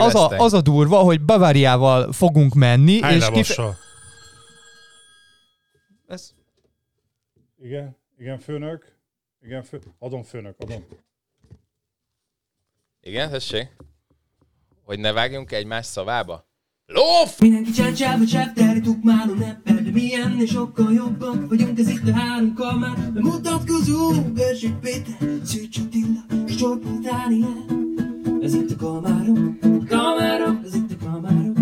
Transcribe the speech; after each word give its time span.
az 0.00 0.14
a, 0.14 0.28
az 0.28 0.52
a 0.52 0.60
durva, 0.60 0.98
hogy 0.98 1.24
Baváriával 1.24 2.12
fogunk 2.12 2.54
menni, 2.54 3.00
Hány 3.00 3.14
és 3.14 3.28
kif- 3.28 3.60
Ez... 6.06 6.34
Igen, 7.62 7.96
igen, 8.18 8.38
főnök. 8.38 8.96
Igen, 9.42 9.62
fő... 9.62 9.80
adom 9.98 10.22
főnök, 10.22 10.56
adom. 10.58 10.84
Igen, 13.00 13.30
tessék? 13.30 13.76
Hogy 14.84 14.98
ne 14.98 15.12
vágjunk 15.12 15.52
egymás 15.52 15.86
szavába? 15.86 16.46
Lóf! 16.86 17.38
Mindenki 17.40 17.70
csácsába 17.70 18.24
csáptári 18.24 18.80
tukmáló 18.80 19.34
neppel 19.34 19.74
De 19.74 19.90
mi 19.90 20.14
ennél 20.14 20.46
sokkal 20.46 20.92
jobbak 20.92 21.48
vagyunk 21.48 21.78
Ez 21.78 21.88
itt 21.88 22.08
a 22.08 22.12
három 22.12 22.54
kamár 22.54 23.12
Bemutatkozunk 23.12 24.38
Erzsik 24.38 24.74
Péter, 24.74 25.16
Szűcs 25.44 25.78
Attila 25.78 26.44
És 26.46 26.54
Csorpó 26.54 26.98
Dániel 26.98 27.82
Ez 28.44 28.54
itt 28.54 28.70
a 28.70 28.76
kamárok 28.76 29.58
Kamárok, 29.88 30.56
ez 30.64 30.74
itt 30.74 30.90
a 30.90 31.04
kamárok 31.04 31.56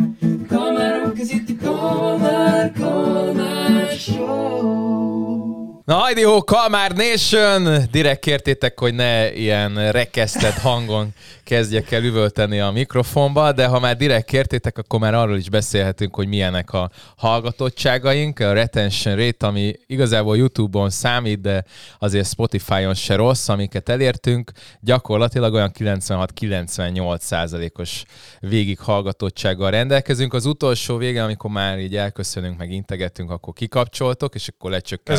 Kamárok, 0.49 1.19
ez 1.19 1.31
itt 1.31 1.51
a 1.51 1.65
kamár 1.65 2.73
Kamár 2.73 3.91
Show 3.91 5.42
Na 5.85 5.95
hajdi 5.95 6.23
ho, 6.23 6.45
Kalmár 6.45 6.93
Nation! 6.93 7.87
Direkt 7.91 8.21
kértétek, 8.21 8.79
hogy 8.79 8.95
ne 8.95 9.33
ilyen 9.33 9.93
rekesztett 9.93 10.59
hangon 10.59 11.15
kezdjek 11.45 11.91
el 11.91 12.05
üvölteni 12.05 12.61
a 12.61 12.71
mikrofonba, 12.71 13.53
de 13.53 13.67
ha 13.67 13.81
már 13.81 13.97
direkt 13.97 14.27
kértétek, 14.27 14.79
akkor 14.79 15.01
már 15.01 15.15
arról 15.15 15.37
is 15.37 15.49
beszélhetünk, 15.49 16.15
hogy 16.15 16.29
milyenek 16.29 16.73
a 16.73 16.91
hallgatottságaink, 17.17 18.39
a 18.39 18.53
retention 18.53 19.17
rate, 19.17 19.47
ami 19.47 19.75
igazából 19.87 20.37
YouTube-on 20.37 20.91
számít, 20.91 21.41
de 21.41 21.65
azért 21.99 22.29
Spotify-on 22.29 22.95
se 22.95 23.15
rossz, 23.15 23.49
amiket 23.49 23.89
elértünk, 23.89 24.51
gyakorlatilag 24.81 25.55
olyan 25.55 25.71
96-98 25.79 27.19
százalékos 27.19 28.03
végighallgatottsággal 28.41 29.71
rendelkezünk. 29.71 30.35
Az 30.35 30.47
utolsó 30.47 30.97
vége, 30.97 31.23
amikor 31.23 31.51
már 31.51 31.79
így 31.79 31.97
elköszönünk, 31.97 32.59
meg 32.59 32.71
integetünk, 32.71 33.31
akkor 33.31 33.53
kikapcsoltok, 33.55 34.35
és 34.35 34.49
akkor 34.49 34.71
lecsökkent. 34.71 35.19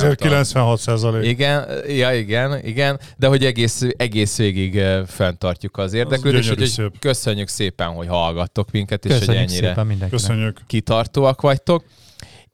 96 0.54 0.80
százalék. 0.80 1.30
Igen, 1.30 1.68
ja, 1.88 2.14
igen, 2.14 2.66
igen, 2.66 3.00
de 3.18 3.28
hogy 3.28 3.46
egész, 3.46 3.82
egész 3.98 4.38
végig 4.38 4.82
fenntartjuk 5.08 5.78
az 5.78 5.94
érdeklődést, 5.94 6.44
gyönyörű 6.44 6.64
úgyhogy 6.64 6.92
szép. 6.92 7.00
köszönjük 7.00 7.48
szépen, 7.48 7.88
hogy 7.88 8.08
hallgattok 8.08 8.72
minket, 8.72 9.06
és 9.06 9.12
Köszönjük 9.12 9.50
hogy 9.50 9.66
ennyire. 9.66 10.08
Köszönjük. 10.10 10.62
kitartóak 10.68 11.42
vagytok. 11.42 11.84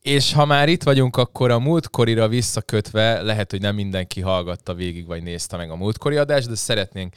És 0.02 0.34
ha 0.34 0.46
már 0.46 0.70
itt 0.70 0.84
vagyunk, 0.84 1.18
akkor 1.18 1.52
a 1.52 1.60
múltkorira 1.60 2.28
visszakötve, 2.28 3.22
lehet, 3.22 3.52
hogy 3.52 3.62
nem 3.62 3.76
mindenki 3.76 4.22
hallgatta 4.22 4.74
végig, 4.74 5.08
vagy 5.08 5.24
nézte 5.24 5.58
meg 5.58 5.72
a 5.72 5.76
múltkori 5.76 6.16
adást, 6.16 6.48
de 6.48 6.56
szeretnénk 6.56 7.14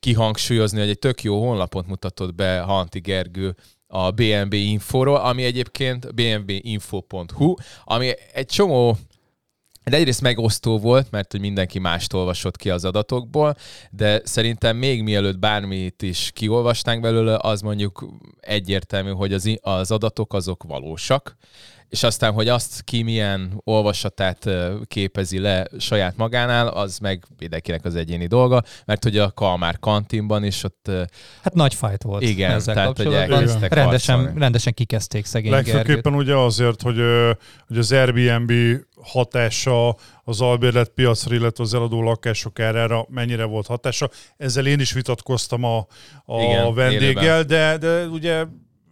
kihangsúlyozni, 0.00 0.78
hogy 0.78 0.88
egy 0.88 0.98
tök 0.98 1.22
jó 1.22 1.46
honlapot 1.46 1.86
mutatott 1.86 2.34
be 2.34 2.60
Hanti 2.60 3.00
Gergő 3.00 3.54
a 3.86 4.10
BNB 4.10 4.52
Infóról, 4.52 5.16
ami 5.16 5.44
egyébként 5.44 6.14
bnbinfo.hu, 6.14 7.54
ami 7.84 8.10
egy 8.32 8.46
csomó 8.46 8.96
de 9.84 9.96
egyrészt 9.96 10.20
megosztó 10.20 10.78
volt, 10.78 11.10
mert 11.10 11.30
hogy 11.30 11.40
mindenki 11.40 11.78
mást 11.78 12.12
olvasott 12.12 12.56
ki 12.56 12.70
az 12.70 12.84
adatokból, 12.84 13.54
de 13.90 14.20
szerintem 14.24 14.76
még 14.76 15.02
mielőtt 15.02 15.38
bármit 15.38 16.02
is 16.02 16.30
kiolvastánk 16.34 17.02
belőle, 17.02 17.38
az 17.40 17.60
mondjuk 17.60 18.06
egyértelmű, 18.40 19.10
hogy 19.10 19.32
az, 19.32 19.58
az 19.60 19.90
adatok 19.90 20.34
azok 20.34 20.62
valósak, 20.62 21.36
és 21.90 22.02
aztán, 22.02 22.32
hogy 22.32 22.48
azt 22.48 22.82
ki 22.82 23.02
milyen 23.02 23.60
olvasatát 23.64 24.50
képezi 24.84 25.38
le 25.38 25.66
saját 25.78 26.16
magánál, 26.16 26.68
az 26.68 26.98
meg 26.98 27.24
mindenkinek 27.38 27.84
az 27.84 27.94
egyéni 27.94 28.26
dolga, 28.26 28.62
mert 28.84 29.02
hogy 29.02 29.18
a 29.18 29.30
Kalmár 29.30 29.78
kantinban 29.78 30.44
is 30.44 30.64
ott 30.64 30.90
Hát 31.42 31.54
nagy 31.54 31.74
fajt 31.74 32.02
volt 32.02 32.22
Igen, 32.22 32.50
ezzel 32.50 32.74
tehát, 32.74 32.96
hogy 32.96 33.04
kapcsolatban. 33.06 33.68
Rendesen, 33.68 34.16
harcolni. 34.16 34.40
rendesen 34.40 34.72
kikezdték 34.72 35.24
szegény. 35.24 35.50
Legfőképpen 35.50 36.14
ugye 36.14 36.34
azért, 36.34 36.82
hogy, 36.82 37.00
hogy 37.66 37.78
az 37.78 37.92
Airbnb 37.92 38.52
hatása 39.02 39.96
az 40.24 40.40
albérletpiacra, 40.40 41.34
illetve 41.34 41.64
az 41.64 41.74
eladó 41.74 42.02
lakások 42.02 42.60
árára 42.60 43.06
mennyire 43.08 43.44
volt 43.44 43.66
hatása. 43.66 44.10
Ezzel 44.36 44.66
én 44.66 44.80
is 44.80 44.92
vitatkoztam 44.92 45.64
a, 45.64 45.86
a 46.24 46.40
Igen, 46.42 46.74
vendéggel, 46.74 47.24
élőben. 47.24 47.46
de, 47.46 47.76
de 47.78 48.06
ugye 48.06 48.44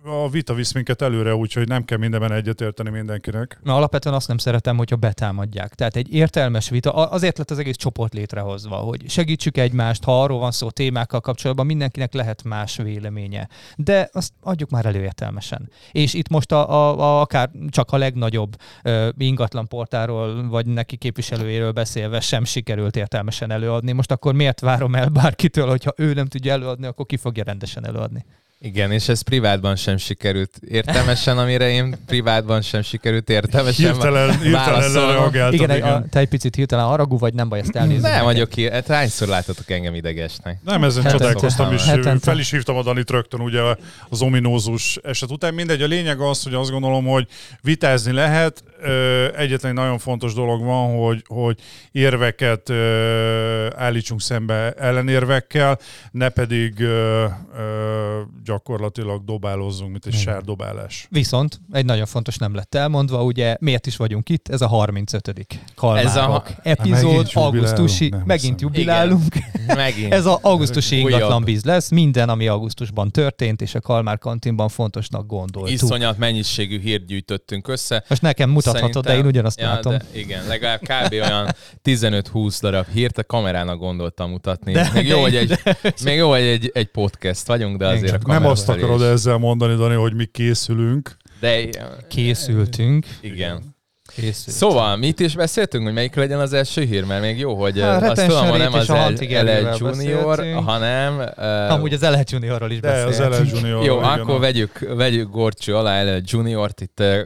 a 0.08 0.28
vita 0.28 0.54
visz 0.54 0.72
minket 0.72 1.02
előre, 1.02 1.34
úgyhogy 1.34 1.68
nem 1.68 1.84
kell 1.84 1.98
mindenben 1.98 2.32
egyetérteni 2.32 2.90
mindenkinek. 2.90 3.58
Na, 3.62 3.76
alapvetően 3.76 4.14
azt 4.14 4.28
nem 4.28 4.38
szeretem, 4.38 4.76
hogyha 4.76 4.96
betámadják. 4.96 5.74
Tehát 5.74 5.96
egy 5.96 6.14
értelmes 6.14 6.68
vita, 6.68 6.92
azért 6.92 7.38
lett 7.38 7.50
az 7.50 7.58
egész 7.58 7.76
csoport 7.76 8.14
létrehozva, 8.14 8.76
hogy 8.76 9.08
segítsük 9.08 9.56
egymást, 9.56 10.04
ha 10.04 10.22
arról 10.22 10.38
van 10.38 10.50
szó 10.50 10.70
témákkal 10.70 11.20
kapcsolatban, 11.20 11.66
mindenkinek 11.66 12.12
lehet 12.14 12.42
más 12.44 12.76
véleménye. 12.76 13.48
De 13.76 14.08
azt 14.12 14.32
adjuk 14.40 14.70
már 14.70 14.86
elő 14.86 15.02
értelmesen. 15.02 15.70
És 15.92 16.14
itt 16.14 16.28
most 16.28 16.52
a, 16.52 16.70
a, 16.70 16.98
a, 16.98 17.20
akár 17.20 17.50
csak 17.68 17.92
a 17.92 17.96
legnagyobb 17.96 18.56
ö, 18.82 19.08
ingatlan 19.18 19.66
portáról, 19.66 20.48
vagy 20.48 20.66
neki 20.66 20.96
képviselőjéről 20.96 21.72
beszélve 21.72 22.20
sem 22.20 22.44
sikerült 22.44 22.96
értelmesen 22.96 23.50
előadni. 23.50 23.92
Most 23.92 24.10
akkor 24.10 24.34
miért 24.34 24.60
várom 24.60 24.94
el 24.94 25.08
bárkitől, 25.08 25.68
hogyha 25.68 25.92
ő 25.96 26.12
nem 26.12 26.26
tudja 26.26 26.52
előadni, 26.52 26.86
akkor 26.86 27.06
ki 27.06 27.16
fogja 27.16 27.44
rendesen 27.44 27.86
előadni? 27.86 28.24
Igen, 28.60 28.92
és 28.92 29.08
ez 29.08 29.20
privátban 29.20 29.76
sem 29.76 29.96
sikerült 29.96 30.50
értelmesen, 30.68 31.38
amire 31.38 31.70
én 31.70 31.96
privátban 32.06 32.62
sem 32.62 32.82
sikerült 32.82 33.30
értelmesen 33.30 33.92
Hirtelen, 33.92 34.40
hirtelen. 34.40 35.32
Igen, 35.32 35.52
Igen, 35.52 35.82
A, 35.82 36.04
te 36.10 36.18
egy 36.18 36.28
picit 36.28 36.54
hirtelen 36.54 36.84
haragú 36.84 37.18
vagy, 37.18 37.34
nem 37.34 37.48
baj, 37.48 37.58
ezt 37.58 37.76
elnézem. 37.76 38.00
Nem 38.00 38.10
neked. 38.10 38.24
vagyok 38.26 38.48
ki, 38.48 38.70
hát 38.70 38.86
hányszor 38.86 39.28
láttatok 39.28 39.70
engem 39.70 39.94
idegesnek? 39.94 40.58
Nem, 40.64 40.84
ezen 40.84 41.02
Hetente. 41.02 41.24
csodálkoztam, 41.24 41.72
és 41.72 41.84
Hetente. 41.84 42.18
fel 42.18 42.38
is 42.38 42.50
hívtam 42.50 42.76
a 42.76 42.82
Danit 42.82 43.10
rögtön 43.10 43.40
ugye 43.40 43.60
az 44.08 44.22
ominózus 44.22 44.98
eset 45.02 45.30
után. 45.30 45.54
Mindegy, 45.54 45.82
a 45.82 45.86
lényeg 45.86 46.20
az, 46.20 46.42
hogy 46.42 46.54
azt 46.54 46.70
gondolom, 46.70 47.04
hogy 47.04 47.26
vitázni 47.60 48.12
lehet. 48.12 48.62
Ö, 48.80 49.26
Egyetlen 49.36 49.70
egy 49.72 49.78
nagyon 49.78 49.98
fontos 49.98 50.34
dolog 50.34 50.64
van, 50.64 50.96
hogy, 50.98 51.24
hogy 51.26 51.58
érveket 51.92 52.68
ö, 52.68 53.68
állítsunk 53.76 54.20
szembe 54.20 54.70
ellenérvekkel, 54.72 55.78
ne 56.10 56.28
pedig 56.28 56.80
ö, 56.80 57.24
ö, 57.58 58.20
gyakorlatilag 58.44 59.24
dobálozzunk, 59.24 59.90
mint 59.90 60.06
egy 60.06 60.14
sárdobálás. 60.14 61.06
Viszont 61.10 61.60
egy 61.72 61.84
nagyon 61.84 62.06
fontos 62.06 62.36
nem 62.36 62.54
lett 62.54 62.74
elmondva, 62.74 63.22
ugye 63.24 63.56
miért 63.60 63.86
is 63.86 63.96
vagyunk 63.96 64.28
itt, 64.28 64.48
ez 64.48 64.60
a 64.60 64.66
35. 64.66 65.46
Kalmárok 65.74 66.06
Ez 66.08 66.16
a- 66.16 66.44
epizód, 66.62 67.28
augusztusi, 67.34 68.08
nem 68.08 68.22
megint 68.26 68.60
hiszem. 68.60 68.74
jubilálunk. 68.74 69.22
Megint. 69.66 70.12
Ez 70.12 70.26
a 70.26 70.38
augusztusi 70.42 70.98
ingatlan 70.98 71.44
biz 71.44 71.64
lesz, 71.64 71.90
minden, 71.90 72.28
ami 72.28 72.46
augusztusban 72.48 73.10
történt, 73.10 73.62
és 73.62 73.74
a 73.74 73.80
Kalmár 73.80 74.18
kantinban 74.18 74.68
fontosnak 74.68 75.26
gondoltuk. 75.26 75.70
Iszonyat 75.70 76.18
mennyiségű 76.18 76.80
hírt 76.80 77.06
gyűjtöttünk 77.06 77.68
össze. 77.68 78.04
Most 78.08 78.22
nekem 78.22 78.50
mutathatod, 78.72 79.04
de 79.04 79.16
én 79.16 79.26
ugyanazt 79.26 79.60
ja, 79.60 79.66
látom. 79.66 79.92
De 79.92 80.00
igen, 80.12 80.46
legalább 80.46 80.80
kb. 80.80 81.12
olyan 81.12 81.54
15-20 81.84 82.58
darab 82.60 82.86
hírt 82.92 83.18
a 83.18 83.24
kamerának 83.24 83.78
gondoltam 83.78 84.30
mutatni. 84.30 84.72
De- 84.72 84.90
még, 84.94 85.06
jó, 85.06 85.16
de 85.16 85.20
hogy 85.22 85.34
így- 85.34 85.58
egy, 85.82 85.94
még 86.04 86.16
jó, 86.16 86.30
hogy 86.30 86.40
egy, 86.40 86.70
egy 86.74 86.86
podcast 86.86 87.46
vagyunk, 87.46 87.76
de 87.76 87.86
azért 87.86 88.02
Igen. 88.02 88.20
a 88.24 88.32
Nem 88.32 88.46
azt 88.46 88.68
akarod 88.68 89.00
is. 89.00 89.06
ezzel 89.06 89.36
mondani, 89.36 89.74
Dani, 89.74 89.94
hogy 89.94 90.14
mi 90.14 90.24
készülünk. 90.24 91.16
De 91.40 91.64
Készültünk. 92.08 93.06
igen. 93.20 93.76
Készült. 94.16 94.56
Szóval 94.56 94.96
mit 94.96 95.20
is 95.20 95.34
beszéltünk, 95.34 95.84
hogy 95.84 95.92
melyik 95.92 96.14
legyen 96.14 96.40
az 96.40 96.52
első 96.52 96.82
hír? 96.82 97.04
Mert 97.04 97.20
még 97.22 97.38
jó, 97.38 97.54
hogy 97.54 97.80
hát, 97.80 98.02
azt 98.18 98.26
tudom, 98.26 98.48
hogy 98.48 98.58
nem 98.58 98.72
az 98.72 98.86
Gergővel 99.18 99.76
Junior, 99.78 100.36
beszéltünk. 100.36 100.64
hanem... 100.68 101.18
Uh, 101.36 101.72
Amúgy 101.72 101.92
az 101.92 102.00
LH 102.02 102.20
Juniorról 102.24 102.70
is 102.70 102.80
De 102.80 102.90
az 102.92 103.04
beszéltünk. 103.18 103.50
LL 103.50 103.56
Junior. 103.56 103.84
jó, 103.84 103.96
igen, 103.98 104.08
akkor 104.08 104.40
vegyük, 104.40 104.78
vegyük 104.96 105.30
Gorcső 105.30 105.76
alá 105.76 106.02
LL 106.02 106.20
Juniort, 106.24 106.80
itt 106.80 107.00
uh, 107.00 107.18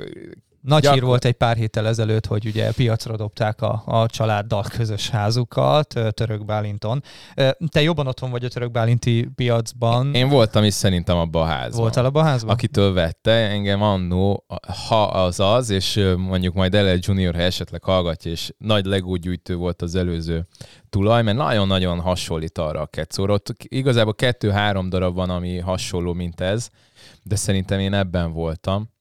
Nagy 0.63 0.83
hír 0.83 0.91
Gyakor- 0.93 1.09
volt 1.09 1.25
egy 1.25 1.33
pár 1.33 1.57
héttel 1.57 1.87
ezelőtt, 1.87 2.27
hogy 2.27 2.47
ugye 2.47 2.73
piacra 2.73 3.17
dobták 3.17 3.63
a, 3.63 3.83
a 3.87 4.07
családdal 4.07 4.65
közös 4.77 5.11
házukat 5.11 6.01
Török 6.11 6.45
Bálinton. 6.45 7.03
Te 7.69 7.83
jobban 7.83 8.07
otthon 8.07 8.31
vagy 8.31 8.45
a 8.45 8.49
Török 8.49 8.71
Bálinti 8.71 9.29
piacban. 9.35 10.15
én 10.15 10.29
voltam 10.29 10.65
is 10.65 10.75
szerintem 10.75 11.17
abban 11.17 11.43
a 11.43 11.47
házban. 11.47 11.81
Voltál 11.81 12.05
abban 12.05 12.25
a 12.25 12.27
házban? 12.27 12.55
akitől 12.55 12.93
vette, 12.93 13.31
engem 13.31 13.83
annó, 13.83 14.45
ha 14.89 15.05
az 15.05 15.41
az, 15.41 15.71
és 15.71 16.01
mondjuk 16.17 16.55
majd 16.55 16.75
LL 16.75 16.99
Junior, 17.01 17.35
ha 17.35 17.41
esetleg 17.41 17.83
hallgatja, 17.83 18.31
és 18.31 18.53
nagy 18.59 18.85
legógyűjtő 18.85 19.57
volt 19.57 19.83
az 19.83 19.95
előző 19.95 20.47
tulaj, 20.91 21.23
mert 21.23 21.37
nagyon-nagyon 21.37 22.01
hasonlít 22.01 22.59
arra 22.59 22.81
a 22.81 22.87
kecóra. 22.87 23.33
Ott 23.33 23.55
igazából 23.63 24.15
kettő-három 24.15 24.89
darab 24.89 25.15
van, 25.15 25.31
ami 25.31 25.59
hasonló, 25.59 26.13
mint 26.13 26.41
ez, 26.41 26.69
de 27.23 27.37
szerintem 27.37 27.79
én 27.79 27.93
ebben 27.93 28.33
voltam. 28.33 28.92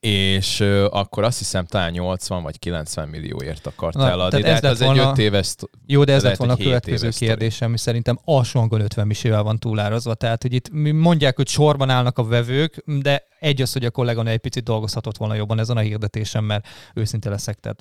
És 0.00 0.60
ö, 0.60 0.86
akkor 0.90 1.24
azt 1.24 1.38
hiszem 1.38 1.66
talán 1.66 1.90
80 1.90 2.42
vagy 2.42 2.58
90 2.58 3.08
millióért 3.08 3.66
akart 3.66 3.94
Na, 3.94 4.08
eladni, 4.10 4.40
tehát 4.40 4.46
de 4.46 4.52
ez 4.52 4.62
hát 4.62 4.72
az 4.72 4.80
egy 4.80 4.86
volna- 4.86 5.10
5 5.10 5.18
éves 5.18 5.54
Jó, 5.86 6.04
de 6.04 6.12
ez 6.12 6.22
lett 6.22 6.36
volna 6.36 6.52
a 6.52 6.56
következő 6.56 7.08
kérdésem, 7.08 7.68
ami 7.68 7.78
szerintem 7.78 8.18
alsó 8.24 8.58
hangon 8.58 8.80
50 8.80 9.06
misével 9.06 9.42
van 9.42 9.58
túlárazva. 9.58 10.14
Tehát, 10.14 10.42
hogy 10.42 10.52
itt 10.52 10.70
mondják, 10.92 11.36
hogy 11.36 11.48
sorban 11.48 11.90
állnak 11.90 12.18
a 12.18 12.24
vevők, 12.24 12.82
de 12.86 13.26
Egy 13.46 13.62
az, 13.62 13.72
hogy 13.72 13.84
a 13.84 13.90
kolléganő 13.90 14.30
egy 14.30 14.38
picit 14.38 14.64
dolgozhatott 14.64 15.16
volna 15.16 15.34
jobban 15.34 15.58
ezen 15.58 15.76
a 15.76 15.80
hirdetésen, 15.80 16.44
mert 16.44 16.66
őszinte 16.94 17.30
leszek. 17.30 17.60
Tehát 17.60 17.78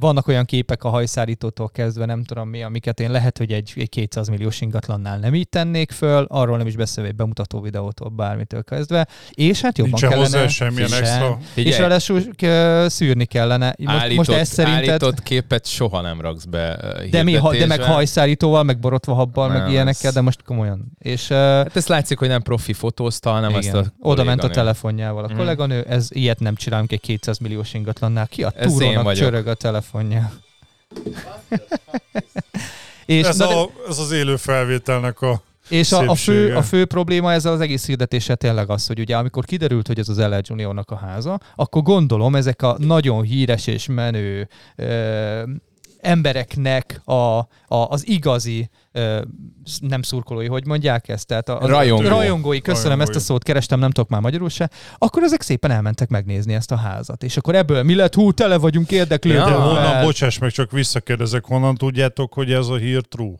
vannak 0.00 0.28
olyan 0.28 0.44
képek 0.44 0.84
a 0.84 0.88
hajszárítótól 0.88 1.70
kezdve, 1.70 2.04
nem 2.04 2.24
tudom 2.24 2.48
mi, 2.48 2.62
amiket 2.62 3.00
én 3.00 3.10
lehet, 3.10 3.38
hogy 3.38 3.52
egy, 3.52 3.72
egy 3.76 3.88
200 3.88 4.28
milliós 4.28 4.60
ingatlannál 4.60 5.18
nem 5.18 5.34
így 5.34 5.48
tennék 5.48 5.90
föl, 5.90 6.26
arról 6.28 6.56
nem 6.56 6.66
is 6.66 6.76
beszélve 6.76 7.08
egy 7.10 7.16
bemutató 7.16 7.60
videótól, 7.60 8.08
bármitől 8.08 8.64
kezdve. 8.64 9.06
És 9.30 9.60
hát 9.60 9.78
jobban 9.78 9.92
Nincsen 10.00 10.10
kellene... 10.10 10.38
hozzá 10.38 10.48
semmilyen 10.48 10.88
Sem. 10.88 11.02
extra. 11.02 11.38
És 11.54 11.78
ráadásul 11.78 12.22
szűrni 12.88 13.24
kellene. 13.24 13.74
Most, 13.78 13.98
állított, 13.98 14.16
most 14.26 14.38
ez 14.38 14.48
szerinted... 14.48 14.88
állított 14.88 15.22
képet 15.22 15.66
soha 15.66 16.00
nem 16.00 16.20
raksz 16.20 16.44
be 16.44 16.76
De, 17.10 17.22
mi, 17.22 17.38
de 17.58 17.66
meg 17.66 17.82
hajszárítóval, 17.82 18.62
meg 18.62 18.78
borotva 18.78 19.14
habbal, 19.14 19.48
meg 19.48 19.70
ilyenekkel, 19.70 20.08
ez- 20.08 20.14
de 20.14 20.20
most 20.20 20.42
komolyan. 20.42 20.92
És 20.98 21.28
Hát 21.28 21.76
ez 21.76 21.86
látszik, 21.86 22.18
hogy 22.18 22.28
nem 22.28 22.42
profi 22.42 22.72
fotózta, 22.72 23.30
hanem 23.30 23.54
azt 23.54 23.68
igen, 23.68 23.76
a 23.76 24.08
oda 24.08 24.24
ment 24.24 24.38
a 24.38 24.42
kolléganő. 24.42 24.71
Telefonjával 24.72 25.24
a 25.24 25.28
Mhm. 25.28 25.36
kolléganő, 25.36 25.82
ez 25.82 26.08
ilyet 26.10 26.38
nem 26.40 26.54
csinálunk 26.54 26.92
egy 26.92 27.00
200 27.00 27.38
milliós 27.38 27.74
ingatlannál. 27.74 28.26
Ki 28.26 28.42
a 28.42 28.50
túrónak 28.50 29.12
csörög 29.12 29.46
a 29.46 29.54
telefonja? 29.54 30.32
és, 33.06 33.26
Ez, 33.26 33.40
a, 33.40 33.70
ez 33.88 33.98
az 33.98 34.10
élő 34.12 34.36
felvételnek 34.36 35.20
a... 35.20 35.42
És 35.68 35.92
a, 35.92 36.08
a, 36.10 36.14
fő, 36.14 36.54
a 36.56 36.62
fő 36.62 36.84
probléma 36.84 37.32
ezzel 37.32 37.52
az 37.52 37.60
egész 37.60 37.86
hirdetéssel 37.86 38.36
tényleg 38.36 38.70
az, 38.70 38.86
hogy 38.86 38.98
ugye 39.00 39.16
amikor 39.16 39.44
kiderült, 39.44 39.86
hogy 39.86 39.98
ez 39.98 40.08
az 40.08 40.18
LL 40.18 40.40
Juniornak 40.42 40.90
a 40.90 40.96
háza, 40.96 41.40
akkor 41.54 41.82
gondolom 41.82 42.36
ezek 42.36 42.62
a 42.62 42.76
nagyon 42.78 43.22
híres 43.22 43.66
és 43.66 43.86
menő 43.86 44.48
ö, 44.76 45.42
embereknek 46.02 47.00
a, 47.04 47.12
a, 47.12 47.46
az 47.66 48.08
igazi 48.08 48.70
ö, 48.92 49.22
nem 49.80 50.02
szurkolói, 50.02 50.46
hogy 50.46 50.66
mondják 50.66 51.08
ezt? 51.08 51.26
Tehát 51.26 51.48
a, 51.48 51.60
a 51.60 51.66
Rajongó. 51.66 52.08
rajongói, 52.08 52.60
köszönöm 52.60 52.82
Rajongói. 52.82 53.06
ezt 53.08 53.16
a 53.16 53.32
szót, 53.32 53.42
kerestem, 53.42 53.78
nem 53.78 53.90
tudok 53.90 54.10
már 54.10 54.20
magyarul 54.20 54.48
se, 54.48 54.70
akkor 54.98 55.22
ezek 55.22 55.42
szépen 55.42 55.70
elmentek 55.70 56.08
megnézni 56.08 56.54
ezt 56.54 56.70
a 56.70 56.76
házat. 56.76 57.22
És 57.22 57.36
akkor 57.36 57.54
ebből 57.54 57.82
mi 57.82 57.94
lett? 57.94 58.14
Hú, 58.14 58.32
tele 58.32 58.56
vagyunk 58.56 58.88
De 58.88 58.96
érdeklődve. 58.96 59.50
Ja. 59.50 59.60
honnan, 59.60 60.04
bocsáss 60.04 60.38
meg, 60.38 60.50
csak 60.50 60.70
visszakérdezek, 60.70 61.44
honnan 61.44 61.74
tudjátok, 61.74 62.32
hogy 62.32 62.52
ez 62.52 62.66
a 62.66 62.76
hír 62.76 63.02
true? 63.02 63.34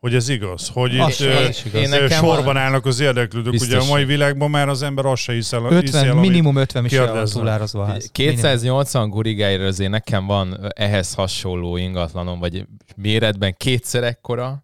Hogy 0.00 0.14
ez 0.14 0.28
igaz? 0.28 0.68
Hogy 0.68 0.98
Az- 0.98 1.20
itt 1.20 1.26
az 1.26 1.62
igaz. 1.66 1.80
Én 1.82 1.88
nekem 1.88 2.08
sorban 2.08 2.44
van- 2.44 2.56
állnak 2.56 2.86
az 2.86 3.00
érdeklődők. 3.00 3.52
Ugye 3.52 3.66
Biztos. 3.66 3.88
a 3.88 3.92
mai 3.92 4.04
világban 4.04 4.50
már 4.50 4.68
az 4.68 4.82
ember 4.82 5.04
azt 5.06 5.22
se 5.22 5.32
hiszel, 5.32 5.60
hiszi 5.60 5.74
50, 5.74 6.04
el, 6.04 6.10
amit- 6.10 6.30
minimum 6.30 6.56
50 6.56 6.84
is 6.84 6.92
el 6.92 7.28
túlárazva 7.28 7.82
a 7.82 7.86
ház. 7.86 8.08
280 8.12 9.08
gurigáért 9.10 9.62
azért 9.62 9.90
nekem 9.90 10.26
van 10.26 10.72
ehhez 10.76 11.14
hasonló 11.14 11.76
ingatlanom, 11.76 12.38
vagy 12.38 12.66
méretben 12.96 13.54
kétszer 13.56 14.02
ekkora, 14.04 14.62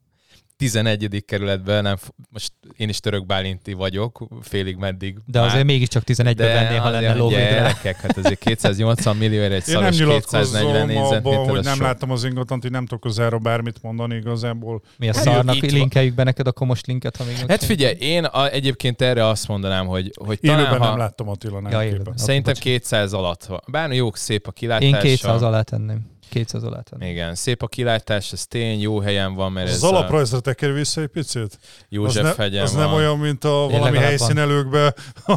11. 0.57 1.25
kerületben, 1.27 1.83
nem, 1.83 1.97
most 2.31 2.53
én 2.77 2.89
is 2.89 3.01
török 3.01 3.27
Bálinti 3.27 3.73
vagyok, 3.73 4.29
félig 4.41 4.77
meddig. 4.77 5.19
De 5.27 5.39
már. 5.41 5.49
azért 5.49 5.65
mégiscsak 5.65 6.03
11-ből 6.07 6.37
vennél, 6.37 6.81
ha 6.81 6.91
lenne 6.91 7.15
lóvédre. 7.15 7.51
gyerekek, 7.51 8.01
hát 8.01 8.17
azért 8.17 8.39
280 8.39 9.17
millióért 9.17 9.53
egy 9.53 9.69
Én 9.69 9.81
nem 9.81 9.93
szaros 9.93 9.97
240 9.97 10.87
nyilatkozom 10.87 10.87
abban, 10.87 10.87
négyzetméter, 10.87 11.51
hogy 11.55 11.65
nem 11.65 11.75
sok. 11.75 11.83
láttam 11.83 12.11
az 12.11 12.25
ingatlant, 12.25 12.63
hogy 12.63 12.71
nem 12.71 12.87
tudok 12.87 13.05
az 13.05 13.19
erről 13.19 13.39
bármit 13.39 13.83
mondani 13.83 14.15
igazából. 14.17 14.83
Mi 14.99 15.09
a 15.09 15.15
Hát 15.15 15.23
szarnak, 15.23 15.57
linkeljük 15.57 16.15
be 16.15 16.23
neked 16.23 16.47
akkor 16.47 16.67
most 16.67 16.87
linket, 16.87 17.17
ha 17.17 17.25
még 17.25 17.37
Hát 17.49 17.65
figyelj, 17.65 17.95
én 17.99 18.25
a, 18.25 18.51
egyébként 18.51 19.03
erre 19.03 19.27
azt 19.27 19.49
mondanám, 19.49 19.87
hogy, 19.87 20.11
hogy 20.15 20.41
talán 20.41 20.59
Élőben 20.59 20.79
ha, 20.79 20.89
nem 20.89 20.99
láttam 20.99 21.29
Attila 21.29 21.61
nem 21.61 21.83
Ja. 21.83 21.99
Szerintem 22.15 22.53
Bocs. 22.53 22.63
200 22.63 23.13
alatt 23.13 23.45
van. 23.45 23.61
Bár 23.71 23.93
jó, 23.93 24.11
szép 24.13 24.47
a 24.47 24.51
kilátása. 24.51 24.97
Én 24.97 25.01
200 25.01 25.43
alá 25.43 25.63
tenném. 25.63 26.13
200 26.35 26.63
alá 26.63 26.81
tenném. 26.81 27.09
Igen, 27.11 27.35
szép 27.35 27.63
a 27.63 27.67
kilátás, 27.67 28.33
ez 28.33 28.47
tény, 28.47 28.81
jó 28.81 29.01
helyen 29.01 29.35
van, 29.35 29.53
mert 29.53 29.69
Az 29.69 29.75
ez 29.75 29.83
alaprajzra 29.83 30.41
tekerj 30.41 30.73
vissza 30.73 31.01
egy 31.01 31.07
picit? 31.07 31.43
Az, 31.43 31.59
József 31.89 32.37
ne, 32.37 32.43
hegyen 32.43 32.63
az 32.63 32.75
van. 32.75 32.85
nem 32.85 32.93
olyan, 32.93 33.19
mint 33.19 33.45
a 33.45 33.49
valami 33.49 33.73
legalább 33.73 34.03
helyszínelőkbe. 34.03 34.95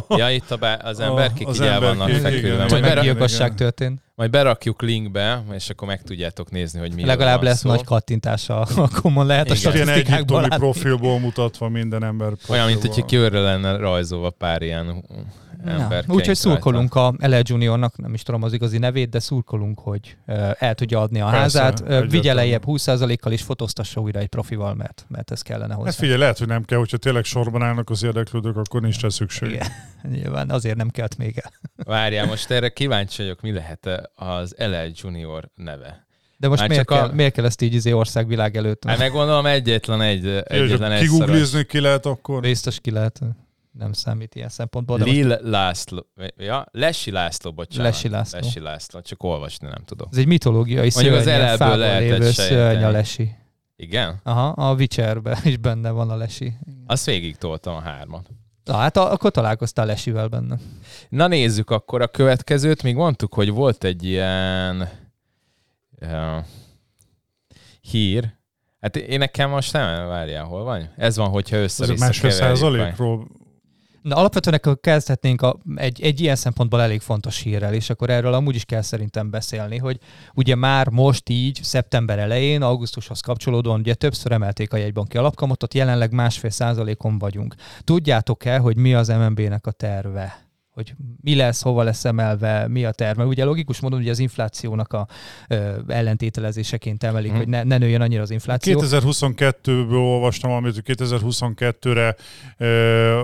Ja, 0.08 0.30
itt 0.30 0.50
a 0.50 0.56
bá- 0.56 0.82
az 0.82 1.00
emberkék 1.00 1.46
az 1.46 1.56
így 1.56 1.66
el 1.66 1.80
vannak 1.80 2.08
igen. 2.08 2.20
feküdve. 2.20 2.66
Majd, 2.68 3.04
igen. 3.04 3.54
történt. 3.56 4.00
majd 4.14 4.30
berakjuk 4.30 4.82
linkbe, 4.82 5.42
és 5.52 5.70
akkor 5.70 5.88
meg 5.88 6.02
tudjátok 6.02 6.50
nézni, 6.50 6.78
hogy 6.78 6.94
mi 6.94 7.04
Legalább 7.04 7.42
lesz 7.42 7.58
szó. 7.58 7.68
nagy 7.68 7.84
kattintása, 7.84 8.60
akkor 8.76 9.12
lehet 9.26 9.50
a 9.50 9.54
Igen. 9.54 9.72
Ilyen 9.72 9.86
statisztikákból 9.86 10.48
profilból 10.48 11.18
mutatva 11.18 11.68
minden 11.68 12.04
ember 12.04 12.28
profilból. 12.28 12.56
Olyan, 12.56 12.68
mint 12.68 12.80
hogyha 12.94 13.06
körre 13.06 13.40
lenne 13.40 13.76
rajzolva 13.76 14.30
pár 14.30 14.62
ilyen 14.62 15.04
ember. 15.64 16.04
Ja, 16.08 16.14
úgyhogy 16.14 16.34
szurkolunk 16.34 16.94
a 16.94 17.14
LL 17.18 17.40
Juniornak, 17.42 17.96
nem 17.96 18.14
is 18.14 18.22
tudom 18.22 18.42
az 18.42 18.52
igazi 18.52 18.78
nevét, 18.78 19.08
de 19.08 19.18
szurkolunk, 19.18 19.78
hogy 19.78 20.16
el 20.58 20.74
tudja 20.74 21.00
adni 21.00 21.20
a 21.20 21.30
Persze, 21.30 21.60
házát. 21.60 22.10
Vigye 22.10 22.34
lejjebb 22.34 22.62
20%-kal 22.66 23.32
és 23.32 23.42
fotóztassa 23.42 24.00
újra 24.00 24.18
egy 24.18 24.26
profival, 24.26 24.74
mert, 24.74 25.04
mert 25.08 25.30
ez 25.30 25.42
kellene 25.42 25.74
hozzá. 25.74 25.86
Hát 25.86 25.98
figyelj, 25.98 26.18
lehet, 26.18 26.38
hogy 26.38 26.46
nem 26.48 26.64
kell, 26.64 26.78
hogyha 26.78 26.96
tényleg 26.96 27.24
sorban 27.24 27.62
állnak 27.62 27.90
az 27.90 28.02
érdeklődők, 28.02 28.56
akkor 28.56 28.80
nincs 28.80 29.00
rá 29.00 29.08
szükség. 29.08 29.48
Igen. 29.50 29.66
Nyilván 30.14 30.50
azért 30.50 30.76
nem 30.76 30.88
kelt 30.88 31.16
még 31.16 31.42
el. 31.44 31.52
Várjál, 31.76 32.26
most 32.26 32.50
erre 32.50 32.68
kíváncsi 32.68 33.22
vagyok, 33.22 33.40
mi 33.40 33.52
lehet 33.52 34.10
az 34.14 34.54
LL 34.58 34.90
Junior 34.94 35.48
neve. 35.54 36.06
De 36.36 36.48
most 36.48 36.60
Már 36.60 36.68
miért 36.68 36.86
csak 36.88 36.98
a- 36.98 37.00
kell, 37.00 37.14
miért 37.14 37.32
kell 37.32 37.44
ezt 37.44 37.62
így 37.62 37.74
izé 37.74 37.92
országvilág 37.92 38.56
előtt? 38.56 38.84
Hát 38.84 38.98
meg 38.98 39.10
gondolom 39.10 39.46
egyetlen 39.46 40.00
egy, 40.00 40.26
egyetlen 40.44 40.92
egy. 40.92 41.00
Kiguglizni 41.00 41.64
ki 41.64 41.80
lehet 41.80 42.06
akkor. 42.06 42.40
Biztos 42.40 42.80
ki 42.80 42.90
lehet. 42.90 43.20
Nem 43.78 43.92
számít 43.92 44.34
ilyen 44.34 44.48
szempontból. 44.48 44.98
De 44.98 45.04
most 45.04 45.16
Lil 45.16 45.38
László. 45.42 46.06
Ja, 46.36 46.66
Lesi 46.70 47.10
László, 47.10 47.52
bocsánat. 47.52 47.92
Lesi 47.92 48.08
László. 48.08 48.38
Lesi 48.38 48.60
László, 48.60 49.00
csak 49.00 49.22
olvasni 49.22 49.66
nem 49.68 49.82
tudok. 49.84 50.08
ez 50.10 50.18
egy 50.18 50.26
mitológiai 50.26 50.86
az 50.86 50.92
szörny, 50.94 51.56
fából 51.56 51.76
lehetett 51.76 52.08
lévő 52.08 52.30
szörny 52.30 52.82
a 52.82 52.90
lesi. 52.90 53.30
Igen? 53.76 54.20
Aha, 54.22 54.48
a 54.48 54.74
Witcherben 54.74 55.38
is 55.44 55.56
benne 55.56 55.90
van 55.90 56.10
a 56.10 56.16
lesi. 56.16 56.52
Azt 56.86 57.06
végig 57.06 57.36
toltam 57.36 57.74
a 57.74 57.80
hármat. 57.80 58.28
Na, 58.64 58.74
hát 58.76 58.96
a- 58.96 59.12
akkor 59.12 59.30
találkoztál 59.30 59.86
lesivel 59.86 60.28
benne. 60.28 60.56
Na 61.08 61.26
nézzük 61.26 61.70
akkor 61.70 62.02
a 62.02 62.06
következőt. 62.08 62.82
Még 62.82 62.94
mondtuk, 62.94 63.34
hogy 63.34 63.50
volt 63.50 63.84
egy 63.84 64.04
ilyen 64.04 64.88
uh, 66.00 66.44
hír. 67.80 68.36
Hát 68.80 68.96
én 68.96 69.18
nekem 69.18 69.50
most 69.50 69.72
nem, 69.72 70.06
várjál, 70.08 70.44
hol 70.44 70.64
van? 70.64 70.88
Ez 70.96 71.16
van, 71.16 71.28
hogyha 71.28 71.56
Ez 71.56 71.62
össze-vissza 71.62 72.04
másfél 72.04 72.30
keverjük 72.30 72.50
meg. 72.50 72.56
százalékról. 72.70 73.28
Na, 74.02 74.16
alapvetően 74.16 74.56
akkor 74.56 74.80
kezdhetnénk 74.80 75.42
a, 75.42 75.58
egy, 75.74 76.00
egy 76.02 76.20
ilyen 76.20 76.36
szempontból 76.36 76.82
elég 76.82 77.00
fontos 77.00 77.40
hírrel, 77.40 77.74
és 77.74 77.90
akkor 77.90 78.10
erről 78.10 78.32
amúgy 78.32 78.54
is 78.54 78.64
kell 78.64 78.82
szerintem 78.82 79.30
beszélni, 79.30 79.76
hogy 79.78 79.98
ugye 80.34 80.54
már 80.54 80.88
most 80.88 81.28
így, 81.28 81.60
szeptember 81.62 82.18
elején, 82.18 82.62
augusztushoz 82.62 83.20
kapcsolódóan 83.20 83.80
ugye 83.80 83.94
többször 83.94 84.32
emelték 84.32 84.72
a 84.72 84.76
jegybanki 84.76 85.16
alapkamatot, 85.16 85.74
jelenleg 85.74 86.12
másfél 86.12 86.50
százalékon 86.50 87.18
vagyunk. 87.18 87.54
Tudjátok-e, 87.84 88.58
hogy 88.58 88.76
mi 88.76 88.94
az 88.94 89.08
MNB-nek 89.08 89.66
a 89.66 89.70
terve? 89.70 90.46
hogy 90.78 90.94
mi 91.20 91.34
lesz, 91.34 91.62
hova 91.62 91.82
lesz 91.82 92.04
emelve, 92.04 92.68
mi 92.68 92.84
a 92.84 92.90
terve. 92.90 93.24
Ugye 93.24 93.44
logikus 93.44 93.80
módon 93.80 94.00
ugye 94.00 94.10
az 94.10 94.18
inflációnak 94.18 94.92
a 94.92 95.06
ö, 95.48 95.76
ellentételezéseként 95.88 97.02
emelik, 97.04 97.30
Mhm. 97.30 97.38
hogy 97.38 97.48
ne, 97.48 97.62
ne 97.62 97.78
nőjön 97.78 98.00
annyira 98.00 98.22
az 98.22 98.30
infláció. 98.30 98.80
2022-ből 98.80 99.92
olvastam, 99.92 100.50
amit 100.50 100.82
2022-re, 100.86 102.16
ö, 102.58 103.20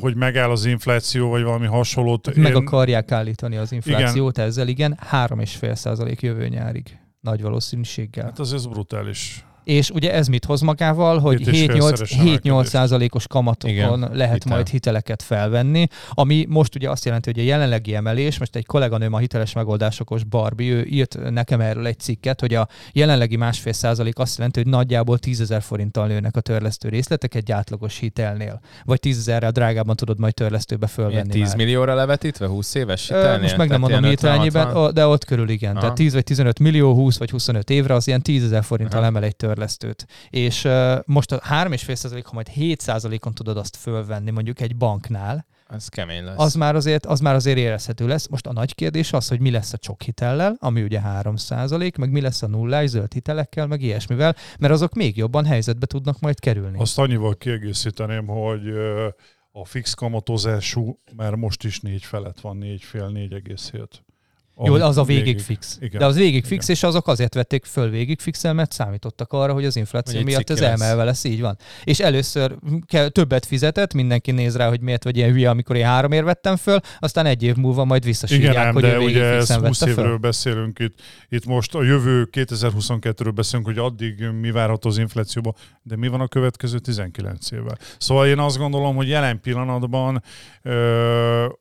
hogy 0.00 0.16
megáll 0.16 0.50
az 0.50 0.64
infláció, 0.64 1.28
vagy 1.28 1.42
valami 1.42 1.66
hasonlót. 1.66 2.36
Meg 2.36 2.52
Én- 2.52 2.54
akarják 2.54 3.12
állítani 3.12 3.56
az 3.56 3.72
inflációt 3.72 4.36
igen. 4.36 4.48
ezzel, 4.48 4.68
igen, 4.68 4.98
3,5 5.10 5.74
százalék 5.74 6.22
jövő 6.22 6.48
nyárig. 6.48 6.98
Nagy 7.20 7.42
valószínűséggel. 7.42 8.24
Hát 8.24 8.38
az 8.38 8.52
ez 8.52 8.66
brutális. 8.66 9.44
És 9.66 9.90
ugye 9.90 10.12
ez 10.12 10.26
mit 10.26 10.44
hoz 10.44 10.60
magával, 10.60 11.18
hogy 11.18 11.36
Két 11.36 11.46
és 11.48 11.60
7-8 11.64 11.66
félszeres 11.70 12.12
7-8 12.12 12.18
emelkedés. 12.18 12.68
százalékos 12.68 13.26
kamatokon 13.26 13.74
Igen, 13.74 14.10
lehet 14.12 14.32
hitel. 14.32 14.52
majd 14.52 14.68
hiteleket 14.68 15.22
felvenni, 15.22 15.86
ami 16.10 16.46
most 16.48 16.74
ugye 16.74 16.90
azt 16.90 17.04
jelenti, 17.04 17.30
hogy 17.30 17.40
a 17.42 17.46
jelenlegi 17.46 17.94
emelés, 17.94 18.38
most 18.38 18.56
egy 18.56 18.66
kolléganőm 18.66 19.12
a 19.12 19.18
hiteles 19.18 19.52
megoldásokos 19.52 20.24
Barbie, 20.24 20.72
ő 20.72 20.84
írt 20.84 21.30
nekem 21.30 21.60
erről 21.60 21.86
egy 21.86 21.98
cikket, 21.98 22.40
hogy 22.40 22.54
a 22.54 22.68
jelenlegi 22.92 23.36
másfél 23.36 23.72
százalék 23.72 24.18
azt 24.18 24.36
jelenti, 24.36 24.60
hogy 24.62 24.68
nagyjából 24.70 25.18
10 25.18 25.40
ezer 25.40 25.62
forinttal 25.62 26.06
nőnek 26.06 26.36
a 26.36 26.40
törlesztő 26.40 26.88
részletek 26.88 27.34
egy 27.34 27.52
átlagos 27.52 27.98
hitelnél. 27.98 28.60
Vagy 28.84 29.00
10 29.00 29.18
ezerrel 29.18 29.50
drágában 29.50 29.96
tudod 29.96 30.18
majd 30.18 30.34
törlesztőbe 30.34 30.86
fölvenni 30.86 31.28
10 31.32 31.46
már. 31.46 31.56
millióra 31.56 31.94
levetítve, 31.94 32.46
20 32.46 32.74
éves 32.74 33.10
Ö, 33.10 33.14
hitelnél? 33.16 33.40
Most 33.40 33.56
meg 33.56 33.68
nem 33.68 33.80
mondom 33.80 33.98
ilyen 33.98 34.10
hirtelenjében, 34.10 34.68
50-60? 34.72 34.76
ó, 34.76 34.90
de 34.90 35.06
ott 35.06 35.24
körül 35.24 35.48
igen. 35.48 35.70
Aha. 35.70 35.80
Tehát 35.80 35.94
10 35.94 36.12
vagy 36.12 36.24
15 36.24 36.58
millió, 36.58 36.94
20 36.94 37.18
vagy 37.18 37.30
25 37.30 37.70
évre 37.70 37.94
az 37.94 38.06
ilyen 38.06 38.22
10 38.22 38.44
ezer 38.44 38.64
forinttal 38.64 39.04
emel 39.04 39.22
egy 39.22 39.36
törlesztőt. 39.56 40.06
És 40.30 40.64
uh, 40.64 40.98
most 41.06 41.32
a 41.32 41.40
3,5 41.40 42.22
ha 42.24 42.32
majd 42.32 42.48
7% 42.56 43.26
on 43.26 43.32
tudod 43.34 43.56
azt 43.56 43.76
fölvenni 43.76 44.30
mondjuk 44.30 44.60
egy 44.60 44.76
banknál, 44.76 45.46
Ez 45.68 45.88
kemény 45.88 46.24
lesz. 46.24 46.38
az 46.38 46.54
már, 46.54 46.74
azért, 46.74 47.06
az 47.06 47.20
már 47.20 47.34
azért 47.34 47.58
érezhető 47.58 48.06
lesz. 48.06 48.28
Most 48.28 48.46
a 48.46 48.52
nagy 48.52 48.74
kérdés 48.74 49.12
az, 49.12 49.28
hogy 49.28 49.40
mi 49.40 49.50
lesz 49.50 49.72
a 49.72 49.76
csok 49.76 50.02
hitellel, 50.02 50.56
ami 50.58 50.82
ugye 50.82 51.00
3 51.00 51.34
meg 51.98 52.10
mi 52.10 52.20
lesz 52.20 52.42
a 52.42 52.46
nullás 52.46 52.88
zöld 52.88 53.12
hitelekkel, 53.12 53.66
meg 53.66 53.82
ilyesmivel, 53.82 54.36
mert 54.58 54.72
azok 54.72 54.94
még 54.94 55.16
jobban 55.16 55.44
helyzetbe 55.44 55.86
tudnak 55.86 56.20
majd 56.20 56.40
kerülni. 56.40 56.78
Azt 56.78 56.98
annyival 56.98 57.36
kiegészíteném, 57.36 58.26
hogy 58.26 58.68
a 59.52 59.64
fix 59.64 59.94
kamatozású 59.94 60.98
már 61.16 61.34
most 61.34 61.64
is 61.64 61.80
négy 61.80 62.04
felett 62.04 62.40
van, 62.40 62.56
négy 62.56 62.82
fél, 62.82 63.10
4,7. 63.14 64.05
Jó, 64.64 64.74
az 64.74 64.96
a 64.98 65.02
végig 65.04 65.40
fix. 65.40 65.78
Igen. 65.80 65.98
De 65.98 66.06
az 66.06 66.16
végig 66.16 66.44
fix, 66.44 66.64
Igen. 66.64 66.76
és 66.76 66.82
azok 66.82 67.08
azért 67.08 67.34
vették 67.34 67.64
föl 67.64 67.90
végig 67.90 68.20
fixel, 68.20 68.52
mert 68.54 68.72
számítottak 68.72 69.32
arra, 69.32 69.52
hogy 69.52 69.64
az 69.64 69.76
infláció 69.76 70.22
miatt 70.22 70.50
ez 70.50 70.58
cikki 70.58 70.78
lesz. 70.78 71.24
így 71.24 71.40
van. 71.40 71.58
És 71.84 72.00
először 72.00 72.56
kell, 72.86 73.08
többet 73.08 73.46
fizetett, 73.46 73.92
mindenki 73.94 74.30
néz 74.30 74.56
rá, 74.56 74.68
hogy 74.68 74.80
miért 74.80 75.04
vagy 75.04 75.16
ilyen 75.16 75.32
hülye, 75.32 75.50
amikor 75.50 75.76
én 75.76 75.84
háromért 75.84 76.24
vettem 76.24 76.56
föl, 76.56 76.78
aztán 76.98 77.26
egy 77.26 77.42
év 77.42 77.54
múlva 77.56 77.84
majd 77.84 78.04
visszasírják, 78.04 78.52
Igen, 78.52 78.72
hogy 78.72 78.82
de 78.82 78.98
végig 78.98 79.14
ugye 79.14 79.24
ez 79.24 79.36
fixen 79.36 79.66
20 79.66 79.78
vette 79.80 79.90
évről 79.92 80.06
föl. 80.06 80.16
beszélünk 80.16 80.78
itt. 80.78 80.98
Itt 81.28 81.46
most 81.46 81.74
a 81.74 81.82
jövő 81.82 82.28
2022-ről 82.32 83.32
beszélünk, 83.34 83.66
hogy 83.66 83.78
addig 83.78 84.24
mi 84.40 84.50
várható 84.50 84.88
az 84.88 84.98
inflációban, 84.98 85.54
de 85.82 85.96
mi 85.96 86.08
van 86.08 86.20
a 86.20 86.28
következő 86.28 86.78
19 86.78 87.50
évvel. 87.50 87.78
Szóval 87.98 88.26
én 88.26 88.38
azt 88.38 88.58
gondolom, 88.58 88.96
hogy 88.96 89.08
jelen 89.08 89.40
pillanatban 89.40 90.22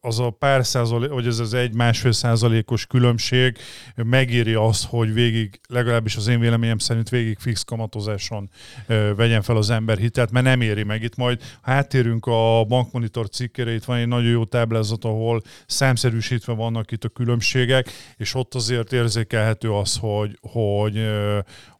az 0.02 0.20
a 0.20 0.30
pár 0.30 0.66
százalék, 0.66 1.10
vagy 1.10 1.28
ez 1.28 1.40
az 1.40 1.54
egy-másfél 1.54 2.12
százalékos 2.12 2.85
különbség 2.88 3.58
megéri 3.96 4.54
azt, 4.54 4.86
hogy 4.86 5.14
végig, 5.14 5.60
legalábbis 5.68 6.16
az 6.16 6.28
én 6.28 6.40
véleményem 6.40 6.78
szerint 6.78 7.10
végig 7.10 7.38
fix 7.40 7.64
kamatozáson 7.64 8.50
vegyen 9.16 9.42
fel 9.42 9.58
az 9.58 9.70
ember 9.70 9.98
hitelt, 9.98 10.32
mert 10.32 10.46
nem 10.46 10.62
éri 10.62 10.84
meg. 10.84 11.04
Itt 11.04 11.16
majd 11.16 11.42
ha 11.62 11.72
áttérünk 11.72 12.26
a 12.26 12.64
bankmonitor 12.68 13.30
cikkére, 13.30 13.74
itt 13.74 13.84
van 13.84 13.98
egy 13.98 14.08
nagyon 14.08 14.32
jó 14.32 14.46
táblázat, 14.46 15.06
ahol 15.06 15.42
számszerűsítve 15.66 16.54
vannak 16.54 16.92
itt 16.92 17.04
a 17.04 17.10
különbségek, 17.10 17.90
és 18.18 18.34
ott 18.34 18.56
azért 18.56 18.94
érzékelhető 18.94 19.72
az, 19.72 19.98
hogy, 19.98 20.38
hogy, 20.42 21.10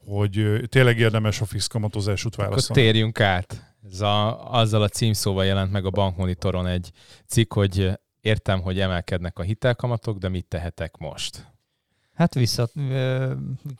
hogy 0.06 0.62
tényleg 0.70 1.00
érdemes 1.00 1.42
a 1.42 1.46
fix 1.46 1.68
kamatozásút 1.68 2.34
Akkor 2.34 2.48
választani. 2.48 2.82
térjünk 2.82 3.20
át. 3.20 3.76
Ez 3.92 4.02
a, 4.02 4.52
azzal 4.54 4.82
a 4.82 4.88
címszóval 4.88 5.46
jelent 5.46 5.72
meg 5.72 5.86
a 5.86 5.90
bankmonitoron 5.90 6.68
egy 6.68 6.92
cikk, 7.28 7.54
hogy 7.54 7.92
értem, 8.26 8.62
hogy 8.62 8.80
emelkednek 8.80 9.40
a 9.40 9.44
hitelkamatok, 9.44 10.18
de 10.18 10.30
mit 10.30 10.46
tehetek 10.46 10.98
most? 10.98 11.54
Hát 12.14 12.34
vissza, 12.34 12.70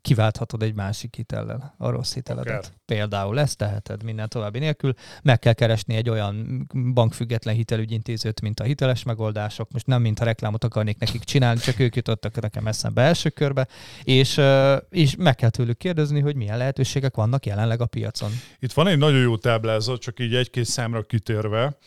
kiválthatod 0.02 0.64
egy 0.64 0.74
másik 0.74 1.16
hitellel, 1.16 1.76
a 1.78 1.90
rossz 1.90 2.14
hiteledet. 2.14 2.54
Akár. 2.54 2.72
Például 2.86 3.40
ezt 3.40 3.58
teheted 3.58 4.04
minden 4.04 4.30
további 4.30 4.60
nélkül. 4.60 4.94
Meg 5.24 5.40
kell 5.40 5.54
keresni 5.54 5.96
egy 5.96 6.10
olyan 6.10 6.68
bankfüggetlen 6.94 7.56
hitelügyintézőt, 7.56 8.42
mint 8.42 8.60
a 8.60 8.64
hiteles 8.64 9.04
megoldások. 9.04 9.72
Most 9.72 9.88
nem 9.88 10.02
mintha 10.02 10.26
reklámot 10.26 10.64
akarnék 10.64 11.00
nekik 11.00 11.24
csinálni, 11.24 11.60
csak 11.60 11.80
ők 11.80 11.96
jutottak 11.96 12.42
nekem 12.42 12.68
eszembe 12.68 13.02
első 13.02 13.30
körbe. 13.30 13.68
És, 14.04 14.42
és 14.90 15.16
meg 15.16 15.36
kell 15.36 15.50
tőlük 15.50 15.78
kérdezni, 15.78 16.20
hogy 16.20 16.36
milyen 16.36 16.58
lehetőségek 16.58 17.16
vannak 17.16 17.46
jelenleg 17.46 17.82
a 17.82 17.86
piacon. 17.86 18.32
Itt 18.60 18.74
van 18.74 18.88
egy 18.88 18.98
nagyon 18.98 19.22
jó 19.22 19.38
táblázat, 19.38 20.02
csak 20.02 20.20
így 20.20 20.36
egy-két 20.36 20.66
számra 20.66 21.02
kitérve. 21.02 21.78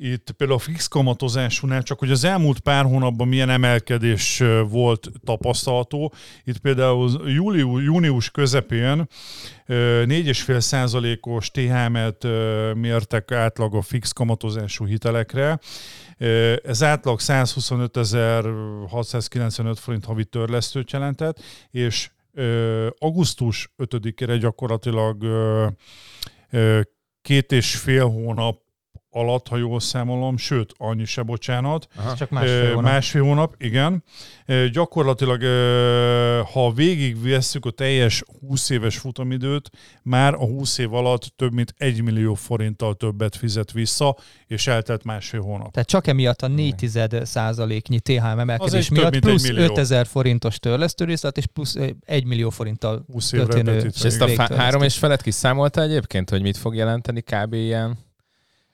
Itt 0.00 0.30
például 0.30 0.58
a 0.58 0.62
fix 0.62 0.88
kamatozásúnál 0.88 1.82
csak, 1.82 1.98
hogy 1.98 2.10
az 2.10 2.24
elmúlt 2.24 2.60
pár 2.60 2.84
hónapban 2.84 3.28
milyen 3.28 3.50
emelkedés 3.50 4.42
volt 4.68 5.10
tapasztalható. 5.24 6.12
Itt 6.44 6.58
például 6.58 7.30
július, 7.30 7.84
június 7.84 8.30
közepén 8.30 9.08
ö, 9.66 10.02
4,5 10.06 10.60
százalékos 10.60 11.50
THM-et 11.50 12.26
mértek 12.74 13.32
átlag 13.32 13.74
a 13.74 13.82
fix 13.82 14.12
kamatozású 14.12 14.86
hitelekre. 14.86 15.58
Ez 16.64 16.82
átlag 16.82 17.18
125.695 17.22 19.76
forint 19.76 20.04
havi 20.04 20.24
törlesztőt 20.24 20.90
jelentett, 20.90 21.40
és 21.70 22.10
augusztus 22.98 23.72
5-ére 23.78 24.36
gyakorlatilag 24.40 25.24
két 27.22 27.52
és 27.52 27.76
fél 27.76 28.08
hónap 28.08 28.66
alatt, 29.18 29.48
ha 29.48 29.56
jól 29.56 29.80
számolom, 29.80 30.36
sőt, 30.36 30.74
annyi 30.76 31.04
se, 31.04 31.22
bocsánat. 31.22 31.88
Aha. 31.96 32.14
Csak 32.14 32.30
másfél 32.30 32.68
hónap. 32.68 32.82
Másfél 32.82 33.22
hónap, 33.22 33.54
igen. 33.58 34.04
Gyakorlatilag, 34.72 35.42
ha 36.52 36.72
végig 36.72 37.22
vesszük 37.22 37.66
a 37.66 37.70
teljes 37.70 38.24
20 38.48 38.70
éves 38.70 38.98
futamidőt, 38.98 39.70
már 40.02 40.34
a 40.34 40.44
20 40.44 40.78
év 40.78 40.94
alatt 40.94 41.32
több 41.36 41.52
mint 41.52 41.74
1 41.76 42.02
millió 42.02 42.34
forinttal 42.34 42.94
többet 42.94 43.36
fizet 43.36 43.72
vissza, 43.72 44.16
és 44.46 44.66
eltelt 44.66 45.04
másfél 45.04 45.40
hónap. 45.40 45.70
Tehát 45.72 45.88
csak 45.88 46.06
emiatt 46.06 46.42
a 46.42 46.48
4 46.48 46.90
százaléknyi 47.22 48.00
THM 48.00 48.38
emelkedés 48.38 48.86
több 48.86 48.98
miatt 48.98 49.14
egy 49.14 49.20
plusz 49.20 49.48
millió. 49.48 49.62
5000 49.62 50.06
forintos 50.06 50.58
törlesztőrészlet 50.58 51.36
és 51.36 51.46
plusz 51.46 51.76
1 52.04 52.24
millió 52.24 52.50
forinttal 52.50 53.04
20 53.12 53.32
évre 53.32 53.46
történő. 53.46 53.90
És 53.94 54.02
ezt 54.02 54.20
a 54.20 54.54
három 54.54 54.82
és 54.82 54.98
felet 54.98 55.22
kiszámolta 55.22 55.82
egyébként, 55.82 56.30
hogy 56.30 56.42
mit 56.42 56.56
fog 56.56 56.74
jelenteni 56.74 57.20
kb. 57.20 57.52
ilyen 57.52 58.06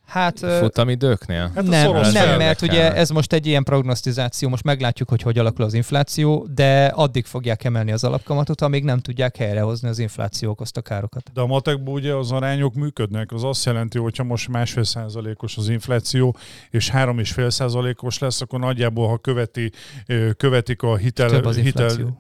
Hát 0.06 0.38
futamidőknél? 0.38 1.50
Hát 1.54 1.56
a 1.56 1.68
nem, 1.68 1.92
nem 2.12 2.38
mert 2.38 2.62
ugye 2.62 2.94
ez 2.94 3.11
most 3.11 3.32
egy 3.32 3.46
ilyen 3.46 3.64
prognosztizáció, 3.64 4.49
most 4.49 4.64
meglátjuk, 4.64 5.08
hogy 5.08 5.23
hogy 5.23 5.38
alakul 5.38 5.64
az 5.64 5.75
infláció, 5.75 6.46
de 6.54 6.87
addig 6.87 7.25
fogják 7.25 7.64
emelni 7.64 7.92
az 7.92 8.04
alapkamatot, 8.04 8.61
amíg 8.61 8.84
nem 8.84 8.99
tudják 8.99 9.37
helyrehozni 9.37 9.88
az 9.88 9.99
infláció 9.99 10.50
okozta 10.50 10.80
károkat. 10.80 11.30
De 11.34 11.40
a 11.40 11.46
matekban 11.46 11.94
ugye 11.94 12.14
az 12.14 12.32
arányok 12.32 12.75
működnek. 12.75 13.32
Az 13.32 13.44
azt 13.44 13.64
jelenti, 13.64 13.99
hogy 13.99 14.16
ha 14.16 14.25
most 14.25 14.49
másfél 14.49 14.84
százalékos 14.84 15.56
az 15.56 15.68
infláció, 15.68 16.37
és 16.70 16.90
három 16.90 17.18
és 17.18 17.32
fél 17.32 17.50
százalékos 17.50 18.18
lesz, 18.18 18.40
akkor 18.40 18.61
nagyjából, 18.61 19.08
ha 19.08 19.18
követi, 19.18 19.70
követik 20.37 20.82
a 20.82 20.96
hitel... 20.96 21.28
Több 21.28 21.44
az 21.44 21.56
hitel 21.56 21.88
infláció. 21.88 22.18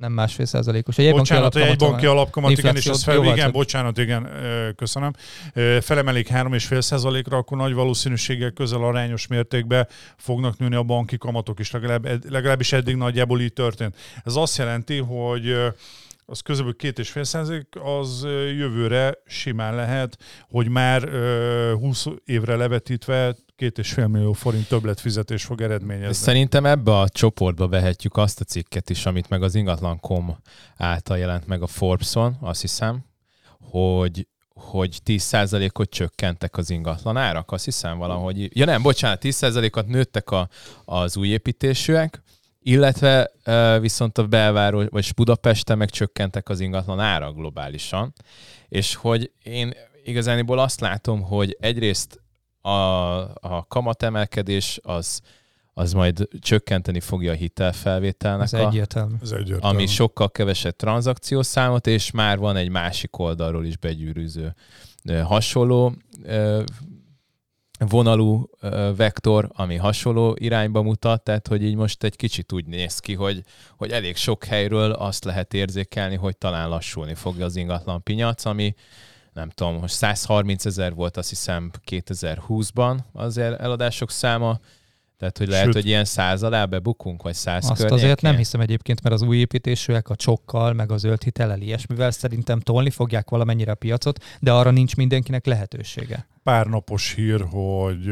Nem 0.00 0.12
másfél 0.12 0.46
százalékos. 0.46 0.98
Egy 0.98 1.10
Bocsánat, 1.10 1.56
egy 1.56 1.76
banki 1.76 2.06
alapkamat, 2.06 2.50
igen, 2.50 2.76
és 2.76 2.86
ez 2.86 3.02
fel, 3.02 3.24
igen, 3.24 3.36
több. 3.36 3.52
bocsánat, 3.52 3.98
igen, 3.98 4.28
köszönöm. 4.76 5.12
Felemelik 5.80 6.28
3,5 6.28 6.80
százalékra, 6.80 7.36
akkor 7.36 7.56
nagy 7.56 7.72
valószínűséggel 7.72 8.50
közel 8.50 8.84
arányos 8.84 9.26
mértékben 9.26 9.88
fognak 10.16 10.58
nőni 10.58 10.74
a 10.74 10.82
banki 10.82 11.18
kamatok 11.18 11.58
is, 11.58 11.70
legalább, 11.70 12.30
legalábbis 12.30 12.72
eddig 12.72 12.96
nagyjából 12.96 13.40
így 13.40 13.52
történt. 13.52 13.96
Ez 14.24 14.36
azt 14.36 14.58
jelenti, 14.58 14.98
hogy 14.98 15.56
az 16.30 16.40
közül 16.40 16.76
két 16.76 16.98
és 16.98 17.10
fél 17.10 17.24
százalék, 17.24 17.66
az 17.82 18.22
jövőre 18.56 19.18
simán 19.26 19.74
lehet, 19.74 20.18
hogy 20.48 20.68
már 20.68 21.04
ö, 21.04 21.74
20 21.78 22.06
évre 22.24 22.56
levetítve 22.56 23.36
két 23.56 23.78
és 23.78 23.92
fél 23.92 24.06
millió 24.06 24.32
forint 24.32 24.68
többletfizetés 24.68 25.44
fog 25.44 25.60
eredményezni. 25.60 26.14
Szerintem 26.14 26.66
ebbe 26.66 26.98
a 26.98 27.08
csoportba 27.08 27.68
vehetjük 27.68 28.16
azt 28.16 28.40
a 28.40 28.44
cikket 28.44 28.90
is, 28.90 29.06
amit 29.06 29.28
meg 29.28 29.42
az 29.42 29.54
ingatlan.com 29.54 30.36
által 30.76 31.18
jelent 31.18 31.46
meg 31.46 31.62
a 31.62 31.66
Forbes-on, 31.66 32.36
azt 32.40 32.60
hiszem, 32.60 33.04
hogy 33.60 34.26
hogy 34.54 34.98
10%-ot 35.06 35.90
csökkentek 35.90 36.56
az 36.56 36.70
ingatlan 36.70 37.16
árak, 37.16 37.52
azt 37.52 37.64
hiszem 37.64 37.98
valahogy. 37.98 38.56
Ja 38.56 38.64
nem, 38.64 38.82
bocsánat, 38.82 39.20
10%-ot 39.22 39.86
nőttek 39.86 40.30
a, 40.30 40.48
az 40.84 41.16
új 41.16 41.28
építésűek, 41.28 42.22
illetve 42.62 43.30
viszont 43.80 44.18
a 44.18 44.26
belváros, 44.26 44.86
vagy 44.88 45.12
Budapesten 45.16 45.78
meg 45.78 45.90
csökkentek 45.90 46.48
az 46.48 46.60
ingatlan 46.60 47.00
árak 47.00 47.34
globálisan, 47.34 48.12
és 48.68 48.94
hogy 48.94 49.32
én 49.42 49.74
igazániból 50.04 50.58
azt 50.58 50.80
látom, 50.80 51.22
hogy 51.22 51.56
egyrészt 51.60 52.20
a, 52.60 52.70
a 53.34 53.64
kamatemelkedés 53.68 54.78
az, 54.82 55.20
az 55.72 55.92
majd 55.92 56.28
csökkenteni 56.40 57.00
fogja 57.00 57.32
a 57.32 57.34
hitelfelvételnek 57.34 58.44
Ez 58.44 58.52
a, 58.52 58.66
egyértelmű. 58.66 59.14
Ez 59.22 59.30
egyértelmű. 59.30 59.76
ami 59.76 59.86
sokkal 59.86 60.30
kevesebb 60.30 60.76
tranzakciós 60.76 61.46
számot, 61.46 61.86
és 61.86 62.10
már 62.10 62.38
van 62.38 62.56
egy 62.56 62.68
másik 62.68 63.18
oldalról 63.18 63.64
is 63.64 63.76
begyűrűző 63.76 64.54
hasonló 65.22 65.94
vonalú 67.88 68.50
vektor, 68.96 69.50
ami 69.52 69.76
hasonló 69.76 70.36
irányba 70.38 70.82
mutat, 70.82 71.22
tehát 71.22 71.46
hogy 71.48 71.62
így 71.62 71.74
most 71.74 72.02
egy 72.04 72.16
kicsit 72.16 72.52
úgy 72.52 72.66
néz 72.66 72.98
ki, 72.98 73.14
hogy, 73.14 73.44
hogy 73.76 73.90
elég 73.90 74.16
sok 74.16 74.44
helyről 74.44 74.92
azt 74.92 75.24
lehet 75.24 75.54
érzékelni, 75.54 76.16
hogy 76.16 76.36
talán 76.36 76.68
lassulni 76.68 77.14
fogja 77.14 77.44
az 77.44 77.56
ingatlan 77.56 78.02
piac, 78.02 78.44
ami 78.44 78.74
nem 79.32 79.50
tudom, 79.50 79.74
most 79.74 79.94
130 79.94 80.64
ezer 80.64 80.94
volt 80.94 81.16
azt 81.16 81.28
hiszem 81.28 81.70
2020-ban 81.90 82.96
az 83.12 83.38
el- 83.38 83.56
eladások 83.56 84.10
száma, 84.10 84.60
tehát 85.20 85.38
hogy 85.38 85.48
lehet, 85.48 85.64
Sőt. 85.64 85.74
hogy 85.74 85.86
ilyen 85.86 86.04
száz 86.04 86.42
alá 86.42 86.64
bebukunk, 86.64 87.22
vagy 87.22 87.34
száz 87.34 87.64
Azt 87.64 87.80
környékén. 87.80 88.04
azért 88.04 88.20
nem 88.20 88.36
hiszem 88.36 88.60
egyébként, 88.60 89.02
mert 89.02 89.14
az 89.14 89.22
új 89.22 89.36
építésűek 89.36 90.08
a 90.08 90.16
csokkal, 90.16 90.72
meg 90.72 90.92
a 90.92 90.96
zöld 90.96 91.22
hitellel 91.22 91.60
ilyesmivel 91.60 92.10
szerintem 92.10 92.60
tolni 92.60 92.90
fogják 92.90 93.30
valamennyire 93.30 93.70
a 93.72 93.74
piacot, 93.74 94.24
de 94.40 94.52
arra 94.52 94.70
nincs 94.70 94.96
mindenkinek 94.96 95.46
lehetősége. 95.46 96.26
pár 96.42 96.66
napos 96.66 97.12
hír, 97.14 97.44
hogy 97.50 98.10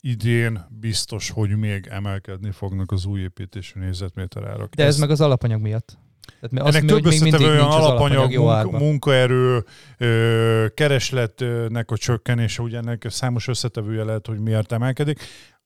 idén 0.00 0.66
biztos, 0.80 1.30
hogy 1.30 1.56
még 1.56 1.86
emelkedni 1.90 2.50
fognak 2.50 2.92
az 2.92 3.04
új 3.04 3.20
építésű 3.20 3.80
négyzetméter 3.80 4.44
árak. 4.44 4.74
De 4.74 4.84
ez, 4.84 4.98
meg 4.98 5.10
az 5.10 5.20
alapanyag 5.20 5.60
miatt. 5.60 5.98
Tehát 6.40 6.66
azt 6.66 6.76
ennek 6.76 6.90
több 6.90 7.06
összetevő 7.06 7.50
olyan 7.50 7.66
az 7.66 7.74
alapanyag, 7.74 8.32
jó 8.32 8.40
munka, 8.42 8.56
árban. 8.56 8.80
munkaerő, 8.80 9.64
ö, 9.98 10.66
keresletnek 10.74 11.90
a 11.90 11.96
csökkenése, 11.96 12.62
ugye 12.62 12.76
ennek 12.78 13.06
számos 13.08 13.48
összetevője 13.48 14.04
lehet, 14.04 14.26
hogy 14.26 14.38
miért 14.38 14.72
emelkedik. 14.72 15.20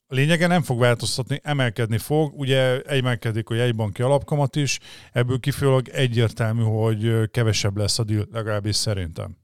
A 0.08 0.14
lényege 0.14 0.46
nem 0.46 0.62
fog 0.62 0.78
változtatni, 0.78 1.40
emelkedni 1.42 1.98
fog. 1.98 2.38
Ugye 2.38 2.80
emelkedik 2.82 3.48
a 3.48 3.54
jegybanki 3.54 4.02
alapkamat 4.02 4.56
is, 4.56 4.78
ebből 5.12 5.40
kifolyólag 5.40 5.88
egyértelmű, 5.88 6.62
hogy 6.62 7.30
kevesebb 7.30 7.76
lesz 7.76 7.98
a 7.98 8.04
deal, 8.04 8.26
legalábbis 8.32 8.76
szerintem. 8.76 9.36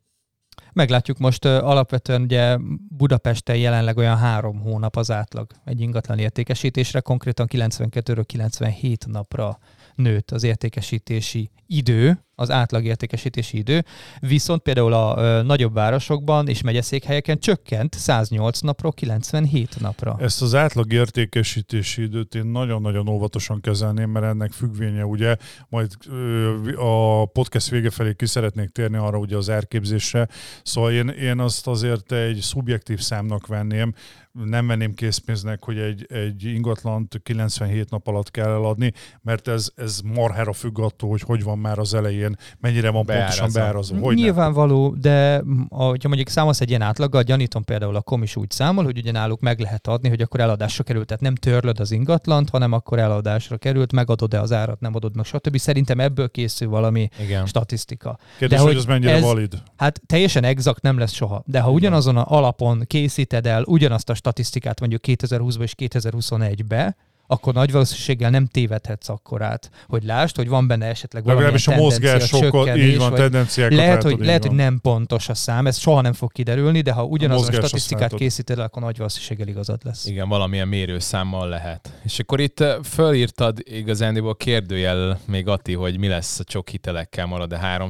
Meglátjuk 0.72 1.18
most 1.18 1.44
alapvetően 1.44 2.22
ugye 2.22 2.58
Budapesten 2.88 3.56
jelenleg 3.56 3.96
olyan 3.96 4.16
három 4.16 4.60
hónap 4.60 4.96
az 4.96 5.10
átlag 5.10 5.50
egy 5.64 5.80
ingatlan 5.80 6.18
értékesítésre, 6.18 7.00
konkrétan 7.00 7.46
92-ről 7.50 8.24
97 8.26 9.06
napra 9.06 9.58
nőtt 9.94 10.30
az 10.30 10.42
értékesítési 10.42 11.50
idő, 11.66 12.24
az 12.34 12.50
átlag 12.50 12.84
értékesítési 12.84 13.56
idő, 13.56 13.84
viszont 14.20 14.62
például 14.62 14.92
a 14.92 15.14
ö, 15.18 15.42
nagyobb 15.42 15.74
városokban 15.74 16.48
és 16.48 16.62
megyeszékhelyeken 16.62 17.38
csökkent 17.38 17.94
108 17.94 18.60
napról 18.60 18.92
97 18.92 19.80
napra. 19.80 20.16
Ezt 20.18 20.42
az 20.42 20.54
átlag 20.54 20.92
értékesítési 20.92 22.02
időt 22.02 22.34
én 22.34 22.46
nagyon-nagyon 22.46 23.08
óvatosan 23.08 23.60
kezelném, 23.60 24.10
mert 24.10 24.26
ennek 24.26 24.52
függvénye 24.52 25.04
ugye, 25.04 25.36
majd 25.68 25.92
ö, 26.08 26.52
a 26.76 27.26
podcast 27.26 27.68
vége 27.68 27.90
felé 27.90 28.14
ki 28.14 28.26
szeretnék 28.26 28.68
térni 28.68 28.96
arra 28.96 29.18
ugye 29.18 29.36
az 29.36 29.50
árképzésre, 29.50 30.28
szóval 30.62 30.92
én, 30.92 31.08
én 31.08 31.38
azt 31.38 31.66
azért 31.66 32.12
egy 32.12 32.38
szubjektív 32.40 33.00
számnak 33.00 33.46
venném, 33.46 33.94
nem 34.32 34.66
venném 34.66 34.94
készpénznek, 34.94 35.64
hogy 35.64 35.78
egy, 35.78 36.06
egy 36.10 36.44
ingatlant 36.44 37.20
97 37.22 37.90
nap 37.90 38.06
alatt 38.06 38.30
kell 38.30 38.48
eladni, 38.48 38.92
mert 39.22 39.48
ez, 39.48 39.68
ez 39.74 40.00
marhára 40.04 40.52
függ 40.52 40.78
attól, 40.78 41.10
hogy 41.10 41.20
hogy 41.22 41.42
van 41.42 41.58
már 41.58 41.78
az 41.78 41.94
elején, 41.94 42.36
mennyire 42.60 42.90
van 42.90 43.06
Beárazva. 43.06 43.40
pontosan 43.40 43.62
beárazva. 43.62 43.98
Hogy 43.98 44.14
nem. 44.14 44.24
Nyilvánvaló, 44.24 44.94
de 45.00 45.42
mm, 45.42 45.60
ha 45.70 45.96
mondjuk 46.02 46.28
számolsz 46.28 46.60
egy 46.60 46.68
ilyen 46.68 46.82
átlaggal, 46.82 47.22
gyanítom 47.22 47.64
például 47.64 47.96
a 47.96 48.00
kom 48.00 48.22
is 48.22 48.36
úgy 48.36 48.50
számol, 48.50 48.84
hogy 48.84 48.98
ugye 48.98 49.12
náluk 49.12 49.40
meg 49.40 49.60
lehet 49.60 49.86
adni, 49.86 50.08
hogy 50.08 50.20
akkor 50.20 50.40
eladásra 50.40 50.84
került, 50.84 51.06
tehát 51.06 51.22
nem 51.22 51.34
törlöd 51.34 51.80
az 51.80 51.90
ingatlant, 51.90 52.50
hanem 52.50 52.72
akkor 52.72 52.98
eladásra 52.98 53.56
került, 53.56 53.92
megadod-e 53.92 54.40
az 54.40 54.52
árat, 54.52 54.80
nem 54.80 54.94
adod 54.94 55.16
meg, 55.16 55.24
stb. 55.24 55.56
Szerintem 55.56 56.00
ebből 56.00 56.30
készül 56.30 56.68
valami 56.68 57.08
Igen. 57.20 57.46
statisztika. 57.46 58.18
Kérdés, 58.38 58.58
de 58.58 58.64
hogy 58.64 58.72
hogy 58.72 58.80
ez 58.82 58.86
mennyire 58.88 59.12
ez- 59.12 59.22
valid. 59.22 59.62
Hát 59.76 60.00
teljesen 60.06 60.44
exakt 60.44 60.82
nem 60.82 60.98
lesz 60.98 61.12
soha, 61.12 61.42
de 61.46 61.60
ha 61.60 61.70
ugyanazon 61.70 62.16
a 62.16 62.24
alapon 62.30 62.82
készíted 62.86 63.46
el 63.46 63.62
ugyanazt 63.66 64.10
a 64.10 64.14
statisztikát 64.22 64.80
mondjuk 64.80 65.02
2020-ba 65.06 65.62
és 65.62 65.72
2021-be, 65.76 66.96
akkor 67.26 67.54
nagy 67.54 67.72
valószínűséggel 67.72 68.30
nem 68.30 68.46
tévedhetsz 68.46 69.08
akkor 69.08 69.42
át, 69.42 69.70
hogy 69.88 70.04
lásd, 70.04 70.36
hogy 70.36 70.48
van 70.48 70.66
benne 70.66 70.86
esetleg 70.86 71.26
Legalábbis 71.26 71.66
a 71.66 71.70
tendencia, 71.70 72.08
mozgás 72.08 72.28
sokkal, 72.28 72.64
csökkenés, 72.64 72.92
így 72.92 72.98
van, 72.98 73.14
tendenciákat 73.14 73.76
lehet, 73.76 73.94
látod, 73.94 74.10
hogy, 74.10 74.20
így 74.20 74.26
lehet, 74.26 74.42
van. 74.42 74.54
hogy 74.54 74.64
nem 74.64 74.80
pontos 74.80 75.28
a 75.28 75.34
szám, 75.34 75.66
ez 75.66 75.78
soha 75.78 76.00
nem 76.00 76.12
fog 76.12 76.32
kiderülni, 76.32 76.80
de 76.80 76.92
ha 76.92 77.04
ugyanazon 77.04 77.48
a, 77.48 77.52
statisztikát 77.52 78.14
készíted 78.14 78.58
el, 78.58 78.64
akkor 78.64 78.82
nagy 78.82 78.96
valószínűséggel 78.96 79.48
igazad 79.48 79.80
lesz. 79.84 80.06
Igen, 80.06 80.28
valamilyen 80.28 80.68
mérőszámmal 80.68 81.48
lehet. 81.48 81.92
És 82.04 82.18
akkor 82.18 82.40
itt 82.40 82.60
eh, 82.60 82.76
fölírtad 82.82 83.58
igazándiból 83.64 84.36
kérdőjel 84.36 85.20
még 85.26 85.48
Ati, 85.48 85.74
hogy 85.74 85.98
mi 85.98 86.08
lesz 86.08 86.38
a 86.38 86.44
csok 86.44 86.68
hitelekkel 86.68 87.26
marad 87.26 87.52
a 87.52 87.56
3 87.56 87.88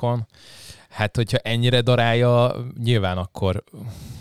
on 0.00 0.26
Hát, 0.96 1.16
hogyha 1.16 1.36
ennyire 1.38 1.80
darálja, 1.80 2.54
nyilván 2.82 3.18
akkor 3.18 3.64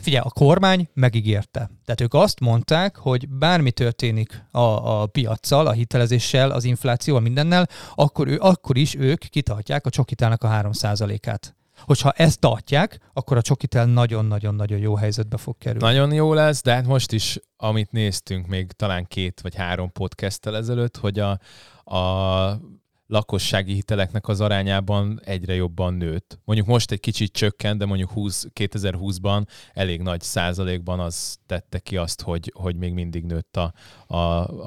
Figyelj, 0.01 0.24
a 0.25 0.29
kormány 0.29 0.89
megígérte. 0.94 1.70
Tehát 1.86 2.01
ők 2.01 2.13
azt 2.13 2.39
mondták, 2.39 2.96
hogy 2.96 3.29
bármi 3.29 3.72
történik 3.72 4.46
a, 4.51 4.60
a 5.01 5.05
piaccal, 5.05 5.67
a 5.67 5.72
hitelezéssel, 5.72 6.51
az 6.51 6.63
inflációval, 6.63 7.24
mindennel, 7.24 7.67
akkor, 7.96 8.27
ő, 8.27 8.38
akkor 8.39 8.77
is 8.77 8.96
ők 8.96 9.20
kitartják 9.20 9.86
a 9.86 9.89
csokitelnek 9.89 10.44
a 10.44 10.48
3%-át. 10.50 11.55
Hogyha 11.77 12.12
ezt 12.12 12.39
tartják, 12.39 13.00
akkor 13.13 13.38
a 13.38 13.41
csokitel 13.41 13.86
nagyon-nagyon-nagyon 13.86 14.79
jó 14.79 14.96
helyzetbe 14.96 15.38
fog 15.38 15.58
kerülni. 15.58 15.86
nagyon 15.86 16.13
jó 16.13 16.34
lesz, 16.34 16.62
de 16.62 16.74
hát 16.74 16.86
most 16.86 17.12
is, 17.12 17.39
amit 17.58 17.91
néztünk 17.91 18.48
még 18.48 18.72
talán 18.72 19.05
két 19.08 19.41
vagy 19.41 19.55
három 19.55 19.91
podcasttel 19.91 20.55
ezelőtt, 20.55 20.98
hogy 20.98 21.20
a, 21.20 21.39
a 21.98 22.60
lakossági 23.07 23.74
hiteleknek 23.74 24.27
az 24.27 24.41
arányában 24.41 25.21
egyre 25.24 25.53
jobban 25.53 25.93
nőtt. 25.93 26.39
Mondjuk 26.45 26.67
most 26.67 26.91
egy 26.91 27.00
kicsit 27.00 27.31
csökkent, 27.31 27.79
de 27.79 27.85
mondjuk 27.85 28.12
20, 28.12 28.47
2020-ban 28.53 29.45
elég 29.74 30.01
nagy 30.01 30.21
százalékban 30.21 31.00
az 31.00 31.38
tette 31.45 31.79
ki 31.79 31.97
azt, 31.97 32.21
hogy, 32.21 32.51
hogy 32.55 32.75
még 32.75 32.93
mindig 32.93 33.25
nőtt 33.25 33.57
a, 33.57 33.74
a, 34.15 34.17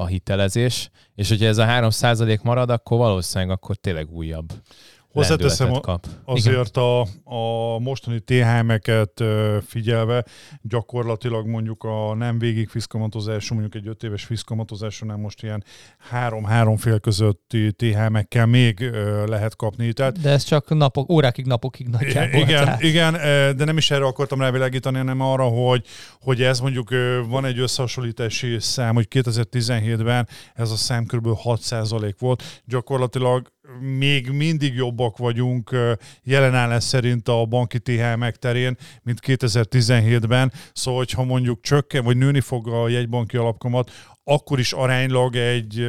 a 0.00 0.06
hitelezés. 0.06 0.90
És 1.14 1.28
hogyha 1.28 1.46
ez 1.46 1.58
a 1.58 1.64
3 1.64 1.90
százalék 1.90 2.40
marad, 2.40 2.70
akkor 2.70 2.98
valószínűleg 2.98 3.54
akkor 3.54 3.76
tényleg 3.76 4.10
újabb 4.10 4.52
Hozzáteszem, 5.18 5.72
kap. 5.80 6.06
Azért 6.24 6.76
a, 6.76 7.00
a 7.24 7.78
mostani 7.78 8.20
THM-eket 8.20 9.24
figyelve 9.66 10.24
gyakorlatilag 10.62 11.46
mondjuk 11.46 11.84
a 11.84 12.14
nem 12.14 12.38
végig 12.38 12.68
fiszkamatozású, 12.68 13.54
mondjuk 13.54 13.74
egy 13.82 13.88
öt 13.88 14.02
éves 14.02 14.24
fiszkamatozásonál 14.24 15.16
most 15.16 15.42
ilyen 15.42 15.64
három-három 15.98 16.76
fél 16.76 16.98
közötti 16.98 17.72
THM-ekkel 17.72 18.46
még 18.46 18.90
lehet 19.26 19.56
kapni. 19.56 19.92
Tehát 19.92 20.20
De 20.20 20.30
ez 20.30 20.42
csak 20.42 20.68
napok, 20.68 21.10
órákig, 21.10 21.46
napokig 21.46 21.88
nagyjából. 21.88 22.40
igen, 22.40 22.64
tehát- 22.64 22.82
igen, 22.82 23.12
de 23.56 23.64
nem 23.64 23.76
is 23.76 23.90
erre 23.90 24.04
akartam 24.04 24.40
rávilágítani, 24.40 24.96
hanem 24.96 25.20
arra, 25.20 25.44
hogy, 25.44 25.84
hogy 26.20 26.42
ez 26.42 26.60
mondjuk 26.60 26.88
van 27.28 27.44
egy 27.44 27.58
összehasonlítási 27.58 28.56
szám, 28.60 28.94
hogy 28.94 29.06
2017-ben 29.10 30.28
ez 30.54 30.70
a 30.70 30.76
szám 30.76 31.04
kb. 31.06 31.26
6% 31.44 32.14
volt. 32.18 32.62
Gyakorlatilag 32.64 33.52
még 33.80 34.30
mindig 34.30 34.74
jobbak 34.74 35.16
vagyunk 35.16 35.76
jelenállás 36.22 36.84
szerint 36.84 37.28
a 37.28 37.44
banki 37.44 37.78
THM-ek 37.78 38.36
terén, 38.36 38.76
mint 39.02 39.18
2017-ben. 39.26 40.52
Szóval, 40.72 40.98
hogyha 41.00 41.24
mondjuk 41.24 41.60
csökken, 41.60 42.04
vagy 42.04 42.16
nőni 42.16 42.40
fog 42.40 42.68
a 42.68 42.88
jegybanki 42.88 43.36
alapkamat, 43.36 43.90
akkor 44.24 44.58
is 44.58 44.72
aránylag 44.72 45.36
egy, 45.36 45.86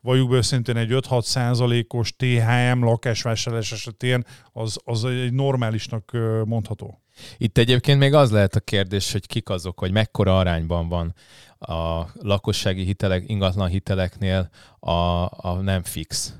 be 0.00 0.12
őszintén, 0.30 0.76
egy 0.76 0.90
5-6 0.90 1.22
százalékos 1.22 2.16
THM 2.16 2.84
lakásvásárlás 2.84 3.72
esetén 3.72 4.24
az, 4.52 4.78
az 4.84 5.04
egy 5.04 5.32
normálisnak 5.32 6.16
mondható. 6.44 7.00
Itt 7.36 7.58
egyébként 7.58 7.98
még 7.98 8.14
az 8.14 8.30
lehet 8.30 8.54
a 8.54 8.60
kérdés, 8.60 9.12
hogy 9.12 9.26
kik 9.26 9.48
azok, 9.48 9.78
hogy 9.78 9.92
mekkora 9.92 10.38
arányban 10.38 10.88
van 10.88 11.14
a 11.58 12.06
lakossági 12.14 12.84
hitelek, 12.84 13.24
ingatlan 13.26 13.68
hiteleknél 13.68 14.50
a, 14.80 14.90
a 15.24 15.58
nem 15.62 15.82
fix 15.82 16.34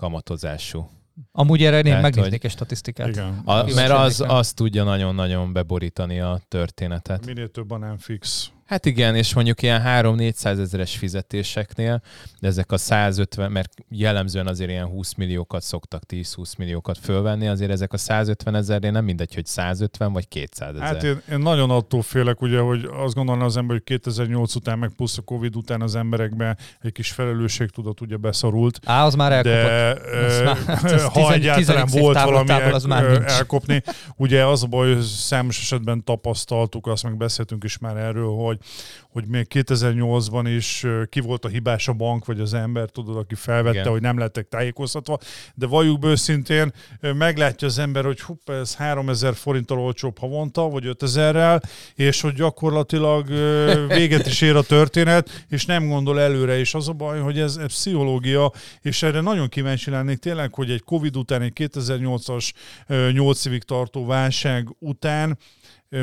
kamatozású. 0.00 0.88
Amúgy 1.32 1.62
erre 1.64 1.76
én 1.76 1.82
Tehát, 1.82 2.02
megnéznék 2.02 2.32
hogy- 2.40 2.44
egy 2.44 2.50
statisztikát. 2.50 3.08
Igen. 3.08 3.40
A, 3.44 3.74
mert 3.74 3.90
az, 3.90 4.24
az 4.26 4.52
tudja 4.52 4.84
nagyon-nagyon 4.84 5.52
beborítani 5.52 6.20
a 6.20 6.40
történetet. 6.48 7.26
Minél 7.26 7.50
több 7.50 7.70
a 7.70 7.78
nem 7.78 7.98
fix. 7.98 8.50
Hát 8.70 8.86
igen, 8.86 9.16
és 9.16 9.34
mondjuk 9.34 9.62
ilyen 9.62 9.82
3-400 9.86 10.58
ezeres 10.58 10.96
fizetéseknél, 10.96 12.02
de 12.40 12.48
ezek 12.48 12.72
a 12.72 12.76
150, 12.76 13.52
mert 13.52 13.72
jellemzően 13.88 14.46
azért 14.46 14.70
ilyen 14.70 14.86
20 14.86 15.14
milliókat 15.14 15.62
szoktak, 15.62 16.02
10-20 16.08 16.56
milliókat 16.58 16.98
fölvenni, 16.98 17.48
azért 17.48 17.70
ezek 17.70 17.92
a 17.92 17.96
150 17.96 18.54
ezernél 18.54 18.90
nem 18.90 19.04
mindegy, 19.04 19.34
hogy 19.34 19.46
150 19.46 20.12
vagy 20.12 20.28
200 20.28 20.74
ezer. 20.74 20.86
Hát 20.86 21.02
én, 21.02 21.20
én 21.30 21.38
nagyon 21.38 21.70
attól 21.70 22.02
félek, 22.02 22.40
ugye, 22.40 22.58
hogy 22.58 22.88
azt 22.92 23.14
gondolna 23.14 23.44
az 23.44 23.56
ember, 23.56 23.76
hogy 23.76 23.84
2008 23.84 24.54
után, 24.54 24.78
meg 24.78 24.90
plusz 24.96 25.18
a 25.18 25.22
Covid 25.22 25.56
után 25.56 25.82
az 25.82 25.94
emberekben 25.94 26.56
egy 26.80 26.92
kis 26.92 27.10
felelősségtudat 27.10 28.00
ugye 28.00 28.16
beszorult. 28.16 28.80
Á, 28.84 29.04
az 29.04 29.14
már 29.14 29.32
elkapott. 29.32 29.60
De 29.60 30.24
Az 30.26 30.40
már- 30.44 30.64
hát 30.64 30.90
az 30.92 31.04
ha 31.04 31.10
10 31.10 31.28
egyáltalán 31.28 31.84
10 31.86 31.94
év 31.94 32.00
volt 32.00 32.22
valami 32.22 32.46
távol 32.46 32.74
az 32.74 32.84
már 32.84 33.04
el, 33.04 33.10
nincs. 33.12 33.30
elkopni, 33.30 33.82
ugye 34.16 34.46
az 34.46 34.62
a 34.62 34.66
baj, 34.66 34.94
hogy 34.94 35.02
számos 35.02 35.58
esetben 35.60 36.04
tapasztaltuk, 36.04 36.86
azt 36.86 37.02
meg 37.02 37.16
beszéltünk 37.16 37.64
is 37.64 37.78
már 37.78 37.96
erről, 37.96 38.34
hogy, 38.34 38.58
hogy 39.10 39.26
még 39.26 39.46
2008-ban 39.50 40.52
is 40.56 40.86
ki 41.08 41.20
volt 41.20 41.44
a 41.44 41.48
hibás 41.48 41.88
a 41.88 41.92
bank, 41.92 42.24
vagy 42.24 42.40
az 42.40 42.54
ember, 42.54 42.90
tudod, 42.90 43.16
aki 43.16 43.34
felvette, 43.34 43.78
Igen. 43.78 43.92
hogy 43.92 44.00
nem 44.00 44.18
lettek 44.18 44.48
tájékoztatva, 44.48 45.18
de 45.54 45.66
valljuk 45.66 46.04
őszintén, 46.04 46.72
meglátja 47.00 47.68
az 47.68 47.78
ember, 47.78 48.04
hogy 48.04 48.20
hupp, 48.20 48.48
ez 48.48 48.76
3000 48.76 49.34
forinttal 49.34 49.78
olcsóbb 49.78 50.18
havonta, 50.18 50.68
vagy 50.68 50.84
5000-rel, 50.86 51.62
és 51.94 52.20
hogy 52.20 52.34
gyakorlatilag 52.34 53.28
véget 53.98 54.26
is 54.26 54.40
ér 54.40 54.56
a 54.56 54.62
történet, 54.62 55.44
és 55.48 55.66
nem 55.66 55.88
gondol 55.88 56.20
előre, 56.20 56.58
és 56.58 56.74
az 56.74 56.88
a 56.88 56.92
baj, 56.92 57.20
hogy 57.20 57.38
ez, 57.38 57.56
ez 57.56 57.66
pszichológia, 57.66 58.52
és 58.80 59.02
erre 59.02 59.20
nagyon 59.20 59.48
kíváncsi 59.48 59.90
lennék 59.90 60.18
tényleg, 60.18 60.54
hogy 60.54 60.70
egy 60.70 60.82
Covid 60.82 61.16
után, 61.16 61.42
egy 61.42 61.52
2008-as 61.54 62.50
ö, 62.86 63.10
8 63.12 63.44
évig 63.44 63.62
tartó 63.62 64.06
válság 64.06 64.68
után 64.78 65.38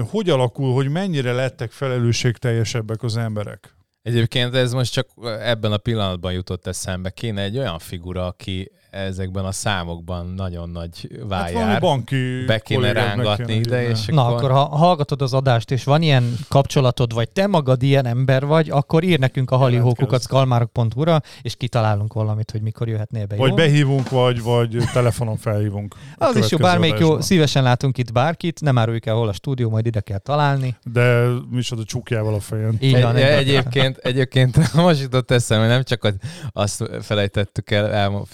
hogy 0.10 0.30
alakul, 0.30 0.74
hogy 0.74 0.90
mennyire 0.90 1.32
lettek 1.32 1.72
felelősségteljesebbek 1.72 3.04
az 3.04 3.18
emberek? 3.18 3.76
Egyébként 4.02 4.56
ez 4.56 4.74
most 4.74 4.94
csak 4.94 5.08
ebben 5.24 5.72
a 5.72 5.78
pillanatban 5.78 6.34
jutott 6.34 6.68
eszembe. 6.68 7.10
Kéne 7.10 7.42
egy 7.42 7.58
olyan 7.58 7.80
figura, 7.80 8.26
aki 8.26 8.72
ezekben 8.90 9.46
a 9.46 9.52
számokban 9.52 10.26
nagyon 10.36 10.70
nagy 10.70 11.10
Hát 11.20 11.28
vájár. 11.30 11.54
valami 11.54 11.80
banki 11.80 12.44
be 12.46 12.60
kéne 12.60 12.92
rángatni 12.92 13.54
ide, 13.54 13.88
és 13.90 14.06
Na, 14.06 14.26
akkor 14.28 14.52
ha 14.52 14.66
hallgatod 14.66 15.22
az 15.22 15.34
adást, 15.34 15.72
és 15.72 15.84
van 15.84 16.02
ilyen 16.02 16.34
kapcsolatod, 16.50 17.14
vagy 17.14 17.30
te 17.30 17.48
magad 17.48 17.84
ilyen 17.84 18.06
ember 18.06 18.46
vagy, 18.46 18.70
akkor 18.70 19.04
ír 19.04 19.20
nekünk 19.20 19.52
a 19.52 19.56
halihókukat 19.58 20.22
skalmárok.hu-ra, 20.22 21.22
és 21.42 21.56
kitalálunk 21.56 22.14
valamit, 22.14 22.52
hogy 22.52 22.62
mikor 22.62 22.88
jöhetnél 22.88 23.26
be. 23.26 23.36
Vagy 23.36 23.50
jó? 23.50 23.56
behívunk, 23.56 24.10
vagy, 24.10 24.42
vagy 24.42 24.78
telefonon 24.94 25.38
felhívunk. 25.38 25.96
a 26.18 26.26
Az 26.26 26.36
is 26.36 26.50
jó, 26.52 26.58
bármelyik 26.58 26.98
jó, 27.00 27.22
szívesen 27.22 27.64
látunk 27.64 27.98
itt 27.98 28.12
bárkit, 28.12 28.62
nem 28.62 28.78
áruljuk 28.78 29.06
el 29.06 29.16
hol 29.16 29.28
a 29.28 29.34
stúdió, 29.34 29.70
majd 29.70 29.86
ide 29.86 30.00
kell 30.00 30.18
találni. 30.18 30.78
De 30.94 31.28
micsoda 31.50 31.84
csukjával 31.84 32.34
a 32.34 32.40
fején. 32.40 32.78
Így 32.80 33.02
van, 33.02 33.16
Egy, 33.16 33.22
egy- 33.22 33.38
egyébként 33.38 33.98
egyébként 33.98 34.74
most 34.74 35.02
jutott 35.02 35.32
eszembe, 35.32 35.68
nem 35.68 35.84
csak 35.84 36.04
az- 36.04 36.18
azt 36.52 36.90
felejtettük 37.02 37.72
el, 37.72 37.92
el 37.94 38.26